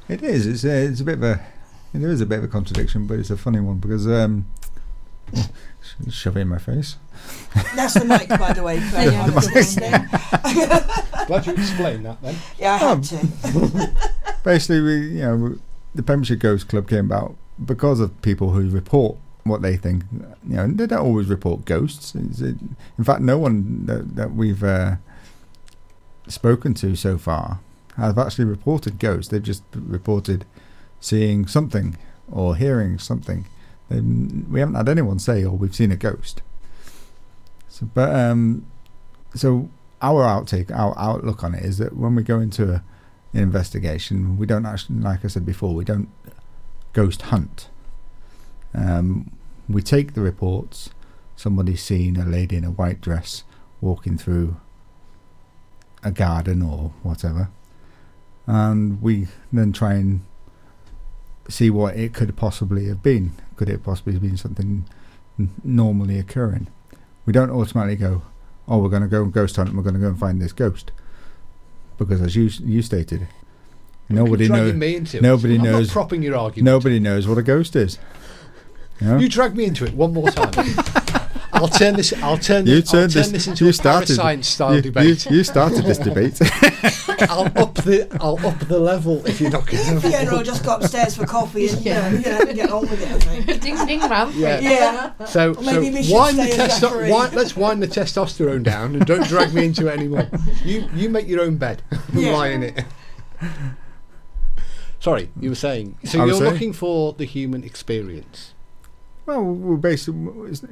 It 0.09 0.23
is. 0.25 0.47
It's 0.47 0.65
a, 0.65 0.87
it's 0.87 1.01
a 1.01 1.05
bit 1.05 1.19
of 1.19 1.23
a. 1.23 1.47
There 1.95 2.11
is 2.11 2.21
a 2.21 2.27
bit 2.27 2.39
of 2.39 2.45
a 2.45 2.49
contradiction, 2.49 3.07
but 3.07 3.19
it's 3.21 3.31
a 3.31 3.37
funny 3.37 3.61
one 3.61 3.77
because 3.79 4.09
um, 4.09 4.47
shove 6.11 6.37
it 6.37 6.41
in 6.41 6.49
my 6.49 6.59
face. 6.59 6.97
That's 7.77 7.95
the 7.95 8.05
mic, 8.05 8.29
by 8.29 8.53
the 8.53 8.63
way. 8.63 8.81
for 8.91 8.97
Yeah, 8.97 9.25
everyone. 9.27 9.43
Glad 11.27 11.47
you 11.47 11.53
explained 11.53 12.07
that 12.07 12.21
then. 12.23 12.37
Yeah, 12.59 12.75
I 12.75 12.79
had 12.79 12.99
Oh. 12.99 13.01
to. 13.01 13.91
Basically, 14.45 14.81
we 14.81 14.95
you 15.19 15.23
know 15.23 15.57
the 15.95 16.03
Pembrokeshire 16.03 16.37
Ghost 16.37 16.69
Club 16.69 16.89
came 16.89 17.07
about 17.07 17.37
because 17.65 18.01
of 18.01 18.21
people 18.23 18.51
who 18.51 18.69
report 18.71 19.17
what 19.45 19.63
they 19.63 19.77
think. 19.77 20.05
You 20.49 20.57
know, 20.57 20.67
they 20.69 20.87
don't 20.87 21.05
always 21.05 21.29
report 21.29 21.65
ghosts. 21.65 22.15
It's, 22.15 22.41
it, 22.41 22.57
in 22.99 23.05
fact, 23.05 23.21
no 23.21 23.39
one 23.39 23.87
that, 23.87 24.17
that 24.17 24.33
we've 24.35 24.63
uh, 24.65 24.97
spoken 26.29 26.75
to 26.75 26.97
so 26.97 27.19
far 27.19 27.61
have 27.97 28.19
actually 28.19 28.47
reported 28.47 28.99
ghosts. 28.99 29.31
They've 29.31 29.43
just 29.43 29.63
reported 29.75 30.45
seeing 31.01 31.47
something 31.47 31.97
or 32.31 32.57
hearing 32.57 32.99
something. 32.99 33.47
We 33.91 34.61
haven't 34.61 34.75
had 34.75 34.89
anyone 34.89 35.19
say, 35.19 35.45
"Oh, 35.45 35.53
we've 35.53 35.75
seen 35.75 35.93
a 35.93 35.97
ghost." 35.97 36.43
So, 37.69 37.89
but 37.93 38.15
um, 38.15 38.67
so 39.35 39.69
our 40.01 40.25
outtake, 40.25 40.71
our 40.71 40.99
outlook 40.99 41.45
on 41.45 41.55
it 41.55 41.65
is 41.65 41.79
that 41.79 41.97
when 41.97 42.15
we 42.15 42.23
go 42.23 42.41
into 42.41 42.65
a, 42.73 42.85
an 43.33 43.41
investigation, 43.41 44.37
we 44.37 44.47
don't 44.47 44.67
actually, 44.67 44.97
like 44.97 45.25
I 45.25 45.29
said 45.29 45.47
before, 45.47 45.75
we 45.75 45.85
don't 45.85 46.09
ghost 46.93 47.23
hunt. 47.23 47.69
Um, 48.75 49.31
we 49.69 49.83
take 49.83 50.15
the 50.15 50.21
reports. 50.21 50.91
Somebody's 51.37 51.83
seen 51.83 52.17
a 52.17 52.25
lady 52.25 52.57
in 52.57 52.65
a 52.65 52.71
white 52.71 53.01
dress 53.01 53.45
walking 53.81 54.19
through 54.19 54.57
a 56.05 56.11
garden 56.11 56.63
or 56.63 56.93
whatever, 57.03 57.49
and 58.47 59.01
we 59.01 59.29
then 59.53 59.73
try 59.73 59.95
and 59.95 60.23
see 61.49 61.71
what 61.71 61.97
it 61.97 62.13
could 62.13 62.37
possibly 62.37 62.87
have 62.87 63.03
been. 63.03 63.33
Could 63.57 63.69
it 63.69 63.83
possibly 63.83 64.13
have 64.15 64.23
been 64.23 64.37
something 64.37 64.85
n- 65.39 65.51
normally 65.65 66.19
occurring? 66.19 66.69
We 67.27 67.33
don't 67.33 67.51
automatically 67.51 67.97
go, 67.97 68.23
"Oh, 68.67 68.79
we're 68.79 68.89
going 68.89 69.03
to 69.03 69.09
go 69.09 69.23
and 69.23 69.33
ghost 69.33 69.57
hunt, 69.57 69.69
and 69.69 69.77
we're 69.77 69.85
going 69.85 69.95
to 69.95 70.01
go 70.01 70.09
and 70.09 70.19
find 70.19 70.41
this 70.41 70.53
ghost," 70.53 70.91
because 71.99 72.21
as 72.21 72.35
you 72.37 72.51
you 72.65 72.83
stated, 72.83 73.29
nobody 74.09 74.49
knows. 74.49 74.75
me 74.75 74.97
into 74.97 75.19
it. 75.19 75.23
nobody 75.23 75.57
I'm 75.57 75.63
knows- 75.63 75.89
not 75.89 75.93
propping 75.93 76.23
your 76.23 76.37
argument. 76.37 76.65
Nobody 76.67 76.99
knows 76.99 77.27
what 77.29 77.39
a 77.39 77.43
ghost 77.43 77.77
is. 77.77 77.99
You 79.01 79.07
know? 79.09 79.19
You 79.19 79.29
drag 79.29 79.57
me 79.57 79.65
into 79.65 79.85
it 79.85 79.95
one 79.95 80.13
more 80.13 80.31
time. 80.31 80.53
I'll 81.63 81.69
turn 81.69 81.95
this. 81.97 82.13
I'll 82.23 82.37
turn. 82.39 82.67
You 82.73 82.81
this, 82.81 82.93
I'll 82.93 83.01
turn 83.01 83.09
this. 83.11 83.31
this 83.33 83.47
into 83.47 83.65
you 83.65 83.71
a 83.71 83.73
started. 83.73 84.17
parascience 84.17 84.49
style 84.49 84.75
you, 84.77 84.83
debate. 84.83 85.27
You, 85.31 85.37
you 85.39 85.45
started 85.45 85.85
this 85.85 85.99
debate. 85.99 86.39
I'll 87.31 87.47
up 87.57 87.75
the. 87.77 88.09
I'll 88.21 88.45
up 88.47 88.59
the 88.67 88.79
level 88.79 89.25
if 89.27 89.41
you're 89.41 89.51
not 89.51 89.67
going 89.67 90.01
to. 90.01 90.09
Fiona 90.09 90.43
just 90.43 90.65
got 90.65 90.83
upstairs 90.83 91.17
for 91.17 91.25
coffee 91.25 91.69
and 91.69 91.81
yeah, 91.85 92.11
yeah, 92.13 92.45
get 92.53 92.71
on 92.71 92.83
with 92.83 93.01
it. 93.01 93.09
I 93.09 93.19
think. 93.19 93.61
ding 93.63 93.87
ding 93.87 94.01
man. 94.01 94.33
Yeah. 94.35 94.59
Yeah. 94.61 95.25
So, 95.27 95.51
Or 95.51 95.55
so 95.63 95.63
wind 95.81 96.39
the 96.39 96.51
testo- 96.57 97.11
wind, 97.11 97.35
let's 97.35 97.57
wind 97.57 97.83
the 97.83 97.87
testosterone 97.87 98.63
down 98.65 98.97
and 98.97 99.07
don't 99.07 99.27
drag 99.29 99.55
me 99.55 99.65
into 99.67 99.87
it 99.87 99.93
anymore. 99.99 100.29
You 100.65 100.89
you 100.95 101.09
make 101.09 101.29
your 101.29 101.43
own 101.43 101.57
bed 101.57 101.83
Yeah. 102.13 102.33
lie 102.33 102.49
in 102.49 102.63
it. 102.65 102.85
Sorry, 105.01 105.31
you 105.41 105.51
were 105.51 105.55
saying. 105.57 105.99
So 106.05 106.21
I 106.23 106.27
you're 106.27 106.35
saying- 106.35 106.53
looking 106.53 106.73
for 106.73 107.13
the 107.13 107.25
human 107.25 107.65
experience. 107.65 108.55
well, 109.27 109.43
we're 109.43 109.77
basically, 109.77 110.49
it's- 110.51 110.63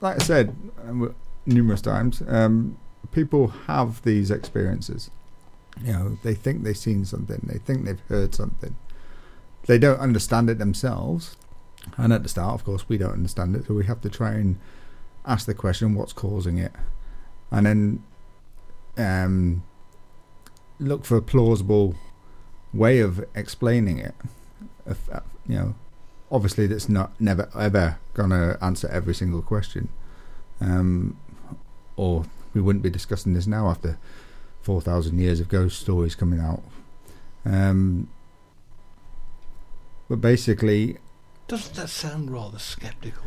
like 0.00 0.20
I 0.20 0.24
said 0.24 0.54
um, 0.86 1.14
numerous 1.46 1.82
times, 1.82 2.22
um, 2.26 2.78
people 3.12 3.48
have 3.66 4.02
these 4.02 4.30
experiences. 4.30 5.10
You 5.84 5.92
know, 5.92 6.18
they 6.22 6.34
think 6.34 6.62
they've 6.62 6.76
seen 6.76 7.04
something. 7.04 7.40
They 7.44 7.58
think 7.58 7.84
they've 7.84 8.00
heard 8.08 8.34
something. 8.34 8.74
They 9.66 9.78
don't 9.78 10.00
understand 10.00 10.50
it 10.50 10.58
themselves. 10.58 11.36
And 11.96 12.12
at 12.12 12.22
the 12.22 12.28
start, 12.28 12.54
of 12.54 12.64
course, 12.64 12.88
we 12.88 12.98
don't 12.98 13.12
understand 13.12 13.56
it, 13.56 13.66
so 13.66 13.74
we 13.74 13.86
have 13.86 14.00
to 14.02 14.10
try 14.10 14.32
and 14.32 14.58
ask 15.24 15.46
the 15.46 15.54
question, 15.54 15.94
what's 15.94 16.12
causing 16.12 16.58
it, 16.58 16.72
and 17.50 17.66
then 17.66 18.02
um, 18.96 19.62
look 20.78 21.04
for 21.04 21.16
a 21.16 21.22
plausible 21.22 21.94
way 22.72 23.00
of 23.00 23.24
explaining 23.34 23.98
it. 23.98 24.14
If, 24.86 25.08
uh, 25.12 25.20
you 25.46 25.56
know, 25.56 25.74
obviously, 26.30 26.66
that's 26.66 26.88
not 26.88 27.12
never 27.20 27.48
ever 27.58 27.98
gonna 28.14 28.58
answer 28.60 28.88
every 28.88 29.14
single 29.14 29.42
question, 29.42 29.88
um, 30.60 31.16
or 31.96 32.24
we 32.54 32.60
wouldn't 32.60 32.82
be 32.82 32.90
discussing 32.90 33.34
this 33.34 33.46
now 33.46 33.68
after 33.68 33.98
four 34.62 34.80
thousand 34.80 35.18
years 35.18 35.40
of 35.40 35.48
ghost 35.48 35.80
stories 35.80 36.14
coming 36.14 36.40
out. 36.40 36.62
Um, 37.44 38.08
but 40.08 40.20
basically, 40.20 40.98
Doesn't 41.48 41.74
that 41.76 41.88
sound 41.88 42.30
rather 42.30 42.58
sceptical 42.58 43.24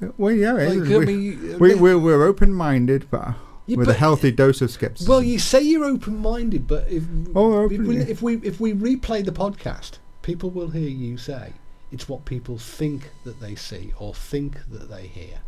though? 0.00 0.12
well, 0.18 0.32
yeah, 0.32 0.52
Like. 0.52 0.68
I 0.90 0.98
we, 0.98 1.06
mean, 1.06 1.58
we, 1.58 1.74
we're, 1.74 1.98
we're 1.98 2.24
open-minded, 2.24 3.10
but 3.10 3.34
Yeah, 3.66 3.76
with 3.76 3.88
a 3.88 3.94
healthy 3.94 4.30
dose 4.32 4.60
of 4.60 4.70
skepticism. 4.70 5.08
Well, 5.10 5.22
you 5.22 5.38
say 5.38 5.62
you're 5.62 5.84
open-minded, 5.84 6.66
but 6.66 6.88
if, 6.90 7.04
Oh, 7.34 7.50
we're 7.68 7.72
if, 7.72 7.80
we, 7.80 7.96
yeah. 7.96 8.04
if 8.08 8.22
we 8.22 8.36
if 8.38 8.60
we 8.60 8.72
replay 8.74 9.24
the 9.24 9.32
podcast, 9.32 9.98
people 10.22 10.50
will 10.50 10.70
hear 10.70 10.88
you 10.88 11.16
say 11.16 11.52
it's 11.94 12.08
what 12.08 12.24
people 12.24 12.58
think 12.58 13.10
that 13.22 13.38
they 13.40 13.54
see 13.54 13.92
or 13.98 14.12
think 14.14 14.52
that 14.70 14.90
they 14.90 15.06
hear. 15.06 15.38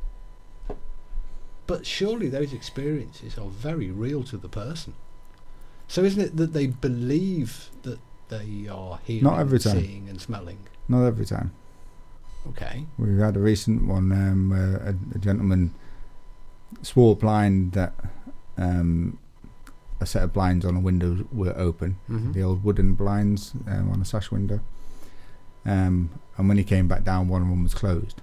But 1.66 1.84
surely 1.84 2.28
those 2.28 2.52
experiences 2.52 3.36
are 3.36 3.48
very 3.48 3.90
real 3.90 4.22
to 4.24 4.36
the 4.36 4.48
person. 4.48 4.94
So 5.88 6.04
isn't 6.04 6.20
it 6.22 6.36
that 6.36 6.52
they 6.52 6.68
believe 6.68 7.70
that 7.82 7.98
they 8.28 8.68
are 8.70 9.00
hearing, 9.04 9.24
Not 9.24 9.40
every 9.40 9.58
time. 9.58 9.80
seeing, 9.80 10.08
and 10.08 10.20
smelling? 10.20 10.58
Not 10.88 11.04
every 11.04 11.26
time. 11.26 11.50
Okay. 12.50 12.86
We 12.96 13.18
had 13.18 13.36
a 13.36 13.40
recent 13.40 13.86
one 13.86 14.12
um, 14.12 14.50
where 14.50 14.76
a, 14.76 14.94
a 15.16 15.18
gentleman 15.18 15.74
swore 16.82 17.16
blind 17.16 17.72
that 17.72 17.94
um, 18.56 19.18
a 20.00 20.06
set 20.06 20.22
of 20.22 20.32
blinds 20.32 20.64
on 20.64 20.76
a 20.76 20.80
window 20.80 21.26
were 21.32 21.54
open, 21.56 21.98
Mhm. 22.08 22.32
the 22.32 22.42
old 22.42 22.62
wooden 22.62 22.94
blinds 22.94 23.52
um, 23.66 23.90
on 23.90 24.00
a 24.00 24.04
sash 24.04 24.30
window. 24.30 24.60
Um, 25.66 26.10
and 26.36 26.48
when 26.48 26.58
he 26.58 26.64
came 26.64 26.86
back 26.86 27.04
down, 27.04 27.28
one 27.28 27.42
of 27.42 27.48
them 27.48 27.62
was 27.62 27.74
closed. 27.74 28.22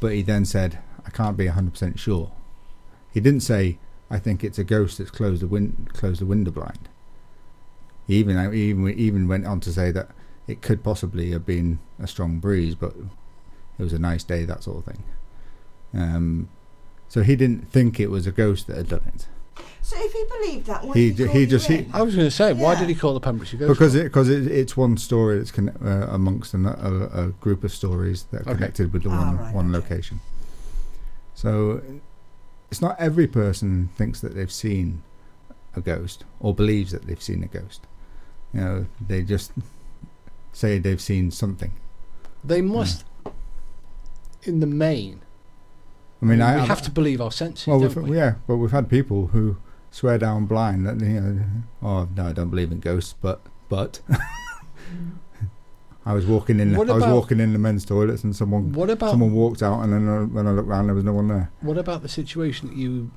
But 0.00 0.12
he 0.12 0.22
then 0.22 0.44
said, 0.44 0.78
"I 1.04 1.10
can't 1.10 1.36
be 1.36 1.46
hundred 1.46 1.72
percent 1.72 1.98
sure." 1.98 2.32
He 3.12 3.20
didn't 3.20 3.40
say, 3.40 3.78
"I 4.10 4.18
think 4.18 4.42
it's 4.42 4.58
a 4.58 4.64
ghost 4.64 4.98
that's 4.98 5.10
closed 5.10 5.42
the 5.42 5.46
win- 5.46 5.88
closed 5.92 6.20
the 6.20 6.26
window 6.26 6.50
blind." 6.50 6.88
He 8.06 8.16
even 8.16 8.54
even 8.54 8.88
even 8.88 9.28
went 9.28 9.46
on 9.46 9.60
to 9.60 9.72
say 9.72 9.90
that 9.90 10.10
it 10.46 10.62
could 10.62 10.82
possibly 10.82 11.32
have 11.32 11.44
been 11.44 11.80
a 11.98 12.06
strong 12.06 12.38
breeze, 12.38 12.74
but 12.74 12.94
it 13.78 13.82
was 13.82 13.92
a 13.92 13.98
nice 13.98 14.24
day, 14.24 14.44
that 14.44 14.62
sort 14.62 14.78
of 14.78 14.84
thing. 14.84 15.02
Um, 15.92 16.48
so 17.08 17.22
he 17.22 17.36
didn't 17.36 17.68
think 17.70 17.98
it 17.98 18.10
was 18.10 18.26
a 18.26 18.32
ghost 18.32 18.66
that 18.66 18.76
had 18.76 18.88
done 18.88 19.12
it 19.14 19.28
So 19.82 19.96
if 19.98 20.12
he 20.12 20.24
believed 20.40 20.66
that, 20.66 20.84
why 20.84 20.94
He 20.94 21.10
did 21.12 21.18
he, 21.18 21.24
d- 21.26 21.32
he 21.32 21.40
you 21.40 21.46
just- 21.46 21.66
he- 21.68 21.86
I 21.92 22.02
was 22.02 22.14
going 22.16 22.26
to 22.26 22.30
say, 22.30 22.52
why 22.52 22.74
did 22.78 22.88
he 22.88 22.94
call 22.94 23.14
the 23.14 23.20
Pembrokeshire 23.20 23.60
Ghost 23.60 23.68
because 23.78 23.92
Club? 23.92 24.00
it 24.06 24.08
because 24.08 24.28
it, 24.28 24.46
it's 24.48 24.76
one 24.76 24.96
story 24.96 25.38
that's 25.38 25.52
conne- 25.52 25.76
uh, 25.84 26.08
amongst 26.10 26.54
an, 26.54 26.66
a, 26.66 27.08
a 27.12 27.26
group 27.40 27.62
of 27.64 27.72
stories 27.72 28.24
that 28.32 28.38
are 28.38 28.50
Okay. 28.50 28.54
connected 28.54 28.92
with 28.92 29.04
the 29.04 29.10
Ah, 29.10 29.24
one 29.24 29.36
right, 29.38 29.54
one 29.54 29.66
okay. 29.74 29.82
location. 29.94 30.20
So 31.34 31.82
it's 32.70 32.80
not 32.80 32.96
every 32.98 33.26
person 33.28 33.88
thinks 33.96 34.20
that 34.20 34.34
they've 34.34 34.50
seen 34.52 35.02
a 35.74 35.80
ghost 35.80 36.24
or 36.40 36.52
believes 36.54 36.90
that 36.92 37.06
they've 37.06 37.22
seen 37.22 37.44
a 37.44 37.46
ghost. 37.46 37.86
You 38.52 38.60
know, 38.60 38.86
they 39.06 39.22
just 39.22 39.52
say 40.52 40.78
they've 40.78 41.00
seen 41.00 41.30
something. 41.30 41.72
They 42.42 42.60
must, 42.62 43.04
in 44.42 44.60
the 44.60 44.66
main. 44.66 45.20
I 46.26 46.30
mean, 46.30 46.42
I, 46.42 46.56
we 46.56 46.62
I- 46.62 46.66
have 46.66 46.82
to 46.82 46.90
believe 46.90 47.20
our 47.20 47.32
senses, 47.32 47.66
Well, 47.66 47.78
we? 47.80 48.16
yeah, 48.16 48.34
but 48.46 48.56
we've 48.56 48.72
had 48.72 48.88
people 48.88 49.28
who 49.28 49.56
swear 49.90 50.18
down 50.18 50.46
blind 50.46 50.86
that 50.86 51.00
you 51.00 51.20
know, 51.20 51.44
oh 51.82 52.08
no, 52.16 52.26
I 52.26 52.32
don't 52.32 52.50
believe 52.50 52.72
in 52.72 52.80
ghosts, 52.80 53.14
but 53.20 53.40
but 53.68 54.00
I 56.04 56.12
was 56.12 56.24
walking 56.26 56.60
in, 56.60 56.76
What 56.76 56.88
I 56.88 56.94
was 56.94 57.02
about- 57.02 57.14
walking 57.14 57.40
in 57.40 57.52
the 57.52 57.58
men's 57.58 57.84
toilets, 57.84 58.22
and 58.24 58.34
someone 58.34 58.72
What 58.72 58.90
about 58.90 59.10
someone 59.10 59.32
walked 59.32 59.62
out, 59.62 59.82
and 59.82 59.92
then 59.92 60.08
uh, 60.08 60.24
when 60.26 60.46
I 60.46 60.52
looked 60.52 60.68
round, 60.68 60.88
there 60.88 60.94
was 60.94 61.04
no 61.04 61.12
one 61.12 61.28
there. 61.28 61.50
what 61.60 61.78
about 61.78 62.02
the 62.02 62.08
situation 62.08 62.68
that 62.68 62.76
you 62.76 63.10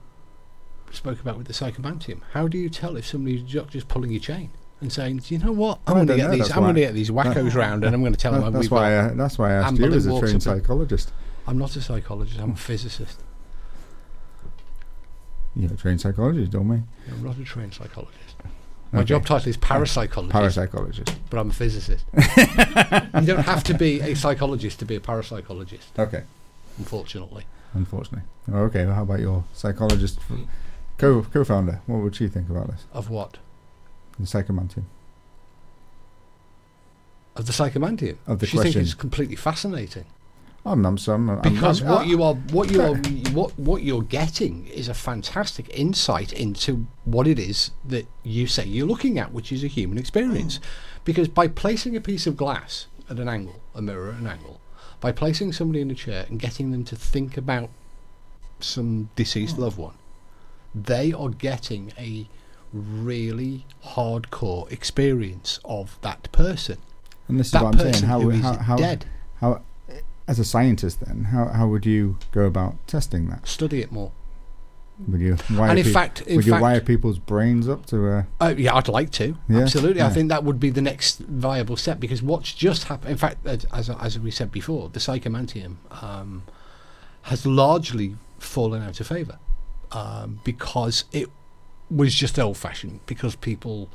spoke 0.91 1.19
about 1.19 1.37
with 1.37 1.47
the 1.47 1.53
psychomantium? 1.53 2.21
How 2.31 2.47
do 2.47 2.57
you 2.57 2.69
tell 2.69 2.97
if 2.97 3.05
somebody's 3.05 3.43
just 3.43 3.87
pulling 3.87 4.11
your 4.11 4.21
chain? 4.21 4.51
and 4.81 4.93
saying, 4.93 5.17
"Do 5.17 5.33
you 5.35 5.41
know 5.41 5.51
what? 5.51 5.79
I'm 5.87 5.93
going 5.95 6.07
to 6.07 6.15
get 6.15 6.23
know, 6.23 6.31
these. 6.31 6.39
that's 6.47 6.51
I'm 6.51 6.63
going 6.63 6.75
to 6.75 6.79
get 6.79 6.93
these 6.93 7.11
wackos 7.11 7.53
round, 7.63 7.83
and 7.83 7.93
I'm 7.93 7.99
going 8.01 8.13
to 8.13 8.17
tell 8.17 8.31
them 8.31 8.53
that's 8.53 8.71
why. 8.71 8.97
I, 8.97 9.07
that's 9.09 9.37
why 9.37 9.49
I 9.49 9.53
asked 9.55 9.73
Anne 9.73 9.91
you 9.91 9.93
as 9.93 10.05
a 10.05 10.19
trained 10.21 10.41
psychologist. 10.41 11.11
I'm 11.49 11.57
not 11.57 11.75
a 11.75 11.81
psychologist. 11.81 12.39
I'm 12.39 12.51
a 12.51 12.55
physicist. 12.55 13.23
You're 15.55 15.73
a 15.73 15.75
trained 15.75 15.99
psychologist, 15.99 16.51
don't 16.51 16.67
we? 16.67 16.75
I'm 17.11 17.23
not 17.23 17.39
a 17.39 17.43
trained 17.43 17.73
psychologist. 17.73 18.35
My 18.91 18.99
Okay. 18.99 19.07
job 19.07 19.25
title 19.25 19.49
is 19.49 19.57
parapsychologist, 19.57 20.29
Parapsychologist. 20.31 21.15
but 21.31 21.39
I'm 21.39 21.49
a 21.49 21.53
physicist. 21.53 22.05
you 22.13 23.25
don't 23.25 23.45
have 23.45 23.63
to 23.63 23.73
be 23.73 23.99
a 23.99 24.15
psychologist 24.15 24.77
to 24.79 24.85
be 24.85 24.95
a 24.95 24.99
parapsychologist, 24.99 25.87
Okay. 25.97 26.23
unfortunately. 26.77 27.45
Unfortunately. 27.73 28.27
Okay. 28.51 28.85
Well, 28.85 28.93
how 28.93 29.01
about 29.03 29.19
your 29.19 29.43
psychologist, 29.53 30.19
co 30.99 31.23
co-founder? 31.23 31.81
What 31.87 32.03
would 32.03 32.15
she 32.15 32.27
think 32.27 32.47
about 32.49 32.67
this? 32.67 32.85
Of 32.93 33.09
what? 33.09 33.37
The 34.19 34.25
psychomantium. 34.27 34.83
Of 37.35 37.47
the 37.47 37.53
psychomantium. 37.53 38.17
Of 38.27 38.37
the 38.39 38.45
she 38.45 38.57
thinks 38.57 38.75
it's 38.75 38.93
completely 38.93 39.35
fascinating. 39.35 40.05
I'm, 40.65 40.85
I'm, 40.85 40.97
so 40.97 41.13
I'm, 41.13 41.29
I'm 41.29 41.41
because 41.41 41.81
I'm- 41.81 41.91
what 41.91 42.01
uh, 42.01 42.05
you 42.05 42.23
are 42.23 42.33
what 42.33 42.71
you 42.71 42.81
are 42.81 42.95
what 43.33 43.57
what 43.57 43.83
you're 43.83 44.03
getting 44.03 44.67
is 44.67 44.87
a 44.87 44.93
fantastic 44.93 45.69
insight 45.69 46.33
into 46.33 46.87
what 47.05 47.27
it 47.27 47.39
is 47.39 47.71
that 47.85 48.07
you 48.23 48.45
say 48.47 48.65
you're 48.65 48.87
looking 48.87 49.17
at 49.17 49.31
which 49.31 49.51
is 49.51 49.63
a 49.63 49.67
human 49.67 49.97
experience. 49.97 50.59
Because 51.05 51.27
by 51.27 51.47
placing 51.47 51.95
a 51.95 52.01
piece 52.01 52.27
of 52.27 52.37
glass 52.37 52.87
at 53.09 53.19
an 53.19 53.29
angle 53.29 53.61
a 53.73 53.81
mirror 53.81 54.11
at 54.11 54.19
an 54.19 54.27
angle 54.27 54.59
by 54.99 55.11
placing 55.11 55.53
somebody 55.53 55.81
in 55.81 55.89
a 55.89 55.95
chair 55.95 56.25
and 56.29 56.39
getting 56.39 56.71
them 56.71 56.83
to 56.83 56.95
think 56.95 57.37
about 57.37 57.69
some 58.59 59.09
deceased 59.15 59.57
loved 59.57 59.77
one 59.77 59.95
they 60.75 61.11
are 61.13 61.29
getting 61.29 61.91
a 61.97 62.27
really 62.71 63.65
hardcore 63.83 64.71
experience 64.71 65.59
of 65.65 65.97
that 66.01 66.31
person. 66.31 66.77
And 67.27 67.39
this 67.39 67.47
is 67.47 67.53
that 67.53 67.63
what 67.63 67.79
I'm 67.79 67.93
saying. 67.93 68.03
How, 68.05 68.29
is 68.29 68.41
how, 68.41 68.57
how, 68.57 68.75
dead. 68.75 69.05
how, 69.39 69.61
as 70.29 70.37
a 70.39 70.45
scientist, 70.45 70.99
then, 71.05 71.25
how, 71.25 71.45
how 71.47 71.67
would 71.67 71.85
you 71.85 72.17
go 72.31 72.43
about 72.45 72.75
testing 72.87 73.27
that? 73.29 73.47
study 73.47 73.81
it 73.81 73.91
more 73.91 74.11
Would 75.07 75.21
you 75.21 75.37
wire, 75.57 75.69
and 75.71 75.79
in 75.79 75.85
peop- 75.85 75.93
fact 75.93 76.21
in 76.21 76.35
would 76.35 76.45
you 76.45 76.51
fact, 76.51 76.61
wire 76.61 76.81
people's 76.81 77.19
brains 77.19 77.67
up 77.67 77.85
to? 77.87 77.97
Uh, 78.07 78.23
Uh, 78.39 78.53
yeah, 78.55 78.75
I'd 78.75 78.87
like 78.87 79.11
to. 79.21 79.35
Yeah, 79.47 79.61
Absolutely. 79.61 80.01
I 80.01 80.09
think 80.09 80.29
that 80.29 80.43
would 80.43 80.59
be 80.59 80.69
the 80.69 80.81
next 80.91 81.19
viable 81.19 81.77
step 81.77 81.99
because 81.99 82.21
what's 82.21 82.53
just 82.53 82.81
happened, 82.85 83.11
in 83.11 83.17
fact, 83.17 83.37
as, 83.45 83.65
as, 83.73 83.89
as 83.89 84.19
we 84.19 84.29
said 84.29 84.51
before, 84.51 84.89
the 84.89 84.99
psychomantium 84.99 85.77
um, 86.03 86.43
has 87.23 87.45
largely 87.45 88.15
fallen 88.37 88.81
out 88.83 88.99
of 88.99 89.07
favour 89.07 89.39
um, 89.91 90.39
because 90.43 91.05
it 91.11 91.27
was 91.89 92.13
just 92.13 92.37
old 92.37 92.57
fashioned, 92.57 92.99
because 93.07 93.35
people. 93.35 93.89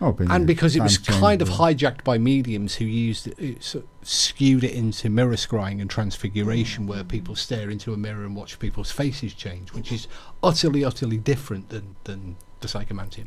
Oh, 0.00 0.16
And 0.30 0.46
because 0.46 0.76
it 0.76 0.82
was 0.82 0.98
kind 0.98 1.42
of 1.42 1.48
hijacked 1.48 2.04
by 2.04 2.18
mediums 2.18 2.76
who 2.76 2.84
used 2.84 3.26
it, 3.26 3.38
it 3.38 3.62
sort 3.62 3.84
of 3.84 4.08
skewed 4.08 4.64
it 4.64 4.72
into 4.72 5.08
mirror 5.08 5.34
scrying 5.34 5.80
and 5.80 5.90
transfiguration, 5.90 6.86
where 6.86 7.04
people 7.04 7.34
stare 7.34 7.70
into 7.70 7.92
a 7.92 7.96
mirror 7.96 8.24
and 8.24 8.36
watch 8.36 8.58
people's 8.58 8.90
faces 8.90 9.34
change, 9.34 9.72
which 9.72 9.90
is 9.92 10.08
utterly, 10.42 10.84
utterly 10.84 11.18
different 11.18 11.68
than, 11.70 11.96
than 12.04 12.36
the 12.60 12.68
psychomantium. 12.68 13.26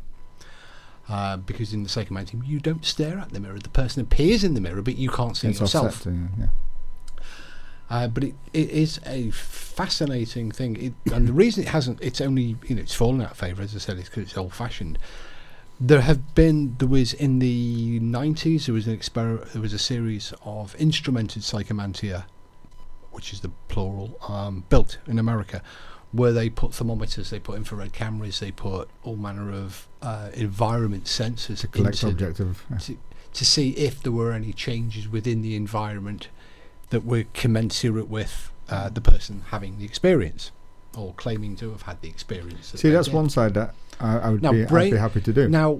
Uh, 1.07 1.38
because 1.38 1.74
in 1.74 1.82
the 1.82 1.89
psychomantium, 1.89 2.47
you 2.47 2.59
don't 2.59 2.86
stare 2.86 3.17
at 3.17 3.32
the 3.32 3.39
mirror. 3.39 3.57
The 3.57 3.70
person 3.70 4.03
appears 4.03 4.43
in 4.43 4.53
the 4.53 4.61
mirror, 4.61 4.84
but 4.84 4.95
you 4.95 5.09
can't 5.09 5.36
see 5.36 5.47
it's 5.47 5.59
yourself. 5.59 6.05
uh, 6.05 6.11
yeah. 6.38 6.47
Uh, 7.89 8.07
but 8.07 8.24
it, 8.24 8.36
it 8.53 8.70
is 8.70 8.99
a 9.07 9.32
fascinating 9.32 10.51
thing, 10.51 10.76
it, 10.76 11.11
and 11.11 11.28
the 11.28 11.34
reason 11.34 11.63
it 11.63 11.70
hasn't, 11.70 11.99
it's 12.03 12.22
only 12.22 12.55
you 12.67 12.76
know 12.76 12.82
it's 12.82 12.93
fallen 12.93 13.22
out 13.22 13.32
of 13.32 13.38
favour, 13.38 13.63
as 13.63 13.76
I 13.76 13.80
said, 13.80 13.97
is 13.97 14.05
because 14.05 14.24
it's 14.24 14.38
old-fashioned. 14.38 14.99
There 15.80 16.01
have 16.01 16.36
been, 16.36 16.75
there 16.77 16.88
was 16.89 17.13
in 17.13 17.39
the 17.39 17.99
nineties, 18.01 18.65
there 18.65 18.73
was 18.75 18.86
an 18.88 18.97
exper- 18.97 19.49
there 19.53 19.61
was 19.61 19.71
a 19.73 19.80
series 19.80 20.34
of 20.43 20.75
instrumented 20.77 21.41
psychomantia, 21.43 22.25
which 23.11 23.32
is 23.32 23.39
the 23.39 23.49
plural, 23.69 24.19
um, 24.27 24.65
built 24.69 24.97
in 25.07 25.17
America, 25.17 25.61
where 26.11 26.34
they 26.34 26.49
put 26.49 26.73
thermometers, 26.73 27.30
they 27.30 27.39
put 27.39 27.55
infrared 27.55 27.93
cameras, 27.93 28.41
they 28.41 28.51
put 28.51 28.89
all 29.03 29.15
manner 29.15 29.53
of 29.53 29.88
uh, 30.01 30.30
environment 30.34 31.05
sensors 31.05 31.61
To 31.61 31.67
collect 31.67 32.03
objective. 32.03 32.65
to, 32.82 32.97
to 33.34 33.45
see 33.45 33.69
if 33.71 34.03
there 34.03 34.11
were 34.11 34.34
any 34.34 34.51
changes 34.51 35.07
within 35.07 35.41
the 35.41 35.55
environment 35.55 36.27
that 36.89 37.05
were 37.05 37.23
commensurate 37.34 38.09
with 38.09 38.51
uh, 38.67 38.89
the 38.89 39.01
person 39.01 39.43
having 39.47 39.77
the 39.80 39.86
experience 39.86 40.51
or 40.97 41.13
claiming 41.13 41.55
to 41.55 41.69
have 41.71 41.84
had 41.84 42.01
the 42.01 42.09
experience. 42.09 42.71
that 42.71 42.80
See, 42.80 42.89
that's 42.89 43.07
did. 43.07 43.13
one 43.15 43.30
side 43.30 43.53
that 43.53 43.75
I, 44.00 44.18
I 44.18 44.30
would 44.30 44.41
Now, 44.41 44.52
be, 44.52 44.66
brain- 44.66 44.88
I'd 44.88 44.91
be 44.91 44.97
happy 44.97 45.22
to 45.22 45.34
do. 45.34 45.50
Now, 45.50 45.80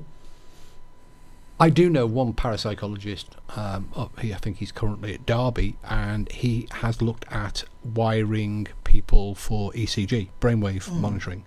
I 1.60 1.70
do 1.70 1.90
know 1.90 2.06
one 2.06 2.34
parapsychologist. 2.34 3.26
Um, 3.58 3.90
up 3.96 4.18
here, 4.20 4.36
I 4.36 4.38
think 4.38 4.58
he's 4.58 4.72
currently 4.72 5.14
at 5.14 5.26
Derby, 5.26 5.76
and 5.84 6.32
he 6.32 6.68
has 6.76 7.02
looked 7.02 7.26
at 7.32 7.64
wiring 7.84 8.68
people 8.86 9.36
for 9.36 9.72
ECG, 9.74 10.30
brainwave 10.40 10.92
monitoring. 11.00 11.46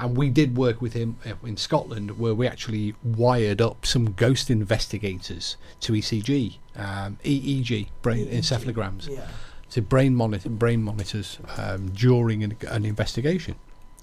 And 0.00 0.16
we 0.16 0.30
did 0.30 0.56
work 0.56 0.80
with 0.80 0.92
him 0.92 1.16
uh, 1.26 1.32
in 1.44 1.56
Scotland, 1.56 2.20
where 2.20 2.34
we 2.34 2.46
actually 2.46 2.94
wired 3.02 3.60
up 3.60 3.84
some 3.84 4.12
ghost 4.12 4.48
investigators 4.48 5.56
to 5.80 5.92
ECG, 5.92 6.58
um, 6.76 7.18
EEG, 7.24 7.88
brain 8.00 8.28
encephalograms, 8.28 9.08
Yeah. 9.08 9.26
to 9.70 9.82
brain 9.82 10.14
monitor 10.14 10.50
brain 10.50 10.82
monitors 10.84 11.40
um, 11.56 11.88
during 11.90 12.44
an, 12.44 12.56
an 12.68 12.84
investigation. 12.84 13.56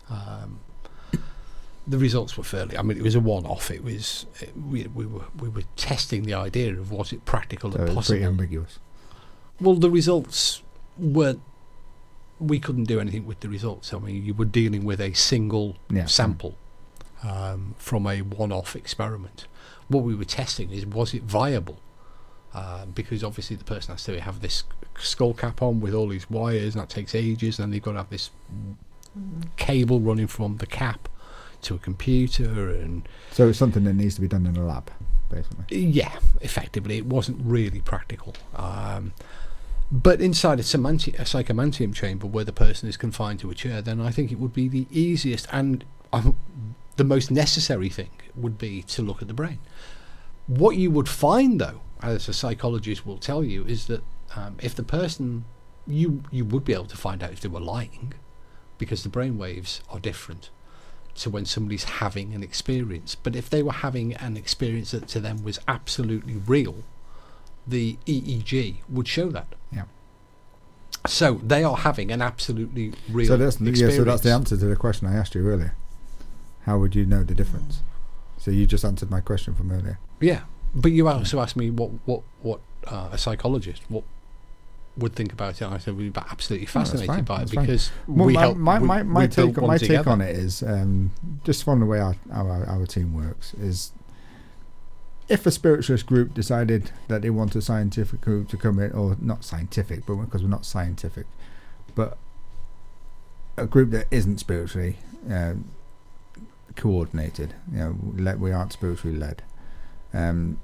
Um, 0.09 0.59
the 1.87 1.97
results 1.97 2.37
were 2.37 2.43
fairly. 2.43 2.77
I 2.77 2.81
mean, 2.81 2.97
it 2.97 3.03
was 3.03 3.15
a 3.15 3.19
one-off. 3.19 3.69
It 3.71 3.83
was 3.83 4.25
it, 4.41 4.53
we, 4.57 4.87
we 4.87 5.05
were 5.05 5.25
we 5.39 5.49
were 5.49 5.63
testing 5.75 6.23
the 6.23 6.33
idea 6.33 6.73
of 6.73 6.91
was 6.91 7.13
it 7.13 7.25
practical 7.25 7.71
so 7.71 7.77
and 7.79 7.89
it's 7.89 8.07
pretty 8.07 8.21
possible. 8.23 8.27
ambiguous. 8.27 8.79
Well, 9.61 9.75
the 9.75 9.89
results 9.89 10.63
weren't. 10.97 11.41
We 12.39 12.59
couldn't 12.59 12.85
do 12.85 12.99
anything 12.99 13.25
with 13.25 13.39
the 13.39 13.49
results. 13.49 13.93
I 13.93 13.99
mean, 13.99 14.25
you 14.25 14.33
were 14.33 14.45
dealing 14.45 14.83
with 14.83 14.99
a 14.99 15.13
single 15.13 15.77
Yeah. 15.89 16.05
sample 16.05 16.57
um, 17.23 17.75
from 17.77 18.05
a 18.07 18.19
one-off 18.21 18.75
experiment. 18.75 19.47
What 19.87 20.03
we 20.03 20.15
were 20.15 20.25
testing 20.25 20.71
is 20.71 20.85
was 20.85 21.13
it 21.13 21.23
viable? 21.23 21.79
Um, 22.53 22.91
because 22.95 23.23
obviously 23.23 23.55
the 23.57 23.63
person 23.65 23.93
has 23.93 24.03
to 24.05 24.19
have 24.19 24.39
this 24.41 24.63
skull 24.97 25.33
cap 25.33 25.61
on 25.61 25.81
with 25.81 25.93
all 25.93 26.07
these 26.07 26.29
wires, 26.29 26.73
and 26.75 26.81
that 26.81 26.89
takes 26.89 27.13
ages. 27.13 27.59
And 27.59 27.71
they've 27.73 27.81
got 27.81 27.91
to 27.93 27.97
have 27.99 28.09
this 28.09 28.31
cable 29.57 29.99
running 29.99 30.27
from 30.27 30.57
the 30.57 30.65
cap 30.65 31.07
to 31.65 31.75
a 31.75 31.79
computer, 31.79 32.69
and 32.69 33.07
So 33.31 33.49
it's 33.49 33.59
something 33.59 33.83
that 33.83 33.93
needs 33.93 34.15
to 34.15 34.21
be 34.21 34.27
done 34.27 34.45
in 34.45 34.55
a 34.55 34.65
lab, 34.65 34.89
basically. 35.29 35.65
yeah, 35.77 36.17
effectively, 36.41 36.97
it 36.97 37.05
wasn't 37.05 37.39
really 37.43 37.81
practical. 37.81 38.35
Um, 38.55 39.13
but 39.91 40.19
inside 40.21 40.59
a, 40.59 40.63
semanti- 40.63 41.13
a 41.19 41.23
psychomantium 41.23 41.93
chamber 41.93 42.25
where 42.27 42.43
the 42.43 42.53
person 42.53 42.89
is 42.89 42.97
confined 42.97 43.39
to 43.41 43.51
a 43.51 43.55
chair, 43.55 43.81
then 43.81 44.01
I 44.01 44.09
think 44.11 44.31
it 44.31 44.39
would 44.39 44.53
be 44.53 44.67
the 44.67 44.87
easiest 44.89 45.47
and 45.51 45.85
um, 46.11 46.37
the 46.95 47.03
most 47.03 47.29
necessary 47.29 47.89
thing 47.89 48.09
would 48.35 48.57
be 48.57 48.81
to 48.83 49.01
look 49.01 49.21
at 49.21 49.27
the 49.27 49.33
brain. 49.33 49.59
What 50.47 50.77
you 50.77 50.89
would 50.91 51.09
find, 51.09 51.59
though, 51.61 51.81
as 52.01 52.27
a 52.29 52.33
psychologist 52.33 53.05
will 53.05 53.17
tell 53.17 53.43
you, 53.43 53.63
is 53.65 53.87
that 53.87 54.03
um, 54.35 54.57
if 54.61 54.75
the 54.75 54.83
person, 54.83 55.45
you 55.87 56.23
you 56.31 56.45
would 56.45 56.63
be 56.65 56.73
able 56.73 56.85
to 56.85 56.97
find 56.97 57.21
out 57.23 57.31
if 57.31 57.41
they 57.41 57.47
were 57.49 57.59
lying, 57.59 58.13
because 58.77 59.03
the 59.03 59.09
brain 59.09 59.37
waves 59.37 59.81
are 59.89 59.99
different 59.99 60.49
to 61.15 61.29
when 61.29 61.45
somebody's 61.45 61.85
having 61.85 62.33
an 62.33 62.43
experience. 62.43 63.15
But 63.15 63.35
if 63.35 63.49
they 63.49 63.63
were 63.63 63.71
having 63.71 64.13
an 64.15 64.37
experience 64.37 64.91
that 64.91 65.07
to 65.09 65.19
them 65.19 65.43
was 65.43 65.59
absolutely 65.67 66.35
real, 66.35 66.83
the 67.65 67.97
EEG 68.05 68.77
would 68.89 69.07
show 69.07 69.29
that. 69.29 69.47
Yeah. 69.71 69.83
So 71.07 71.35
they 71.43 71.63
are 71.63 71.77
having 71.77 72.11
an 72.11 72.21
absolutely 72.21 72.93
real 73.09 73.27
So 73.27 73.37
that's 73.37 73.55
experience. 73.55 73.79
yeah. 73.79 73.97
So 73.97 74.03
that's 74.03 74.21
the 74.21 74.31
answer 74.31 74.57
to 74.57 74.65
the 74.65 74.75
question 74.75 75.07
I 75.07 75.15
asked 75.15 75.35
you 75.35 75.47
earlier. 75.47 75.75
How 76.63 76.79
would 76.79 76.95
you 76.95 77.05
know 77.05 77.23
the 77.23 77.35
difference? 77.35 77.81
So 78.37 78.51
you 78.51 78.65
just 78.65 78.83
answered 78.83 79.09
my 79.09 79.21
question 79.21 79.55
from 79.55 79.71
earlier. 79.71 79.99
Yeah, 80.19 80.41
but 80.73 80.91
you 80.91 81.07
also 81.07 81.39
asked 81.39 81.55
me 81.55 81.69
what 81.69 81.91
what 82.05 82.21
what 82.41 82.59
uh, 82.87 83.09
a 83.11 83.17
psychologist 83.17 83.81
what 83.87 84.03
would 84.97 85.13
think 85.13 85.33
about 85.33 85.61
it. 85.61 85.67
I 85.67 85.77
said 85.77 85.97
we'd 85.97 86.13
be 86.13 86.21
absolutely 86.29 86.67
fascinated 86.67 87.07
fine, 87.07 87.23
by 87.25 87.41
it 87.41 87.51
because 87.51 87.91
Well, 88.07 88.27
we 88.27 88.33
my, 88.33 88.41
help. 88.41 88.57
my, 88.57 88.79
my, 88.79 89.03
my 89.03 89.21
we 89.21 89.27
take 89.27 89.57
my 89.57 89.77
take 89.77 90.07
on 90.07 90.21
it 90.21 90.35
is 90.35 90.63
um, 90.63 91.11
just 91.43 91.63
from 91.63 91.81
the 91.81 91.85
way 91.85 91.99
our, 91.99 92.15
our 92.31 92.65
our 92.65 92.85
team 92.85 93.13
works 93.13 93.53
is 93.55 93.91
if 95.27 95.45
a 95.45 95.51
spiritualist 95.51 96.05
group 96.05 96.33
decided 96.33 96.91
that 97.07 97.21
they 97.23 97.29
want 97.29 97.55
a 97.55 97.61
scientific 97.61 98.21
group 98.21 98.47
to 98.49 98.57
come 98.57 98.79
in, 98.79 98.91
or 98.91 99.17
not 99.19 99.43
scientific, 99.43 100.05
but 100.05 100.15
because 100.15 100.43
we're 100.43 100.49
not 100.49 100.65
scientific, 100.65 101.25
but 101.95 102.17
a 103.57 103.65
group 103.65 103.89
that 103.91 104.05
isn't 104.11 104.37
spiritually 104.37 104.97
um, 105.29 105.71
coordinated, 106.75 107.55
you 107.71 107.79
know, 107.79 107.95
le- 108.15 108.37
we 108.37 108.51
aren't 108.51 108.71
spiritually 108.73 109.17
led. 109.17 109.41
Um, 110.13 110.59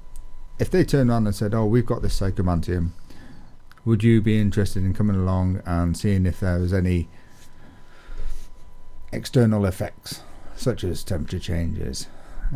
if 0.58 0.70
they 0.70 0.84
turned 0.84 1.10
around 1.10 1.26
and 1.26 1.34
said, 1.34 1.54
"Oh, 1.54 1.64
we've 1.66 1.86
got 1.86 2.02
this 2.02 2.18
psychomantium," 2.20 2.90
would 3.84 4.02
you 4.02 4.20
be 4.20 4.40
interested 4.40 4.84
in 4.84 4.94
coming 4.94 5.16
along 5.16 5.62
and 5.66 5.96
seeing 5.96 6.26
if 6.26 6.40
there 6.40 6.58
was 6.58 6.72
any 6.72 7.08
external 9.12 9.66
effects, 9.66 10.22
such 10.56 10.84
as 10.84 11.02
temperature 11.02 11.38
changes, 11.38 12.06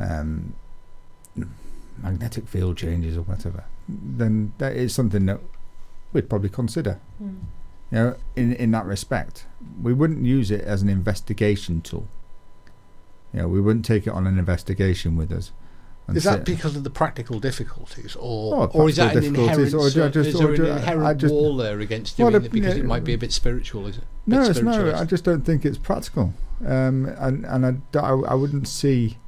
um, 0.00 0.54
magnetic 1.98 2.46
field 2.46 2.76
changes 2.76 3.16
or 3.16 3.22
whatever, 3.22 3.64
then 3.88 4.52
that 4.58 4.74
is 4.74 4.94
something 4.94 5.26
that 5.26 5.40
we'd 6.12 6.28
probably 6.28 6.48
consider. 6.48 7.00
Hmm. 7.18 7.36
You 7.90 7.98
know, 7.98 8.16
in 8.34 8.52
in 8.54 8.70
that 8.72 8.84
respect, 8.84 9.46
we 9.80 9.92
wouldn't 9.92 10.24
use 10.24 10.50
it 10.50 10.62
as 10.62 10.82
an 10.82 10.88
investigation 10.88 11.80
tool. 11.82 12.08
You 13.32 13.42
know, 13.42 13.48
we 13.48 13.60
wouldn't 13.60 13.84
take 13.84 14.06
it 14.06 14.10
on 14.10 14.26
an 14.26 14.38
investigation 14.38 15.16
with 15.16 15.30
us. 15.30 15.52
And 16.08 16.16
Is 16.16 16.22
that 16.24 16.36
sit- 16.38 16.44
because 16.44 16.76
of 16.76 16.84
the 16.84 16.90
practical 16.90 17.40
difficulties, 17.40 18.14
or 18.18 18.54
Oh, 18.54 18.66
or 18.72 18.88
is 18.88 18.96
that 18.96 19.16
an 19.16 19.24
inherent, 19.24 19.74
or 19.74 19.90
just- 19.90 20.16
is 20.26 20.34
there 20.38 20.48
or 20.48 20.54
an 20.54 20.64
inherent 20.66 21.20
just- 21.20 21.34
wall 21.34 21.56
there 21.56 21.80
against 21.80 22.16
doing 22.16 22.32
the- 22.32 22.38
it 22.44 22.52
because 22.52 22.74
yeah, 22.76 22.80
it 22.82 22.86
might 22.86 23.02
be 23.04 23.12
a 23.14 23.18
bit 23.18 23.32
spiritual? 23.32 23.86
Is 23.88 23.98
it? 23.98 24.04
No, 24.26 24.42
it's 24.42 24.62
no. 24.62 24.94
I 24.94 25.04
just 25.04 25.24
don't 25.24 25.44
think 25.44 25.64
it's 25.64 25.78
practical, 25.78 26.32
um, 26.64 27.06
and 27.18 27.44
and 27.44 27.66
I, 27.66 27.70
d- 27.72 27.98
I, 27.98 28.10
I 28.12 28.34
wouldn't 28.34 28.68
see 28.68 29.18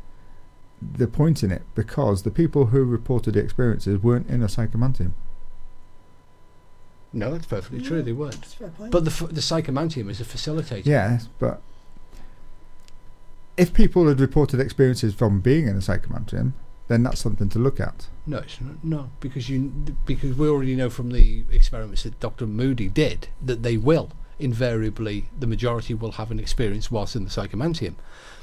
the 0.81 1.09
point 1.09 1.43
in 1.43 1.51
it 1.51 1.63
because 1.75 2.23
the 2.23 2.31
people 2.31 2.67
who 2.67 2.85
reported 2.85 3.35
the 3.35 3.41
experiences 3.41 4.01
weren't 4.01 4.29
in 4.29 4.43
a 4.43 4.47
psychomantium. 4.47 5.11
No, 7.13 7.33
that's 7.33 7.47
perfectly 7.47 7.81
true. 7.81 8.03
They 8.03 8.13
weren't. 8.13 8.35
That's 8.41 8.55
a 8.55 8.57
fair 8.59 8.69
point. 8.69 8.93
But 8.93 9.05
the 9.05 9.11
f- 9.11 9.31
the 9.31 9.41
psychomantium 9.41 10.09
is 10.11 10.21
a 10.21 10.25
facilitator. 10.25 10.87
Yes, 10.87 11.29
but 11.41 11.61
if 13.57 13.73
people 13.73 14.07
had 14.07 14.21
reported 14.21 14.61
experiences 14.61 15.15
from 15.15 15.41
being 15.41 15.67
in 15.67 15.75
a 15.75 15.81
psychomantium, 15.81 16.53
then 16.89 17.03
that's 17.03 17.21
something 17.21 17.49
to 17.51 17.59
look 17.59 17.79
at. 17.79 18.09
No, 18.27 18.39
it's 18.39 18.61
not, 18.61 18.83
no, 18.83 19.11
because 19.21 19.49
you 19.49 19.73
because 20.05 20.37
we 20.37 20.49
already 20.49 20.75
know 20.75 20.91
from 20.91 21.11
the 21.11 21.45
experiments 21.51 22.03
that 22.03 22.19
Dr. 22.21 22.47
Moody 22.47 22.89
did 22.89 23.29
that 23.43 23.63
they 23.63 23.77
will 23.77 24.11
invariably 24.39 25.27
the 25.39 25.47
majority 25.47 25.95
will 25.95 26.13
have 26.13 26.31
an 26.31 26.39
experience 26.39 26.91
whilst 26.91 27.15
in 27.17 27.25
the 27.25 27.31
psychomantium. 27.31 27.95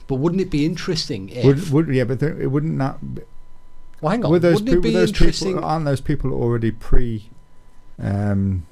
But 0.08 0.16
wouldn't 0.16 0.42
it 0.42 0.50
be 0.52 0.66
interesting 0.66 1.30
if? 1.30 1.46
Would, 1.46 1.72
would 1.72 1.96
yeah, 1.96 2.04
but 2.04 2.20
th- 2.20 2.36
it 2.38 2.48
wouldn't 2.48 2.78
that. 2.80 3.16
Be, 3.16 3.22
well, 4.02 4.12
hang 4.12 4.26
on. 4.26 4.32
were 4.32 4.40
those, 4.40 4.62
wouldn't 4.62 4.70
peo- 4.70 4.80
it 4.80 4.84
be 4.84 4.92
those 4.92 5.10
interesting? 5.10 5.54
people? 5.54 5.66
Aren't 5.66 5.86
those 5.86 6.02
people 6.02 6.34
already 6.34 6.72
pre, 6.72 7.30
um, 7.98 8.68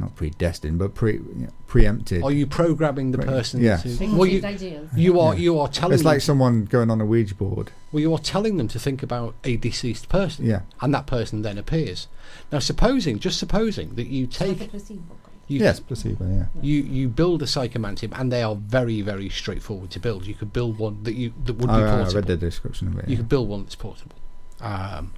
not 0.00 0.14
predestined, 0.14 0.78
but 0.78 0.94
pre 0.94 1.14
you 1.14 1.24
know, 1.36 1.48
preempted? 1.66 2.22
Are 2.22 2.30
you 2.32 2.46
programming 2.46 3.10
the 3.10 3.18
Right, 3.18 3.26
person 3.26 3.60
yes. 3.60 3.82
to? 3.82 3.88
Preconceived 3.88 4.16
Well, 4.18 4.26
you 4.28 4.44
ideas. 4.44 4.88
you 4.96 5.20
are 5.20 5.34
Yeah. 5.34 5.40
you 5.40 5.58
are 5.58 5.68
telling 5.68 5.94
It's 5.94 6.02
them 6.02 6.12
like 6.12 6.20
someone 6.20 6.64
going 6.64 6.90
on 6.90 7.00
a 7.00 7.04
Ouija 7.06 7.34
board. 7.34 7.70
well 7.92 8.00
you 8.00 8.12
are 8.14 8.18
telling 8.18 8.56
them 8.58 8.68
to 8.68 8.78
think 8.78 9.02
about 9.02 9.34
a 9.44 9.56
deceased 9.56 10.08
person, 10.08 10.46
Yeah. 10.46 10.60
and 10.80 10.94
that 10.94 11.06
person 11.06 11.42
then 11.42 11.58
appears. 11.58 12.06
Now, 12.52 12.58
supposing 12.60 13.18
just 13.18 13.38
supposing 13.38 13.94
that 13.96 14.06
you 14.06 14.24
It's 14.24 14.40
like 14.40 14.50
a 14.50 14.54
take 14.54 14.70
placebo. 14.70 15.02
you 15.48 15.60
yes, 15.60 15.80
placebo. 15.80 16.24
Yeah. 16.28 16.44
you 16.62 16.82
you 16.82 17.08
build 17.08 17.42
a 17.42 17.46
psychomantium 17.46 18.12
and 18.18 18.30
they 18.30 18.42
are 18.42 18.54
very 18.54 19.00
very 19.02 19.28
straightforward 19.30 19.90
to 19.90 19.98
build 20.00 20.26
you 20.26 20.34
could 20.34 20.52
build 20.52 20.78
one 20.78 21.02
that 21.04 21.14
you 21.14 21.32
that 21.44 21.54
would 21.54 21.68
be 21.68 21.72
I, 21.72 21.86
I 21.92 21.96
portable 21.96 22.14
read 22.20 22.26
the 22.26 22.36
description 22.36 22.88
of 22.88 22.98
it. 22.98 23.06
you 23.08 23.12
yeah. 23.12 23.16
could 23.18 23.28
build 23.28 23.48
one 23.48 23.62
that's 23.64 23.74
portable 23.74 24.14
um, 24.60 25.12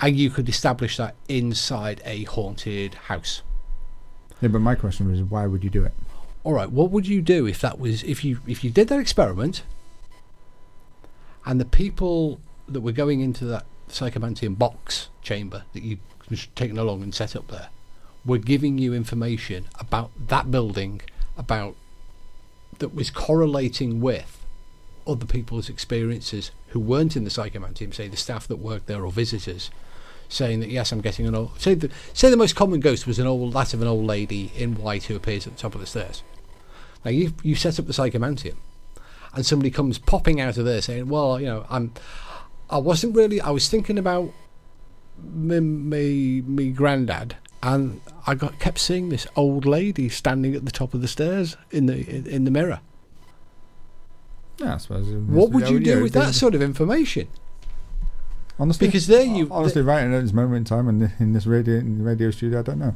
and 0.00 0.16
you 0.16 0.28
could 0.28 0.48
establish 0.48 0.96
that 0.98 1.14
inside 1.28 2.02
a 2.04 2.24
haunted 2.24 2.94
house 3.08 3.42
Yeah, 4.44 4.52
but 4.52 4.60
my 4.60 4.74
question 4.74 5.10
was, 5.10 5.22
why 5.22 5.46
would 5.46 5.64
you 5.64 5.70
do 5.70 5.84
it? 5.84 5.92
all 6.44 6.52
right 6.52 6.70
what 6.70 6.90
would 6.90 7.06
you 7.06 7.22
do 7.22 7.46
if 7.46 7.60
that 7.60 7.78
was 7.80 8.04
if 8.04 8.24
you 8.24 8.38
if 8.46 8.62
you 8.62 8.70
did 8.70 8.88
that 8.88 9.00
experiment 9.00 9.62
and 11.46 11.58
the 11.58 11.64
people 11.64 12.38
that 12.68 12.82
were 12.82 12.92
going 12.92 13.20
into 13.20 13.44
that 13.46 13.64
psychomantium 13.88 14.56
box 14.56 15.08
chamber 15.22 15.64
that 15.72 15.82
you 15.82 15.98
was 16.28 16.46
taken 16.54 16.78
along 16.78 17.02
and 17.02 17.14
set 17.14 17.34
up 17.34 17.48
there 17.48 17.68
were 18.24 18.38
giving 18.38 18.78
you 18.78 18.94
information 18.94 19.64
about 19.78 20.10
that 20.28 20.50
building 20.50 21.00
about 21.36 21.74
that 22.78 22.94
was 22.94 23.10
correlating 23.10 24.00
with 24.00 24.44
other 25.06 25.26
people's 25.26 25.68
experiences 25.68 26.50
who 26.68 26.80
weren't 26.80 27.16
in 27.16 27.24
the 27.24 27.30
psychomantium 27.30 27.92
say 27.92 28.08
the 28.08 28.16
staff 28.16 28.46
that 28.48 28.56
worked 28.56 28.86
there 28.86 29.04
or 29.04 29.12
visitors 29.12 29.70
saying 30.34 30.60
that 30.60 30.68
yes 30.68 30.92
I'm 30.92 31.00
getting 31.00 31.26
an 31.26 31.34
old 31.34 31.60
say 31.60 31.74
the 31.74 31.90
say 32.12 32.30
the 32.30 32.36
most 32.36 32.56
common 32.56 32.80
ghost 32.80 33.06
was 33.06 33.18
an 33.18 33.26
old 33.26 33.54
that 33.54 33.72
of 33.74 33.80
an 33.80 33.88
old 33.88 34.04
lady 34.04 34.52
in 34.56 34.74
white 34.74 35.04
who 35.04 35.16
appears 35.16 35.46
at 35.46 35.56
the 35.56 35.58
top 35.58 35.74
of 35.74 35.80
the 35.80 35.86
stairs. 35.86 36.22
Now 37.04 37.10
you 37.10 37.34
you 37.42 37.54
set 37.54 37.78
up 37.78 37.86
the 37.86 37.92
psychomantium 37.92 38.56
and 39.34 39.44
somebody 39.46 39.70
comes 39.70 39.98
popping 39.98 40.40
out 40.40 40.56
of 40.56 40.64
there 40.64 40.82
saying 40.82 41.08
well 41.08 41.40
you 41.40 41.46
know 41.46 41.66
I'm 41.70 41.92
I 42.68 42.78
wasn't 42.78 43.14
really 43.14 43.40
I 43.40 43.50
was 43.50 43.68
thinking 43.68 43.98
about 43.98 44.32
me 45.22 45.60
me, 45.60 46.40
me 46.42 46.70
granddad 46.70 47.36
and 47.62 48.00
I 48.26 48.34
got 48.34 48.58
kept 48.58 48.78
seeing 48.78 49.08
this 49.08 49.26
old 49.36 49.64
lady 49.64 50.08
standing 50.08 50.54
at 50.54 50.64
the 50.64 50.70
top 50.70 50.92
of 50.92 51.00
the 51.00 51.08
stairs 51.08 51.56
in 51.70 51.86
the 51.86 52.08
in, 52.08 52.26
in 52.26 52.44
the 52.44 52.50
mirror. 52.50 52.80
Yeah, 54.58 54.74
I 54.74 54.76
suppose. 54.76 55.08
what 55.08 55.50
would 55.50 55.68
you 55.68 55.80
do 55.80 56.02
with 56.02 56.12
that 56.12 56.34
sort 56.34 56.54
of 56.54 56.62
information 56.62 57.26
Honestly, 58.58 58.86
because 58.88 59.06
there 59.08 59.22
you 59.24 59.48
honestly, 59.50 59.82
right 59.82 60.04
at 60.04 60.22
this 60.22 60.32
moment 60.32 60.56
in 60.58 60.64
time, 60.64 60.88
and 60.88 61.10
in 61.18 61.32
this 61.32 61.46
radio 61.46 61.76
in 61.76 61.98
the 61.98 62.04
radio 62.04 62.30
studio, 62.30 62.60
I 62.60 62.62
don't 62.62 62.78
know. 62.78 62.94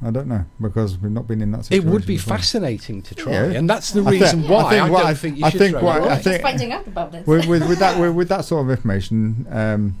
I 0.00 0.10
don't 0.12 0.28
know 0.28 0.44
because 0.60 0.96
we've 0.96 1.10
not 1.10 1.26
been 1.26 1.42
in 1.42 1.50
that 1.50 1.64
situation. 1.64 1.88
it 1.88 1.92
would 1.92 2.06
be 2.06 2.14
before. 2.16 2.36
fascinating 2.36 3.02
to 3.02 3.16
try 3.16 3.32
Yeah. 3.32 3.44
and 3.46 3.68
that's 3.68 3.90
the 3.90 4.04
I 4.04 4.10
reason 4.12 4.44
I 4.44 4.48
why 4.48 4.62
I, 4.62 4.70
think 4.70 4.92
what 4.92 4.98
don't 5.00 5.06
I- 5.10 5.14
think 5.14 5.36
you 5.38 5.44
I 5.44 5.50
should 5.50 5.58
think 5.58 5.72
throw 5.76 5.82
what 5.82 6.02
it 6.02 6.08
I 6.08 6.16
think- 6.18 6.42
finding 6.42 6.72
out 6.72 6.86
about 6.86 7.14
it. 7.16 7.26
with, 7.26 7.46
with, 7.46 7.68
with 7.68 7.80
that 7.80 7.98
with, 8.00 8.14
with 8.14 8.28
that 8.28 8.44
sort 8.44 8.64
of 8.64 8.70
information, 8.70 9.46
um, 9.50 9.98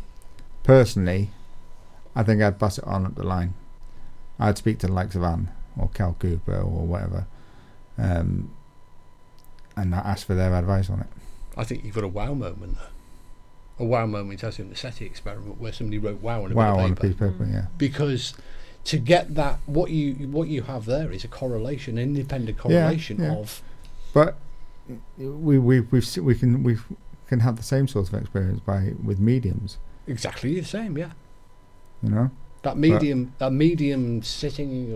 personally, 0.62 1.30
I 2.14 2.22
think 2.22 2.40
I'd 2.40 2.60
pass 2.60 2.78
it 2.78 2.84
on 2.84 3.06
up 3.06 3.16
the 3.16 3.24
line. 3.24 3.54
I'd 4.38 4.56
speak 4.56 4.78
to 4.80 4.86
the 4.86 4.92
likes 4.92 5.16
of 5.16 5.24
Anne 5.24 5.50
or 5.76 5.88
Cal 5.92 6.14
Cooper 6.16 6.58
or 6.58 6.86
whatever, 6.86 7.26
um, 7.98 8.52
and 9.76 9.92
ask 9.92 10.28
for 10.28 10.34
their 10.36 10.54
advice 10.54 10.88
on 10.90 11.00
it. 11.00 11.06
I 11.56 11.64
think 11.64 11.84
you've 11.84 11.96
got 11.96 12.04
a 12.04 12.08
wow 12.08 12.34
moment 12.34 12.76
there. 12.76 12.86
A 13.80 13.84
wow 13.84 14.06
moment 14.06 14.42
as 14.42 14.58
in 14.58 14.70
the 14.70 14.76
SETI 14.76 15.06
experiment 15.06 15.60
where 15.60 15.72
somebody 15.72 15.98
wrote 15.98 16.20
wow 16.20 16.44
on 16.44 16.52
a 16.52 16.54
wow 16.54 16.76
bit 16.76 16.84
on 16.84 16.92
a 16.92 16.96
piece 16.96 17.10
of 17.12 17.18
paper, 17.18 17.48
yeah. 17.50 17.66
because 17.78 18.34
to 18.84 18.98
get 18.98 19.34
that 19.36 19.58
what 19.66 19.90
you 19.90 20.14
what 20.28 20.48
you 20.48 20.62
have 20.62 20.84
there 20.86 21.12
is 21.12 21.22
a 21.24 21.28
correlation, 21.28 21.96
an 21.98 22.04
independent 22.04 22.58
correlation 22.58 23.20
yeah. 23.20 23.34
of 23.34 23.62
But 24.12 24.36
we 25.16 25.58
we 25.58 25.80
we've, 25.80 26.16
we 26.16 26.34
can 26.34 26.62
we 26.62 26.76
can 27.28 27.40
have 27.40 27.56
the 27.56 27.62
same 27.62 27.86
sort 27.86 28.08
of 28.08 28.14
experience 28.20 28.60
by 28.60 28.94
with 29.04 29.20
mediums, 29.20 29.78
exactly 30.06 30.58
the 30.58 30.66
same. 30.66 30.96
Yeah, 30.98 31.10
you 32.02 32.08
know. 32.10 32.30
that 32.62 32.76
medium, 32.78 33.32
that 33.38 33.52
medium 33.52 34.22
sitting 34.22 34.92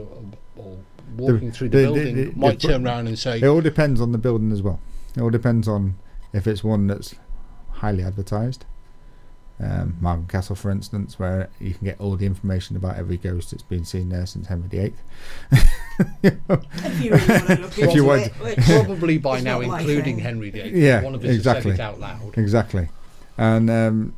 or, 0.57 0.63
or 0.63 0.79
walking 1.17 1.53
through 1.53 1.69
the, 1.69 1.77
the- 1.79 1.83
the- 1.83 1.93
building 1.95 2.17
the- 2.17 2.33
might 2.39 2.59
the- 2.61 2.69
turn 2.69 2.87
around 2.87 3.07
and 3.07 3.19
say, 3.19 3.39
It 3.39 3.47
all 3.47 3.61
depends 3.61 4.01
on 4.01 4.13
the 4.13 4.19
building 4.19 4.51
as 4.51 4.63
well. 4.63 4.81
It 5.15 5.21
all 5.21 5.31
depends 5.31 5.69
on 5.69 5.97
if 6.33 6.47
it's 6.47 6.65
one 6.65 6.87
that's 6.87 7.15
highly 7.71 8.03
advertised. 8.03 8.65
Um, 9.63 9.97
Margam 10.03 10.29
Castle, 10.29 10.57
for 10.57 10.71
instance, 10.73 11.19
where 11.21 11.49
you 11.61 11.73
can 11.73 11.85
get 11.85 12.01
all 12.01 12.17
the 12.17 12.27
information 12.27 12.75
about 12.75 12.97
every 12.97 13.17
ghost 13.17 13.53
that's 13.53 13.63
been 13.63 13.85
seen 13.85 14.09
there 14.09 14.27
since 14.27 14.49
Henry 14.49 14.67
VIII. 14.69 14.95
If 16.25 17.01
you 17.01 17.13
really 17.13 17.29
want 17.29 17.47
to 17.47 17.57
look 17.61 17.71
If 17.79 17.79
into 17.79 17.95
you 17.95 18.05
want- 18.05 18.33
it, 18.43 18.59
probably 18.87 19.19
by 19.19 19.41
now 19.41 19.61
including 19.61 20.17
thing. 20.17 20.19
Henry 20.25 20.51
VIII. 20.51 20.71
Yeah, 20.85 21.03
one 21.03 21.15
of 21.15 21.25
us 21.25 21.31
exactly. 21.31 21.73
said 21.73 21.81
it 21.81 21.83
out 21.83 22.01
loud. 22.01 22.37
exactly. 22.37 22.89
And 23.39 23.71
um, 23.71 24.17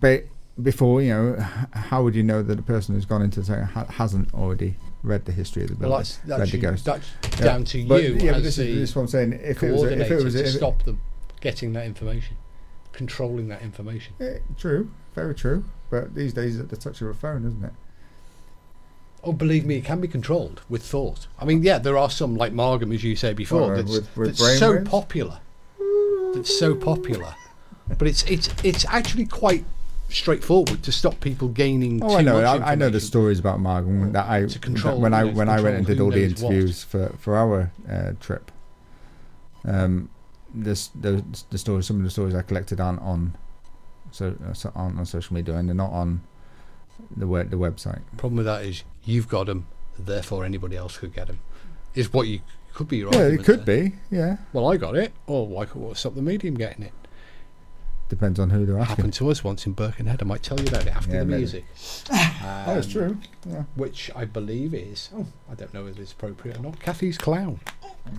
but 0.00 0.24
before 0.62 1.00
you 1.02 1.10
know, 1.12 1.36
how 1.72 2.02
would 2.02 2.14
you 2.14 2.22
know 2.22 2.42
that 2.42 2.58
a 2.58 2.62
person 2.62 2.94
who's 2.94 3.04
gone 3.06 3.22
into 3.22 3.40
the 3.40 3.46
second 3.46 3.66
ha- 3.66 3.86
hasn't 3.86 4.32
already 4.34 4.76
read 5.02 5.24
the 5.26 5.32
history 5.32 5.62
of 5.62 5.68
the 5.68 5.74
building, 5.74 5.90
Well, 5.90 5.98
that's, 5.98 6.18
read 6.26 6.48
the 6.48 6.56
you, 6.56 6.62
ghost? 6.62 6.84
that's 6.84 7.08
Yeah, 7.38 7.44
down 7.44 7.64
to 7.64 7.86
but, 7.86 8.02
you 8.02 8.14
yeah, 8.14 8.32
but 8.32 8.42
this, 8.42 8.56
the 8.56 8.66
is, 8.68 8.74
this 8.80 8.90
is 8.90 8.96
what 8.96 9.02
I'm 9.02 9.08
saying. 9.08 9.32
If 9.42 9.62
it 9.62 9.70
was, 9.72 9.82
a, 9.84 10.00
if 10.00 10.10
it 10.10 10.24
was, 10.24 10.34
a, 10.34 10.40
if 10.40 10.46
it- 10.46 10.52
stop 10.52 10.82
them 10.84 11.00
getting 11.40 11.72
that 11.74 11.84
information, 11.86 12.36
controlling 12.94 13.48
that 13.48 13.60
information. 13.60 14.14
Eh, 14.20 14.38
true, 14.56 14.90
very 15.14 15.34
true. 15.34 15.64
But 15.90 16.14
these 16.14 16.32
days, 16.32 16.58
at 16.58 16.70
the 16.70 16.76
touch 16.76 17.02
of 17.02 17.08
a 17.08 17.14
phone, 17.14 17.44
isn't 17.46 17.62
it? 17.64 17.72
Oh, 19.22 19.32
believe 19.32 19.64
me, 19.64 19.76
it 19.76 19.84
can 19.84 20.00
be 20.00 20.08
controlled 20.08 20.62
with 20.68 20.82
thought. 20.82 21.26
I 21.38 21.44
mean, 21.44 21.62
yeah, 21.62 21.78
there 21.78 21.96
are 21.98 22.10
some 22.10 22.36
like 22.36 22.52
Margam, 22.52 22.94
as 22.94 23.02
you 23.04 23.16
say 23.16 23.32
before, 23.32 23.72
Or 23.72 23.76
that's, 23.76 23.90
with- 23.90 24.16
with 24.16 24.26
that's 24.38 24.58
so 24.58 24.74
brainwaves? 24.78 24.88
popular. 24.90 25.38
That's 26.34 26.58
so 26.58 26.74
popular, 26.74 27.34
but 27.96 28.08
it's 28.08 28.24
it's 28.24 28.48
it's 28.64 28.84
actually 28.86 29.24
quite 29.26 29.64
straightforward 30.08 30.82
to 30.82 30.90
stop 30.90 31.20
people 31.20 31.46
gaining. 31.46 32.02
Oh, 32.02 32.16
I 32.16 32.22
know. 32.22 32.38
I, 32.40 32.72
I 32.72 32.74
know 32.74 32.90
the 32.90 32.98
stories 33.00 33.38
about 33.38 33.60
Margam 33.60 34.12
that 34.12 34.28
I 34.28 34.44
control, 34.58 34.96
that 34.96 35.00
when 35.00 35.14
I 35.14 35.20
you 35.20 35.24
know, 35.26 35.30
to 35.32 35.36
when 35.38 35.48
I 35.48 35.60
went 35.60 35.76
and 35.76 35.86
did 35.86 36.00
all 36.00 36.10
the 36.10 36.26
knows 36.28 36.42
what. 36.42 36.52
interviews 36.52 36.82
for 36.82 37.14
for 37.20 37.36
our 37.36 37.70
uh, 37.88 38.12
trip. 38.18 38.50
Um, 39.64 40.10
this 40.54 40.88
the 40.88 41.24
the 41.50 41.58
stories. 41.58 41.86
Some 41.86 41.98
of 41.98 42.04
the 42.04 42.10
stories 42.10 42.34
I 42.34 42.42
collected 42.42 42.80
aren't 42.80 43.00
on, 43.00 43.36
so 44.10 44.34
uh, 44.48 44.52
so 44.52 44.72
aren't 44.74 44.98
on 44.98 45.06
social 45.06 45.34
media, 45.34 45.56
and 45.56 45.68
they're 45.68 45.74
not 45.74 45.90
on 45.90 46.22
the 47.16 47.26
web 47.26 47.50
the 47.50 47.56
website. 47.56 48.00
Problem 48.16 48.36
with 48.36 48.46
that 48.46 48.64
is 48.64 48.84
you've 49.04 49.28
got 49.28 49.46
them, 49.46 49.66
therefore 49.98 50.44
anybody 50.44 50.76
else 50.76 50.98
could 50.98 51.14
get 51.14 51.26
them. 51.26 51.40
Is 51.94 52.12
what 52.12 52.26
you 52.28 52.40
could 52.72 52.88
be 52.88 52.98
your 52.98 53.12
yeah, 53.12 53.26
it 53.28 53.44
could 53.44 53.66
there. 53.66 53.90
be. 53.90 53.94
Yeah, 54.10 54.36
Well, 54.52 54.70
I 54.70 54.76
got 54.76 54.96
it. 54.96 55.12
Or 55.26 55.46
why 55.46 55.64
could 55.64 55.80
what's 55.80 56.00
stop 56.00 56.14
the 56.14 56.22
medium 56.22 56.54
getting 56.56 56.84
it? 56.84 56.92
Depends 58.08 58.38
on 58.38 58.50
who 58.50 58.66
they're 58.66 58.78
asking. 58.78 58.96
Happened 58.96 59.12
to 59.14 59.30
us 59.30 59.42
once 59.42 59.66
in 59.66 59.72
Birkenhead. 59.72 60.20
I 60.22 60.24
might 60.26 60.42
tell 60.42 60.60
you 60.60 60.66
about 60.66 60.82
it 60.86 60.94
after 60.94 61.12
Yeah, 61.12 61.20
the 61.20 61.24
maybe. 61.24 61.38
music. 61.38 61.64
Oh, 62.66 62.74
it's 62.76 62.86
Um, 62.88 62.92
true. 62.92 63.18
Yeah. 63.48 63.62
Which 63.74 64.10
I 64.14 64.26
believe 64.26 64.74
is, 64.74 65.08
oh, 65.16 65.26
I 65.50 65.54
don't 65.54 65.72
know 65.72 65.86
if 65.86 65.98
it's 65.98 66.12
appropriate 66.12 66.58
or 66.58 66.60
not. 66.60 66.78
Cathy's 66.80 67.16
clown. 67.16 67.60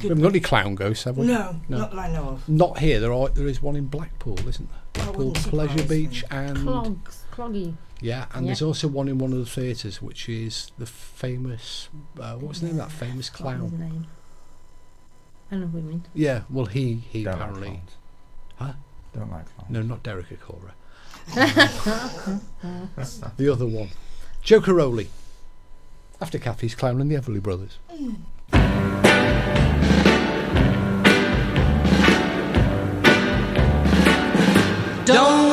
We 0.01 0.09
haven't 0.09 0.21
got 0.23 0.29
any 0.29 0.39
clown 0.39 0.73
ghosts, 0.73 1.03
have 1.03 1.17
we? 1.17 1.27
No, 1.27 1.61
No. 1.69 1.77
not 1.77 1.91
that 1.91 1.99
I 1.99 2.11
know 2.11 2.29
of. 2.29 2.49
Not 2.49 2.79
here. 2.79 2.99
There 2.99 3.13
are. 3.13 3.29
There 3.29 3.47
is 3.47 3.61
one 3.61 3.75
in 3.75 3.85
Blackpool, 3.85 4.39
isn't 4.47 4.67
there? 4.69 4.79
Blackpool 5.05 5.27
wouldn't 5.27 5.45
Pleasure 5.45 5.69
surprise 5.77 5.89
me. 5.89 6.05
Beach 6.07 6.23
and 6.31 6.57
Clogs, 6.57 7.23
cloggy. 7.31 7.75
yeah, 8.01 8.25
and 8.33 8.45
Yeah. 8.45 8.49
there's 8.49 8.63
also 8.63 8.87
one 8.87 9.07
in 9.07 9.19
one 9.19 9.31
of 9.31 9.37
the 9.37 9.45
theatres, 9.45 10.01
which 10.01 10.27
is 10.27 10.71
the 10.79 10.87
famous. 10.87 11.89
Uh, 12.19 12.37
was 12.41 12.61
the 12.61 12.67
name 12.67 12.79
of 12.79 12.89
that 12.89 12.91
famous 12.91 13.29
What 13.39 13.53
was 13.55 13.61
his 13.61 13.69
clown? 13.71 13.79
name? 13.79 14.07
I 15.51 15.55
know 15.57 15.67
who 15.67 15.77
you 15.77 15.83
mean. 15.83 16.03
Yeah, 16.15 16.41
well, 16.49 16.65
he 16.65 16.95
he 17.11 17.23
Don't 17.23 17.35
apparently. 17.35 17.67
clowns. 17.67 17.91
Huh? 18.55 18.73
Don't 19.15 19.31
like 19.31 19.45
clowns. 19.55 19.71
No, 19.71 19.81
not 19.81 20.03
Derek 20.03 20.27
Acorah. 20.29 20.73
the 23.37 23.51
other 23.51 23.65
one, 23.65 23.89
Joe 24.43 24.59
Cairoli. 24.59 25.07
After 26.19 26.37
Cathy's 26.37 26.75
clown 26.75 26.99
and 26.99 27.09
the 27.09 27.15
Everly 27.15 27.41
Brothers. 27.41 27.77
Don't 35.05 35.44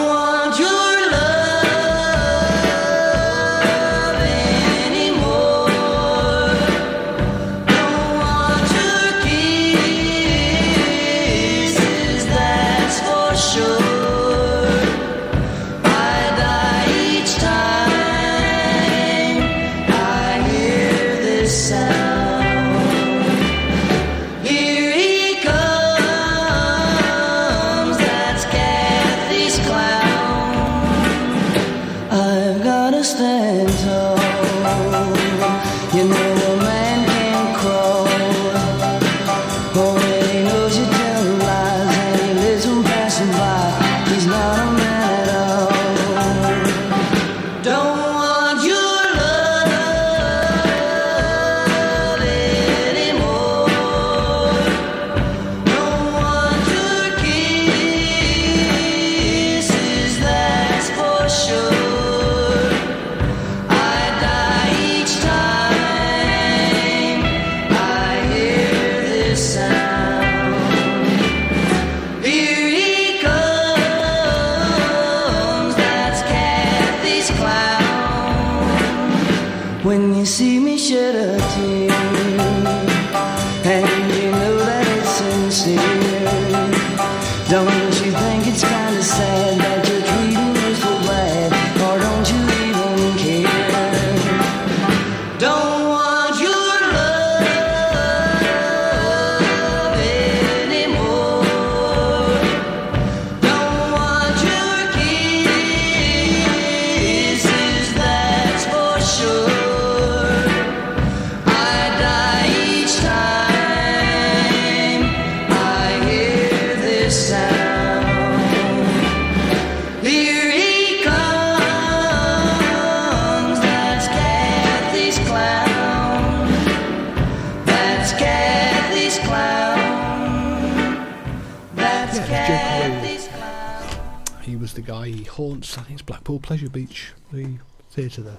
Pleasure 136.42 136.68
Beach, 136.68 137.12
the 137.32 137.58
theatre 137.90 138.22
there. 138.22 138.36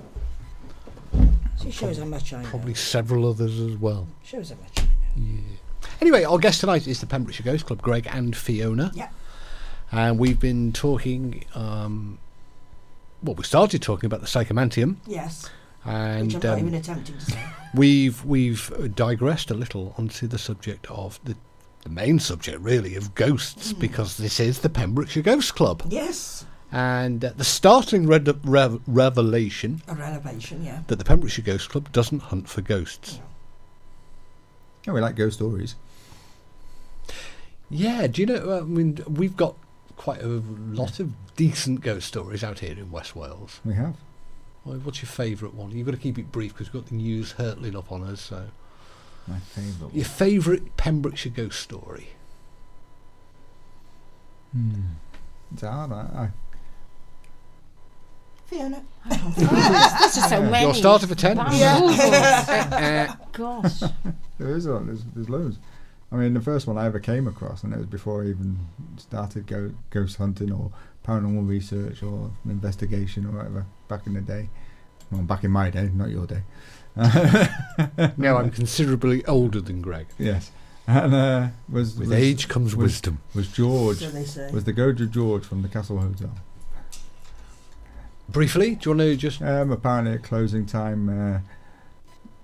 So 1.58 1.68
it 1.68 1.74
shows 1.74 1.98
how 2.00 2.06
much 2.06 2.34
I 2.34 2.42
know. 2.44 2.50
Probably 2.50 2.74
several 2.74 3.28
others 3.30 3.60
as 3.60 3.78
well. 3.78 4.08
Shows 4.24 4.50
how 4.50 4.56
much 4.58 4.80
I 4.80 5.20
know. 5.20 5.40
Anyway, 6.02 6.24
our 6.24 6.38
guest 6.38 6.60
tonight 6.60 6.88
is 6.88 7.00
the 7.00 7.06
Pembrokeshire 7.06 7.46
Ghost 7.46 7.66
Club, 7.66 7.82
Greg 7.82 8.08
and 8.12 8.36
Fiona. 8.36 8.92
Yeah. 8.94 9.10
And 9.92 10.18
we've 10.20 10.40
been 10.40 10.74
talking. 10.74 11.46
Um, 11.56 12.18
well, 13.22 13.36
we 13.36 13.44
started 13.44 13.82
talking 13.82 14.08
about 14.08 14.20
the 14.22 14.28
Psychomantium, 14.28 14.98
Yes. 15.08 15.50
and 15.86 16.28
which 16.28 16.36
I'm 16.36 16.42
not 16.42 16.54
um, 16.54 16.60
even 16.60 16.74
attempting 16.74 17.18
to 17.18 17.22
say. 17.26 17.44
we've 17.74 18.26
we've 18.26 18.92
digressed 18.96 19.50
a 19.52 19.54
little 19.54 19.94
onto 19.98 20.28
the 20.28 20.38
subject 20.40 20.88
of 20.90 21.20
the 21.24 21.36
the 21.84 21.90
main 21.90 22.18
subject, 22.20 22.60
really, 22.62 22.96
of 22.96 23.14
ghosts, 23.14 23.72
Hmm. 23.72 23.80
because 23.80 24.18
this 24.18 24.40
is 24.40 24.60
the 24.60 24.70
Pembrokeshire 24.70 25.22
Ghost 25.24 25.54
Club, 25.56 25.84
Yes. 25.90 26.46
And 26.74 27.24
uh, 27.24 27.32
the 27.38 27.44
startling 27.44 28.08
red- 28.08 28.28
rev- 28.46 28.82
revelation 28.88 29.82
A 29.88 29.94
renovation, 29.96 30.66
yeah. 30.66 30.82
that 30.88 30.98
the 30.98 31.06
Pembrokeshire 31.06 31.46
Ghost 31.46 31.70
Club 31.70 31.92
doesn't 31.92 32.20
hunt 32.24 32.50
for 32.50 32.62
ghosts. 32.62 33.20
Yeah, 34.86 34.94
we 34.94 35.00
like 35.00 35.16
ghost 35.16 35.36
stories. 35.38 35.76
Yeah, 37.70 38.08
do 38.08 38.22
you 38.22 38.26
know? 38.26 38.58
I 38.60 38.62
mean, 38.62 38.98
we've 39.08 39.38
got 39.38 39.56
quite 39.96 40.22
a 40.22 40.28
lot 40.28 41.00
of 41.00 41.12
decent 41.36 41.82
ghost 41.82 42.08
stories 42.08 42.44
out 42.44 42.60
here 42.60 42.74
in 42.78 42.92
West 42.92 43.16
Wales. 43.16 43.60
We 43.64 43.76
have. 43.76 43.96
Well, 44.66 44.78
What's 44.80 45.02
your 45.02 45.10
favourite 45.10 45.54
one? 45.56 45.72
You've 45.72 45.86
got 45.86 45.94
to 45.94 45.98
keep 45.98 46.18
it 46.18 46.32
brief 46.32 46.54
because 46.54 46.74
we've 46.74 46.82
got 46.84 46.90
the 46.90 46.96
news 46.96 47.34
hurtling 47.34 47.76
up 47.76 47.92
on 47.92 48.04
us. 48.04 48.22
So, 48.22 48.48
My 49.28 49.40
favourite. 49.40 49.94
your 49.94 50.06
favourite 50.06 50.76
Pembrokeshire 50.78 51.32
ghost 51.32 51.60
story? 51.62 52.10
Hmm. 54.52 54.82
It's 55.54 55.62
hard. 55.64 55.92
I, 55.92 55.96
I, 55.96 56.30
Fiona. 58.54 58.82
This 59.38 60.18
is 60.18 60.30
so 60.30 60.42
many. 60.44 60.66
Your 60.66 60.74
starter 60.74 61.08
for 61.08 61.16
ten. 61.16 61.38
Yeah. 61.38 63.10
Uh, 63.14 63.16
Gosh. 63.32 63.80
there 64.38 64.56
is 64.56 64.68
one. 64.68 64.88
There's, 64.88 65.04
there's 65.16 65.30
loads. 65.30 65.58
I 66.12 66.16
mean, 66.16 66.34
the 66.34 66.42
first 66.42 66.68
one 66.68 66.78
I 66.78 66.86
ever 66.86 67.00
came 67.00 67.28
across, 67.28 67.64
and 67.64 67.74
it 67.74 67.78
was 67.78 67.86
before 67.88 68.24
I 68.24 68.28
even 68.28 68.60
started 68.98 69.48
go, 69.48 69.72
ghost 69.90 70.18
hunting 70.18 70.52
or 70.52 70.72
paranormal 71.06 71.48
research 71.48 72.04
or 72.04 72.32
investigation 72.46 73.26
or 73.26 73.32
whatever 73.32 73.66
back 73.88 74.06
in 74.08 74.14
the 74.14 74.22
day. 74.22 74.50
Well, 75.12 75.22
back 75.24 75.44
in 75.44 75.52
my 75.52 75.70
day, 75.70 75.90
not 75.94 76.10
your 76.10 76.28
day. 76.28 76.44
now 78.18 78.38
I'm 78.38 78.52
considerably 78.52 79.26
older 79.26 79.60
than 79.62 79.82
Greg. 79.82 80.08
Yes, 80.20 80.52
and 80.88 81.14
uh, 81.14 81.48
was 81.70 81.98
With 81.98 82.10
was, 82.10 82.18
age 82.18 82.48
comes 82.48 82.76
was- 82.76 82.84
wisdom. 82.94 83.20
was 83.34 83.48
George 83.48 83.98
So 83.98 84.10
they 84.10 84.26
say. 84.26 84.52
was 84.52 84.64
the 84.66 84.74
Goja 84.74 85.10
George 85.10 85.44
from 85.46 85.62
the 85.64 85.68
Castle 85.70 86.00
Hotel. 86.00 86.32
Briefly, 88.34 88.76
do 88.76 88.90
you 88.90 88.98
want 88.98 89.00
to 89.12 89.16
just? 89.16 89.42
Um, 89.42 89.72
apparently 89.72 90.14
at 90.16 90.24
closing 90.24 90.66
time, 90.66 91.08
uh, 91.08 91.40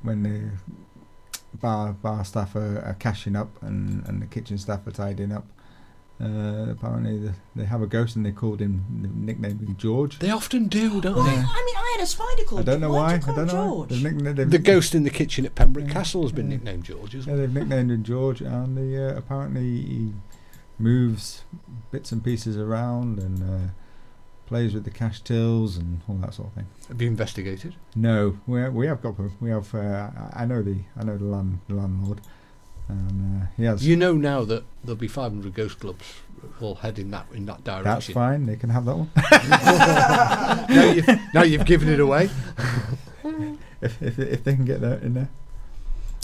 when 0.04 0.22
the 0.24 0.52
bar 1.60 1.94
bar 1.94 2.24
staff 2.24 2.56
are, 2.56 2.80
are 2.86 2.94
cashing 3.00 3.36
up 3.36 3.50
and, 3.64 4.06
and 4.08 4.22
the 4.22 4.28
kitchen 4.28 4.58
staff 4.60 4.86
are 4.86 4.92
tidying 4.92 5.32
up, 5.32 5.48
uh, 6.22 6.68
apparently 6.70 7.18
the, 7.18 7.34
they 7.56 7.66
have 7.66 7.82
a 7.82 7.88
ghost 7.88 8.16
and 8.16 8.24
they 8.24 8.32
called 8.32 8.60
him, 8.60 8.86
nicknamed 9.16 9.62
him 9.62 9.76
George. 9.78 10.20
They 10.20 10.30
often 10.30 10.68
do, 10.68 11.02
don't 11.02 11.16
Well, 11.16 11.24
they? 11.24 11.32
I 11.32 11.36
mean, 11.38 11.76
I 11.76 11.96
had 11.98 12.04
a 12.04 12.08
spider 12.08 12.44
called 12.46 12.62
I 12.62 12.64
don't 12.72 12.82
know 12.82 12.92
Why'd 12.92 13.26
why. 13.26 13.34
I 13.34 13.36
don't 13.36 13.48
know. 13.48 13.74
Why. 13.74 13.86
George? 13.88 14.04
Nicknamed, 14.04 14.52
The 14.52 14.60
ghost 14.60 14.94
in 14.94 15.04
the 15.04 15.10
kitchen 15.10 15.44
at 15.48 15.56
Pembroke 15.56 15.88
Yeah. 15.88 15.94
Castle 15.94 16.22
has 16.22 16.32
been 16.32 16.52
Yeah. 16.52 16.58
nicknamed 16.58 16.84
George, 16.84 17.16
isn't 17.16 17.32
Yeah, 17.32 17.36
they've 17.40 17.52
nicknamed 17.54 17.90
him 17.90 18.04
George, 18.04 18.42
and 18.42 18.78
he, 18.78 18.96
uh, 18.96 19.16
apparently 19.18 19.64
he 19.82 20.14
moves 20.78 21.46
bits 21.92 22.12
and 22.12 22.24
pieces 22.24 22.58
around 22.58 23.18
and 23.18 23.42
uh, 23.42 23.72
plays 24.50 24.74
with 24.74 24.84
the 24.84 24.90
cash 24.90 25.22
tills 25.22 25.78
and 25.78 26.02
all 26.10 26.16
that 26.16 26.34
sort 26.34 26.48
of 26.48 26.56
thing. 26.56 26.66
Have 26.88 27.00
you 27.00 27.08
investigated? 27.08 27.76
No, 27.96 28.40
we 28.48 28.68
we 28.70 28.88
have 28.88 29.02
got 29.02 29.14
we 29.40 29.52
have. 29.52 29.74
Uh, 29.74 30.10
I 30.34 30.46
know 30.46 30.64
the 30.64 30.80
I 30.98 31.04
know 31.04 31.18
the 31.18 31.26
land 31.26 31.60
the 31.68 31.76
landlord, 31.76 32.20
And 32.88 33.44
uh, 33.44 33.46
he 33.56 33.64
has. 33.66 33.88
You 33.88 33.96
know 33.96 34.14
now 34.14 34.44
that 34.46 34.64
there'll 34.84 34.98
be 34.98 35.08
500 35.08 35.54
ghost 35.54 35.80
clubs 35.80 36.04
all 36.60 36.76
heading 36.76 37.12
that 37.12 37.28
in 37.32 37.46
that 37.46 37.64
direction. 37.64 37.84
that's 37.84 38.10
fine. 38.10 38.48
They 38.48 38.56
can 38.56 38.72
have 38.72 38.86
that 38.86 38.96
one. 38.96 39.12
now, 40.76 40.92
you've, 40.92 41.34
now 41.34 41.44
you've 41.44 41.66
given 41.66 41.90
it 41.90 42.00
away. 42.00 42.30
if, 43.82 44.02
if 44.02 44.18
if 44.18 44.44
they 44.44 44.56
can 44.56 44.66
get 44.66 44.82
that 44.82 45.04
in 45.04 45.14
there. 45.14 45.30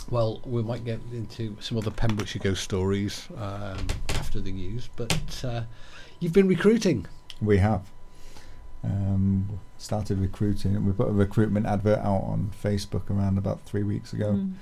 Well, 0.09 0.41
we 0.45 0.63
might 0.63 0.83
get 0.83 0.99
into 1.11 1.57
some 1.59 1.77
other 1.77 1.91
Pembrokeshire 1.91 2.41
ghost 2.41 2.63
stories 2.63 3.27
um, 3.37 3.85
after 4.09 4.39
the 4.39 4.51
news, 4.51 4.89
but 4.95 5.43
uh, 5.43 5.61
you've 6.19 6.33
been 6.33 6.47
recruiting. 6.47 7.07
We 7.41 7.57
have 7.57 7.81
um, 8.85 9.59
started 9.77 10.19
recruiting. 10.19 10.85
We 10.85 10.91
put 10.93 11.07
a 11.09 11.11
recruitment 11.11 11.65
advert 11.65 11.99
out 11.99 12.21
on 12.23 12.51
Facebook 12.63 13.09
around 13.09 13.37
about 13.37 13.61
three 13.61 13.83
weeks 13.83 14.13
ago. 14.13 14.33
Mm. 14.33 14.53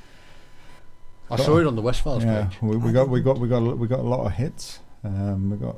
I 1.29 1.37
Got 1.37 1.45
saw 1.45 1.57
a- 1.57 1.61
it 1.61 1.67
on 1.67 1.75
the 1.75 1.81
West 1.81 2.01
Files 2.01 2.23
yeah, 2.23 2.45
page. 2.45 2.57
we, 2.61 2.77
we 2.77 2.91
got 2.91 3.09
we 3.09 3.21
got 3.21 3.39
we 3.39 3.47
got 3.47 3.57
a- 3.57 3.75
we 3.75 3.87
got 3.87 3.99
a 3.99 4.03
lot 4.03 4.25
of 4.25 4.33
hits. 4.33 4.79
Um, 5.03 5.49
we 5.49 5.57
got 5.57 5.75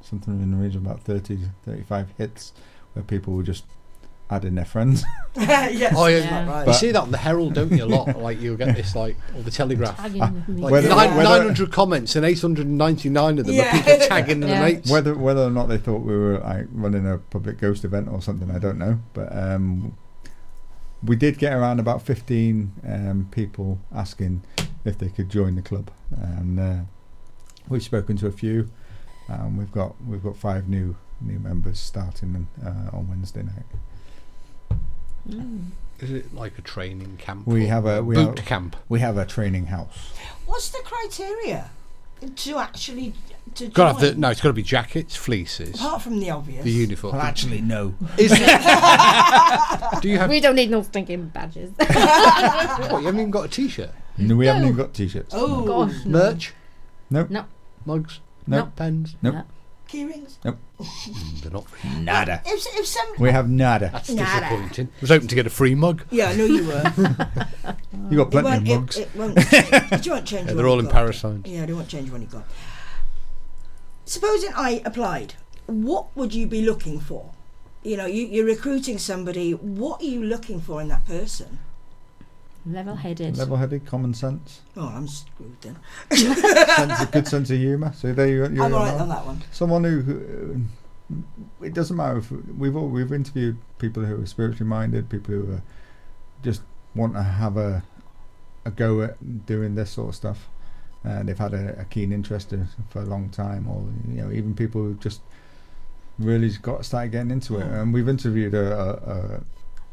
something 0.00 0.40
in 0.42 0.50
the 0.52 0.56
region 0.56 0.78
of 0.80 0.86
about 0.86 1.02
30 1.02 1.36
to 1.36 1.48
35 1.64 2.08
hits 2.18 2.52
where 2.92 3.02
people 3.04 3.32
were 3.34 3.42
just 3.42 3.64
adding 4.30 4.54
their 4.56 4.64
friends. 4.64 5.04
yes. 5.36 5.94
Oh, 5.96 6.06
yeah. 6.06 6.18
Yeah. 6.18 6.66
You 6.66 6.72
see 6.72 6.90
that 6.92 7.02
on 7.02 7.10
the 7.10 7.18
Herald, 7.18 7.54
don't 7.54 7.70
you? 7.70 7.84
A 7.84 7.86
lot. 7.86 8.18
Like 8.18 8.40
you'll 8.40 8.56
get 8.56 8.74
this, 8.74 8.96
like, 8.96 9.16
or 9.36 9.42
the 9.42 9.50
Telegraph. 9.50 9.96
Tagging 9.98 10.44
me. 10.48 10.62
like 10.62 10.72
Whether- 10.72 10.88
nine, 10.88 11.16
whether- 11.16 11.38
900 11.38 11.70
comments 11.72 12.16
and 12.16 12.24
899 12.26 13.38
of 13.38 13.46
them 13.46 13.54
Yeah. 13.54 13.68
are 13.76 13.82
people 13.82 14.06
tagging 14.08 14.40
their 14.40 14.50
Yeah. 14.50 14.62
mates. 14.62 14.90
Whether 14.90 15.14
whether 15.14 15.42
or 15.42 15.50
not 15.50 15.68
they 15.68 15.78
thought 15.78 15.98
we 16.02 16.16
were 16.16 16.38
like 16.38 16.66
running 16.72 17.06
a 17.06 17.18
public 17.18 17.58
ghost 17.58 17.84
event 17.84 18.08
or 18.08 18.20
something, 18.22 18.50
I 18.50 18.58
don't 18.58 18.78
know. 18.78 18.98
But 19.14 19.36
um, 19.36 19.96
we 21.04 21.14
did 21.16 21.38
get 21.38 21.52
around 21.52 21.78
about 21.78 22.02
fifteen 22.02 22.72
um, 22.86 23.28
people 23.30 23.78
asking 23.94 24.42
if 24.84 24.98
they 24.98 25.08
could 25.08 25.28
join 25.28 25.54
the 25.56 25.62
club, 25.62 25.90
and 26.16 26.58
uh, 26.58 26.76
we've 27.68 27.82
spoken 27.82 28.16
to 28.16 28.26
a 28.26 28.32
few. 28.32 28.70
Um, 29.28 29.56
we've 29.56 29.72
got 29.72 29.94
we've 30.06 30.22
got 30.22 30.36
five 30.36 30.68
new 30.68 30.96
new 31.20 31.38
members 31.38 31.78
starting 31.78 32.48
uh, 32.64 32.96
on 32.96 33.08
Wednesday 33.08 33.42
night. 33.42 33.64
Mm. 35.28 35.66
Is 36.00 36.10
it 36.10 36.34
like 36.34 36.58
a 36.58 36.62
training 36.62 37.16
camp? 37.18 37.46
We 37.46 37.66
have 37.66 37.86
a 37.86 38.02
we 38.02 38.14
boot 38.16 38.38
have, 38.38 38.46
camp. 38.46 38.76
we 38.88 39.00
have 39.00 39.16
a 39.16 39.24
training 39.24 39.66
house. 39.66 40.12
What's 40.44 40.68
the 40.68 40.80
criteria 40.84 41.70
to 42.34 42.58
actually 42.58 43.14
to 43.54 43.68
Got 43.68 44.00
the, 44.00 44.10
join? 44.10 44.20
no, 44.20 44.30
it's 44.30 44.40
got 44.40 44.48
to 44.48 44.52
be 44.52 44.62
jackets, 44.62 45.16
fleeces, 45.16 45.74
Apart 45.76 46.02
from 46.02 46.20
the 46.20 46.30
obvious. 46.30 46.64
the 46.64 46.70
uniform. 46.70 47.14
Well, 47.14 47.22
actually, 47.22 47.60
no. 47.62 47.94
Is 48.18 48.32
it? 48.32 48.38
Do 50.02 50.08
you 50.10 50.18
have? 50.18 50.28
We 50.28 50.40
don't 50.40 50.56
need 50.56 50.70
no 50.70 50.82
stinking 50.82 51.28
badges. 51.28 51.72
What, 51.78 51.90
you 53.00 53.06
haven't 53.06 53.20
even 53.20 53.30
got 53.30 53.46
a 53.46 53.48
T-shirt, 53.48 53.90
No, 54.18 54.36
we 54.36 54.46
haven't 54.46 54.64
even 54.64 54.76
got 54.76 54.92
t-shirts. 54.94 55.32
Oh, 55.36 55.64
Gosh, 55.64 56.04
no. 56.04 56.10
merch, 56.18 56.52
Nope. 57.10 57.30
No. 57.30 57.44
mugs, 57.84 58.20
No. 58.46 58.66
pens. 58.76 59.16
Nope. 59.22 59.34
No. 59.34 59.44
Keyrings. 59.88 60.36
Mm, 60.44 61.42
They're 61.42 61.52
not. 61.52 61.68
Free. 61.68 61.90
Nada. 62.00 62.42
If 62.44 62.66
if 62.78 62.86
some 62.86 63.06
We 63.18 63.30
have 63.30 63.48
nada. 63.48 63.90
That's 63.92 64.10
Nada. 64.10 64.46
disappointing. 64.48 64.88
I 64.88 65.00
was 65.00 65.10
hoping 65.10 65.28
to 65.28 65.34
get 65.34 65.46
a 65.46 65.50
free 65.50 65.74
mug. 65.74 66.04
yeah, 66.10 66.28
I 66.30 66.36
know 66.36 66.44
you 66.44 66.66
were. 66.66 66.92
You 68.10 68.18
got 68.18 68.28
It 68.28 68.30
plenty 68.30 68.48
of 68.48 68.68
won't, 68.68 68.80
mugs. 68.82 68.96
it, 68.98 69.08
it 69.12 69.16
won't 69.16 69.38
change. 69.38 70.06
You 70.06 70.12
won't 70.12 70.26
change 70.26 70.46
Yeah, 70.46 70.52
what 70.52 70.56
they're 70.56 70.66
all 70.68 70.76
you've 70.76 70.84
in 70.86 70.90
got. 70.90 70.94
Parasite. 70.94 71.40
Yeah, 71.46 71.66
they 71.66 71.72
won't 71.72 71.88
change 71.88 72.10
what 72.10 72.20
you 72.20 72.26
got. 72.28 72.44
Supposing 74.04 74.52
I 74.54 74.82
applied, 74.84 75.34
what 75.66 76.16
would 76.16 76.32
you 76.34 76.46
be 76.46 76.62
looking 76.62 77.00
for? 77.00 77.30
You 77.82 77.96
know, 77.96 78.06
you, 78.06 78.26
you're 78.26 78.46
recruiting 78.46 78.98
somebody. 78.98 79.52
What 79.52 80.00
are 80.02 80.04
you 80.04 80.22
looking 80.22 80.60
for 80.60 80.80
in 80.80 80.88
that 80.88 81.04
person? 81.06 81.58
Level-headed. 82.66 83.36
Level-headed, 83.36 83.86
common 83.86 84.12
sense, 84.12 84.62
Oh, 84.76 84.88
I'm 84.88 85.06
screwed 85.06 85.56
then. 85.60 85.76
sense 86.10 87.00
a 87.00 87.08
good 87.12 87.28
sense 87.28 87.50
of 87.50 87.58
humour. 87.58 87.92
So 87.94 88.12
there 88.12 88.26
you, 88.28 88.34
you're 88.48 88.64
I'm 88.64 88.74
alright 88.74 88.94
that. 88.94 89.02
on 89.02 89.08
that 89.08 89.24
one. 89.24 89.42
Someone 89.52 89.84
who, 89.84 90.00
who 90.00 90.60
it 91.64 91.74
doesn't 91.74 91.96
matter 91.96 92.18
if 92.18 92.30
we've 92.30 92.74
all, 92.74 92.88
we've 92.88 93.12
interviewed 93.12 93.58
people 93.78 94.04
who 94.04 94.20
are 94.20 94.26
spiritually 94.26 94.68
minded, 94.68 95.08
people 95.08 95.34
who 95.34 95.52
are 95.54 95.62
just 96.42 96.62
want 96.94 97.14
to 97.14 97.22
have 97.22 97.56
a 97.56 97.84
a 98.64 98.70
go 98.72 99.00
at 99.02 99.46
doing 99.46 99.76
this 99.76 99.90
sort 99.90 100.08
of 100.08 100.14
stuff. 100.16 100.48
Uh, 101.04 101.22
they've 101.22 101.38
had 101.38 101.54
a, 101.54 101.78
a 101.78 101.84
keen 101.84 102.12
interest 102.12 102.52
in, 102.52 102.66
for 102.90 103.00
a 103.00 103.04
long 103.04 103.28
time, 103.28 103.68
or 103.68 103.86
you 104.12 104.20
know, 104.20 104.32
even 104.32 104.54
people 104.56 104.82
who 104.82 104.94
just 104.94 105.20
really 106.18 106.48
just 106.48 106.62
got 106.62 106.84
started 106.84 107.12
getting 107.12 107.30
into 107.30 107.58
it. 107.58 107.64
Mm. 107.64 107.82
And 107.82 107.94
we've 107.94 108.08
interviewed 108.08 108.54
a, 108.54 108.76
a, 108.76 108.90
a 109.12 109.40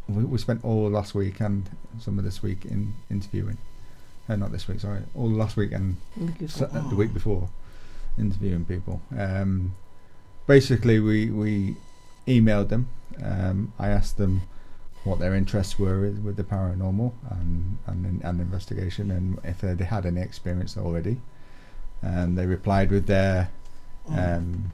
we, 0.07 0.24
we 0.24 0.38
spent 0.39 0.65
all 0.65 0.89
last 0.89 1.13
week 1.13 1.39
and 1.39 1.69
some 2.00 2.18
of 2.20 2.26
this 2.26 2.41
week 2.44 2.66
in 2.66 2.94
interviewing. 3.10 3.58
Uh, 4.30 4.36
not 4.38 4.52
this 4.52 4.68
week, 4.68 4.80
sorry, 4.80 5.02
all 5.16 5.30
last 5.30 5.58
week 5.58 5.72
and 5.74 5.98
uh, 6.62 6.89
the 6.89 6.96
week 6.96 7.14
before 7.14 7.50
interviewing 8.18 8.64
people. 8.66 9.02
Um, 9.18 9.76
basically, 10.48 11.00
we 11.00 11.30
we 11.30 11.76
emailed 12.28 12.70
them. 12.70 12.88
Um, 13.22 13.74
I 13.78 13.89
asked 13.89 14.18
them 14.18 14.44
what 15.04 15.20
their 15.20 15.36
interests 15.36 15.78
were 15.78 16.00
with, 16.00 16.20
with 16.20 16.36
the 16.38 16.44
paranormal 16.44 17.12
and 17.30 17.78
and, 17.86 18.22
and 18.24 18.39
investigation, 18.41 19.12
and 19.12 19.39
if 19.44 19.60
they 19.62 19.84
had 19.84 20.06
any 20.06 20.22
experience 20.22 20.78
already. 20.78 21.18
And 22.02 22.38
they 22.38 22.46
replied 22.46 22.91
with 22.91 23.08
their 23.08 23.50
Mm. 24.10 24.38
um, 24.38 24.72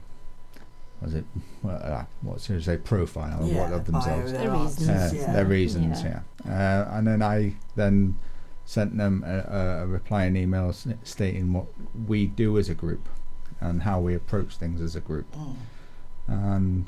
was 1.02 1.14
it 1.14 1.24
uh, 1.66 2.04
what 2.22 2.40
should 2.40 2.56
I 2.56 2.60
say 2.60 2.76
profile 2.76 3.46
yeah, 3.46 3.60
what 3.60 3.72
of 3.72 3.86
themselves 3.86 4.32
Their 4.32 4.42
their 4.42 4.58
reasons. 4.58 4.88
uh, 4.88 5.10
yeah. 5.14 5.32
their 5.32 5.44
reasons, 5.46 6.02
yeah. 6.02 6.20
Yeah. 6.44 6.86
Uh, 6.88 6.98
and 6.98 7.06
then 7.06 7.22
I 7.22 7.54
then 7.76 8.18
sent 8.64 8.96
them 8.96 9.24
a, 9.26 9.38
a, 9.38 9.82
a 9.82 9.86
replying 9.86 10.36
email 10.36 10.72
stating 11.02 11.52
what 11.52 11.66
we 12.06 12.26
do 12.26 12.58
as 12.58 12.68
a 12.68 12.74
group 12.74 13.08
and 13.60 13.82
how 13.82 14.00
we 14.00 14.14
approach 14.14 14.56
things 14.56 14.80
as 14.80 14.94
a 14.94 15.00
group. 15.00 15.30
Mm. 15.32 15.56
And 16.28 16.86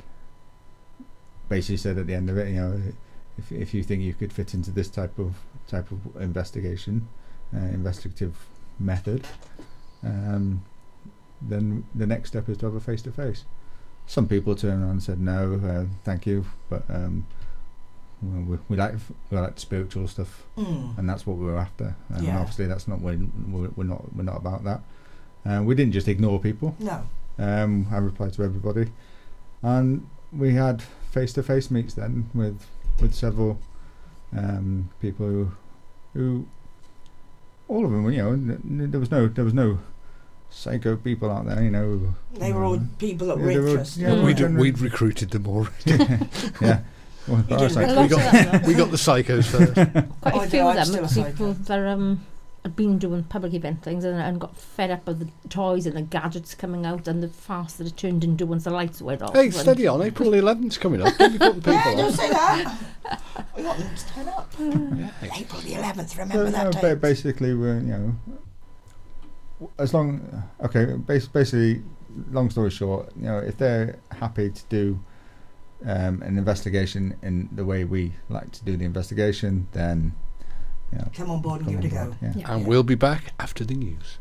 basically 1.49 1.77
said 1.77 1.97
at 1.97 2.07
the 2.07 2.13
end 2.15 2.29
of 2.29 2.37
it, 2.37 2.49
you 2.49 2.55
know, 2.55 2.81
if 3.37 3.51
if 3.51 3.73
you 3.73 3.83
think 3.83 4.01
you 4.01 4.13
could 4.13 4.31
fit 4.31 4.53
into 4.53 4.71
this 4.71 4.89
type 4.89 5.17
of 5.19 5.35
type 5.67 5.91
of 5.91 6.21
investigation, 6.21 7.07
uh, 7.55 7.59
investigative 7.59 8.35
method, 8.79 9.25
um, 10.03 10.63
then 11.41 11.85
the 11.93 12.05
next 12.07 12.29
step 12.29 12.47
is 12.49 12.57
to 12.57 12.65
have 12.67 12.75
a 12.75 12.79
face 12.79 13.01
to 13.01 13.11
face. 13.11 13.45
Some 14.07 14.27
people 14.27 14.55
turned 14.55 14.81
around 14.83 14.91
and 14.91 15.03
said 15.03 15.19
no, 15.19 15.59
uh, 15.63 15.85
thank 16.03 16.25
you, 16.25 16.45
but 16.69 16.83
um, 16.89 17.25
we, 18.21 18.57
we 18.69 18.75
like 18.77 18.93
we 19.31 19.37
like 19.37 19.59
spiritual 19.59 20.07
stuff, 20.07 20.43
Mm. 20.57 20.97
and 20.97 21.09
that's 21.09 21.25
what 21.25 21.37
we 21.37 21.45
were 21.45 21.57
after. 21.57 21.95
And 22.09 22.25
Yeah. 22.25 22.39
obviously, 22.39 22.67
that's 22.67 22.87
not 22.87 23.01
we're, 23.01 23.19
we're 23.49 23.69
we're 23.75 23.83
not 23.85 24.13
we're 24.15 24.23
not 24.23 24.37
about 24.37 24.63
that. 24.65 24.81
Uh, 25.45 25.61
we 25.63 25.75
didn't 25.75 25.93
just 25.93 26.07
ignore 26.07 26.39
people. 26.39 26.75
No. 26.79 27.01
Um, 27.37 27.87
I 27.91 27.97
replied 27.97 28.33
to 28.33 28.43
everybody, 28.43 28.91
and 29.61 30.07
we 30.31 30.53
had 30.53 30.81
face-to-face 31.11 31.71
meets 31.71 31.93
then 31.95 32.29
with 32.33 32.65
with 33.01 33.13
several 33.15 33.59
um, 34.37 34.89
people 35.01 35.25
who, 35.27 35.51
who 36.13 36.45
all 37.67 37.85
of 37.85 37.91
them, 37.91 38.09
you 38.11 38.17
know, 38.21 38.87
there 38.87 38.99
was 38.99 39.09
no 39.11 39.27
there 39.27 39.45
was 39.45 39.53
no 39.53 39.79
psycho 40.53 40.95
people 40.95 41.29
out 41.31 41.45
there, 41.45 41.61
you 41.63 41.71
know. 41.71 42.13
They 42.35 42.53
were 42.53 42.63
all 42.63 42.79
people 42.99 43.27
that 43.27 43.37
Yeah, 43.39 43.43
were 43.43 43.49
they 43.53 43.59
were- 43.59 43.67
interested. 43.69 44.01
yeah, 44.01 44.09
Mm. 44.09 44.25
We'd, 44.25 44.37
generally- 44.37 44.71
we'd 44.71 44.79
recruited 44.79 45.31
them 45.31 45.47
already. 45.47 45.71
yeah. 46.61 46.79
Well, 47.27 47.37
You 47.49 47.57
didn't 47.57 47.75
like, 47.75 48.09
we 48.09 48.15
got- 48.15 48.67
we 48.67 48.73
got 48.73 48.91
the 48.91 48.97
psychos 48.97 49.45
first. 49.45 49.73
quite 50.21 50.33
Oh, 50.33 50.39
a 50.39 50.43
I 50.43 50.47
few 50.47 50.61
of 50.67 50.75
them 50.91 51.25
people 51.25 51.53
that 51.53 51.79
um 51.87 52.25
had 52.63 52.75
been 52.77 52.97
doing 52.97 53.23
public 53.25 53.53
event 53.53 53.81
things 53.83 54.05
and, 54.05 54.17
and 54.17 54.39
got 54.39 54.55
fed 54.57 54.89
up 54.89 55.05
with 55.05 55.19
the 55.19 55.27
toys 55.49 55.85
and 55.85 55.97
the 55.97 56.01
gadgets 56.01 56.55
coming 56.55 56.85
out 56.85 57.09
and 57.09 57.21
the 57.21 57.27
fast 57.27 57.77
that 57.77 57.87
it 57.87 57.97
turned 57.97 58.23
into 58.23 58.45
once 58.45 58.63
the 58.63 58.69
lights 58.69 59.01
went 59.01 59.21
off. 59.21 59.33
hey, 59.33 59.49
steady 59.51 59.85
on. 59.85 60.01
April 60.01 60.31
the 60.31 60.37
11th's 60.37 60.77
coming 60.77 61.01
up. 61.01 61.13
Don't 61.17 61.33
be 61.33 61.37
putting 61.39 61.55
people 61.55 61.73
Yeah, 61.73 61.95
don't 61.95 62.13
say 62.13 62.29
that. 62.29 62.77
we 63.57 63.63
want 63.63 63.79
them 63.79 63.89
to 63.95 64.07
turn 64.13 64.27
up. 64.29 64.53
April 65.35 65.61
the 65.61 65.73
11th, 65.73 66.17
remember 66.17 66.43
no, 66.45 66.51
that 66.51 66.73
no, 66.75 66.81
date? 66.81 67.01
basically, 67.01 67.53
we're 67.53 67.79
you 67.79 67.81
know, 67.87 68.15
as 69.77 69.93
long 69.93 70.43
okay, 70.63 70.85
basically, 70.85 71.83
long 72.31 72.49
story 72.49 72.69
short, 72.69 73.11
you 73.15 73.23
know, 73.23 73.37
if 73.39 73.57
they're 73.57 73.99
happy 74.11 74.49
to 74.49 74.63
do 74.69 74.99
um, 75.85 76.21
an 76.21 76.37
investigation 76.37 77.15
in 77.21 77.49
the 77.51 77.65
way 77.65 77.83
we 77.83 78.13
like 78.29 78.51
to 78.51 78.63
do 78.63 78.77
the 78.77 78.85
investigation, 78.85 79.67
then 79.71 80.13
you 80.91 80.99
know, 80.99 81.07
Come 81.15 81.31
on 81.31 81.41
board 81.41 81.61
and 81.61 81.69
give 81.69 81.79
it 81.79 81.85
a 81.85 81.89
go. 81.89 82.15
Yeah. 82.21 82.33
Yeah. 82.35 82.53
And 82.53 82.67
we'll 82.67 82.83
be 82.83 82.95
back 82.95 83.33
after 83.39 83.63
the 83.65 83.75
news. 83.75 84.19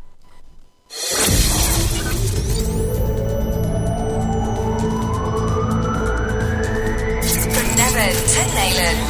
From 7.52 7.76
Devon 7.76 8.14
to 8.14 8.42
Neyland. 8.56 9.02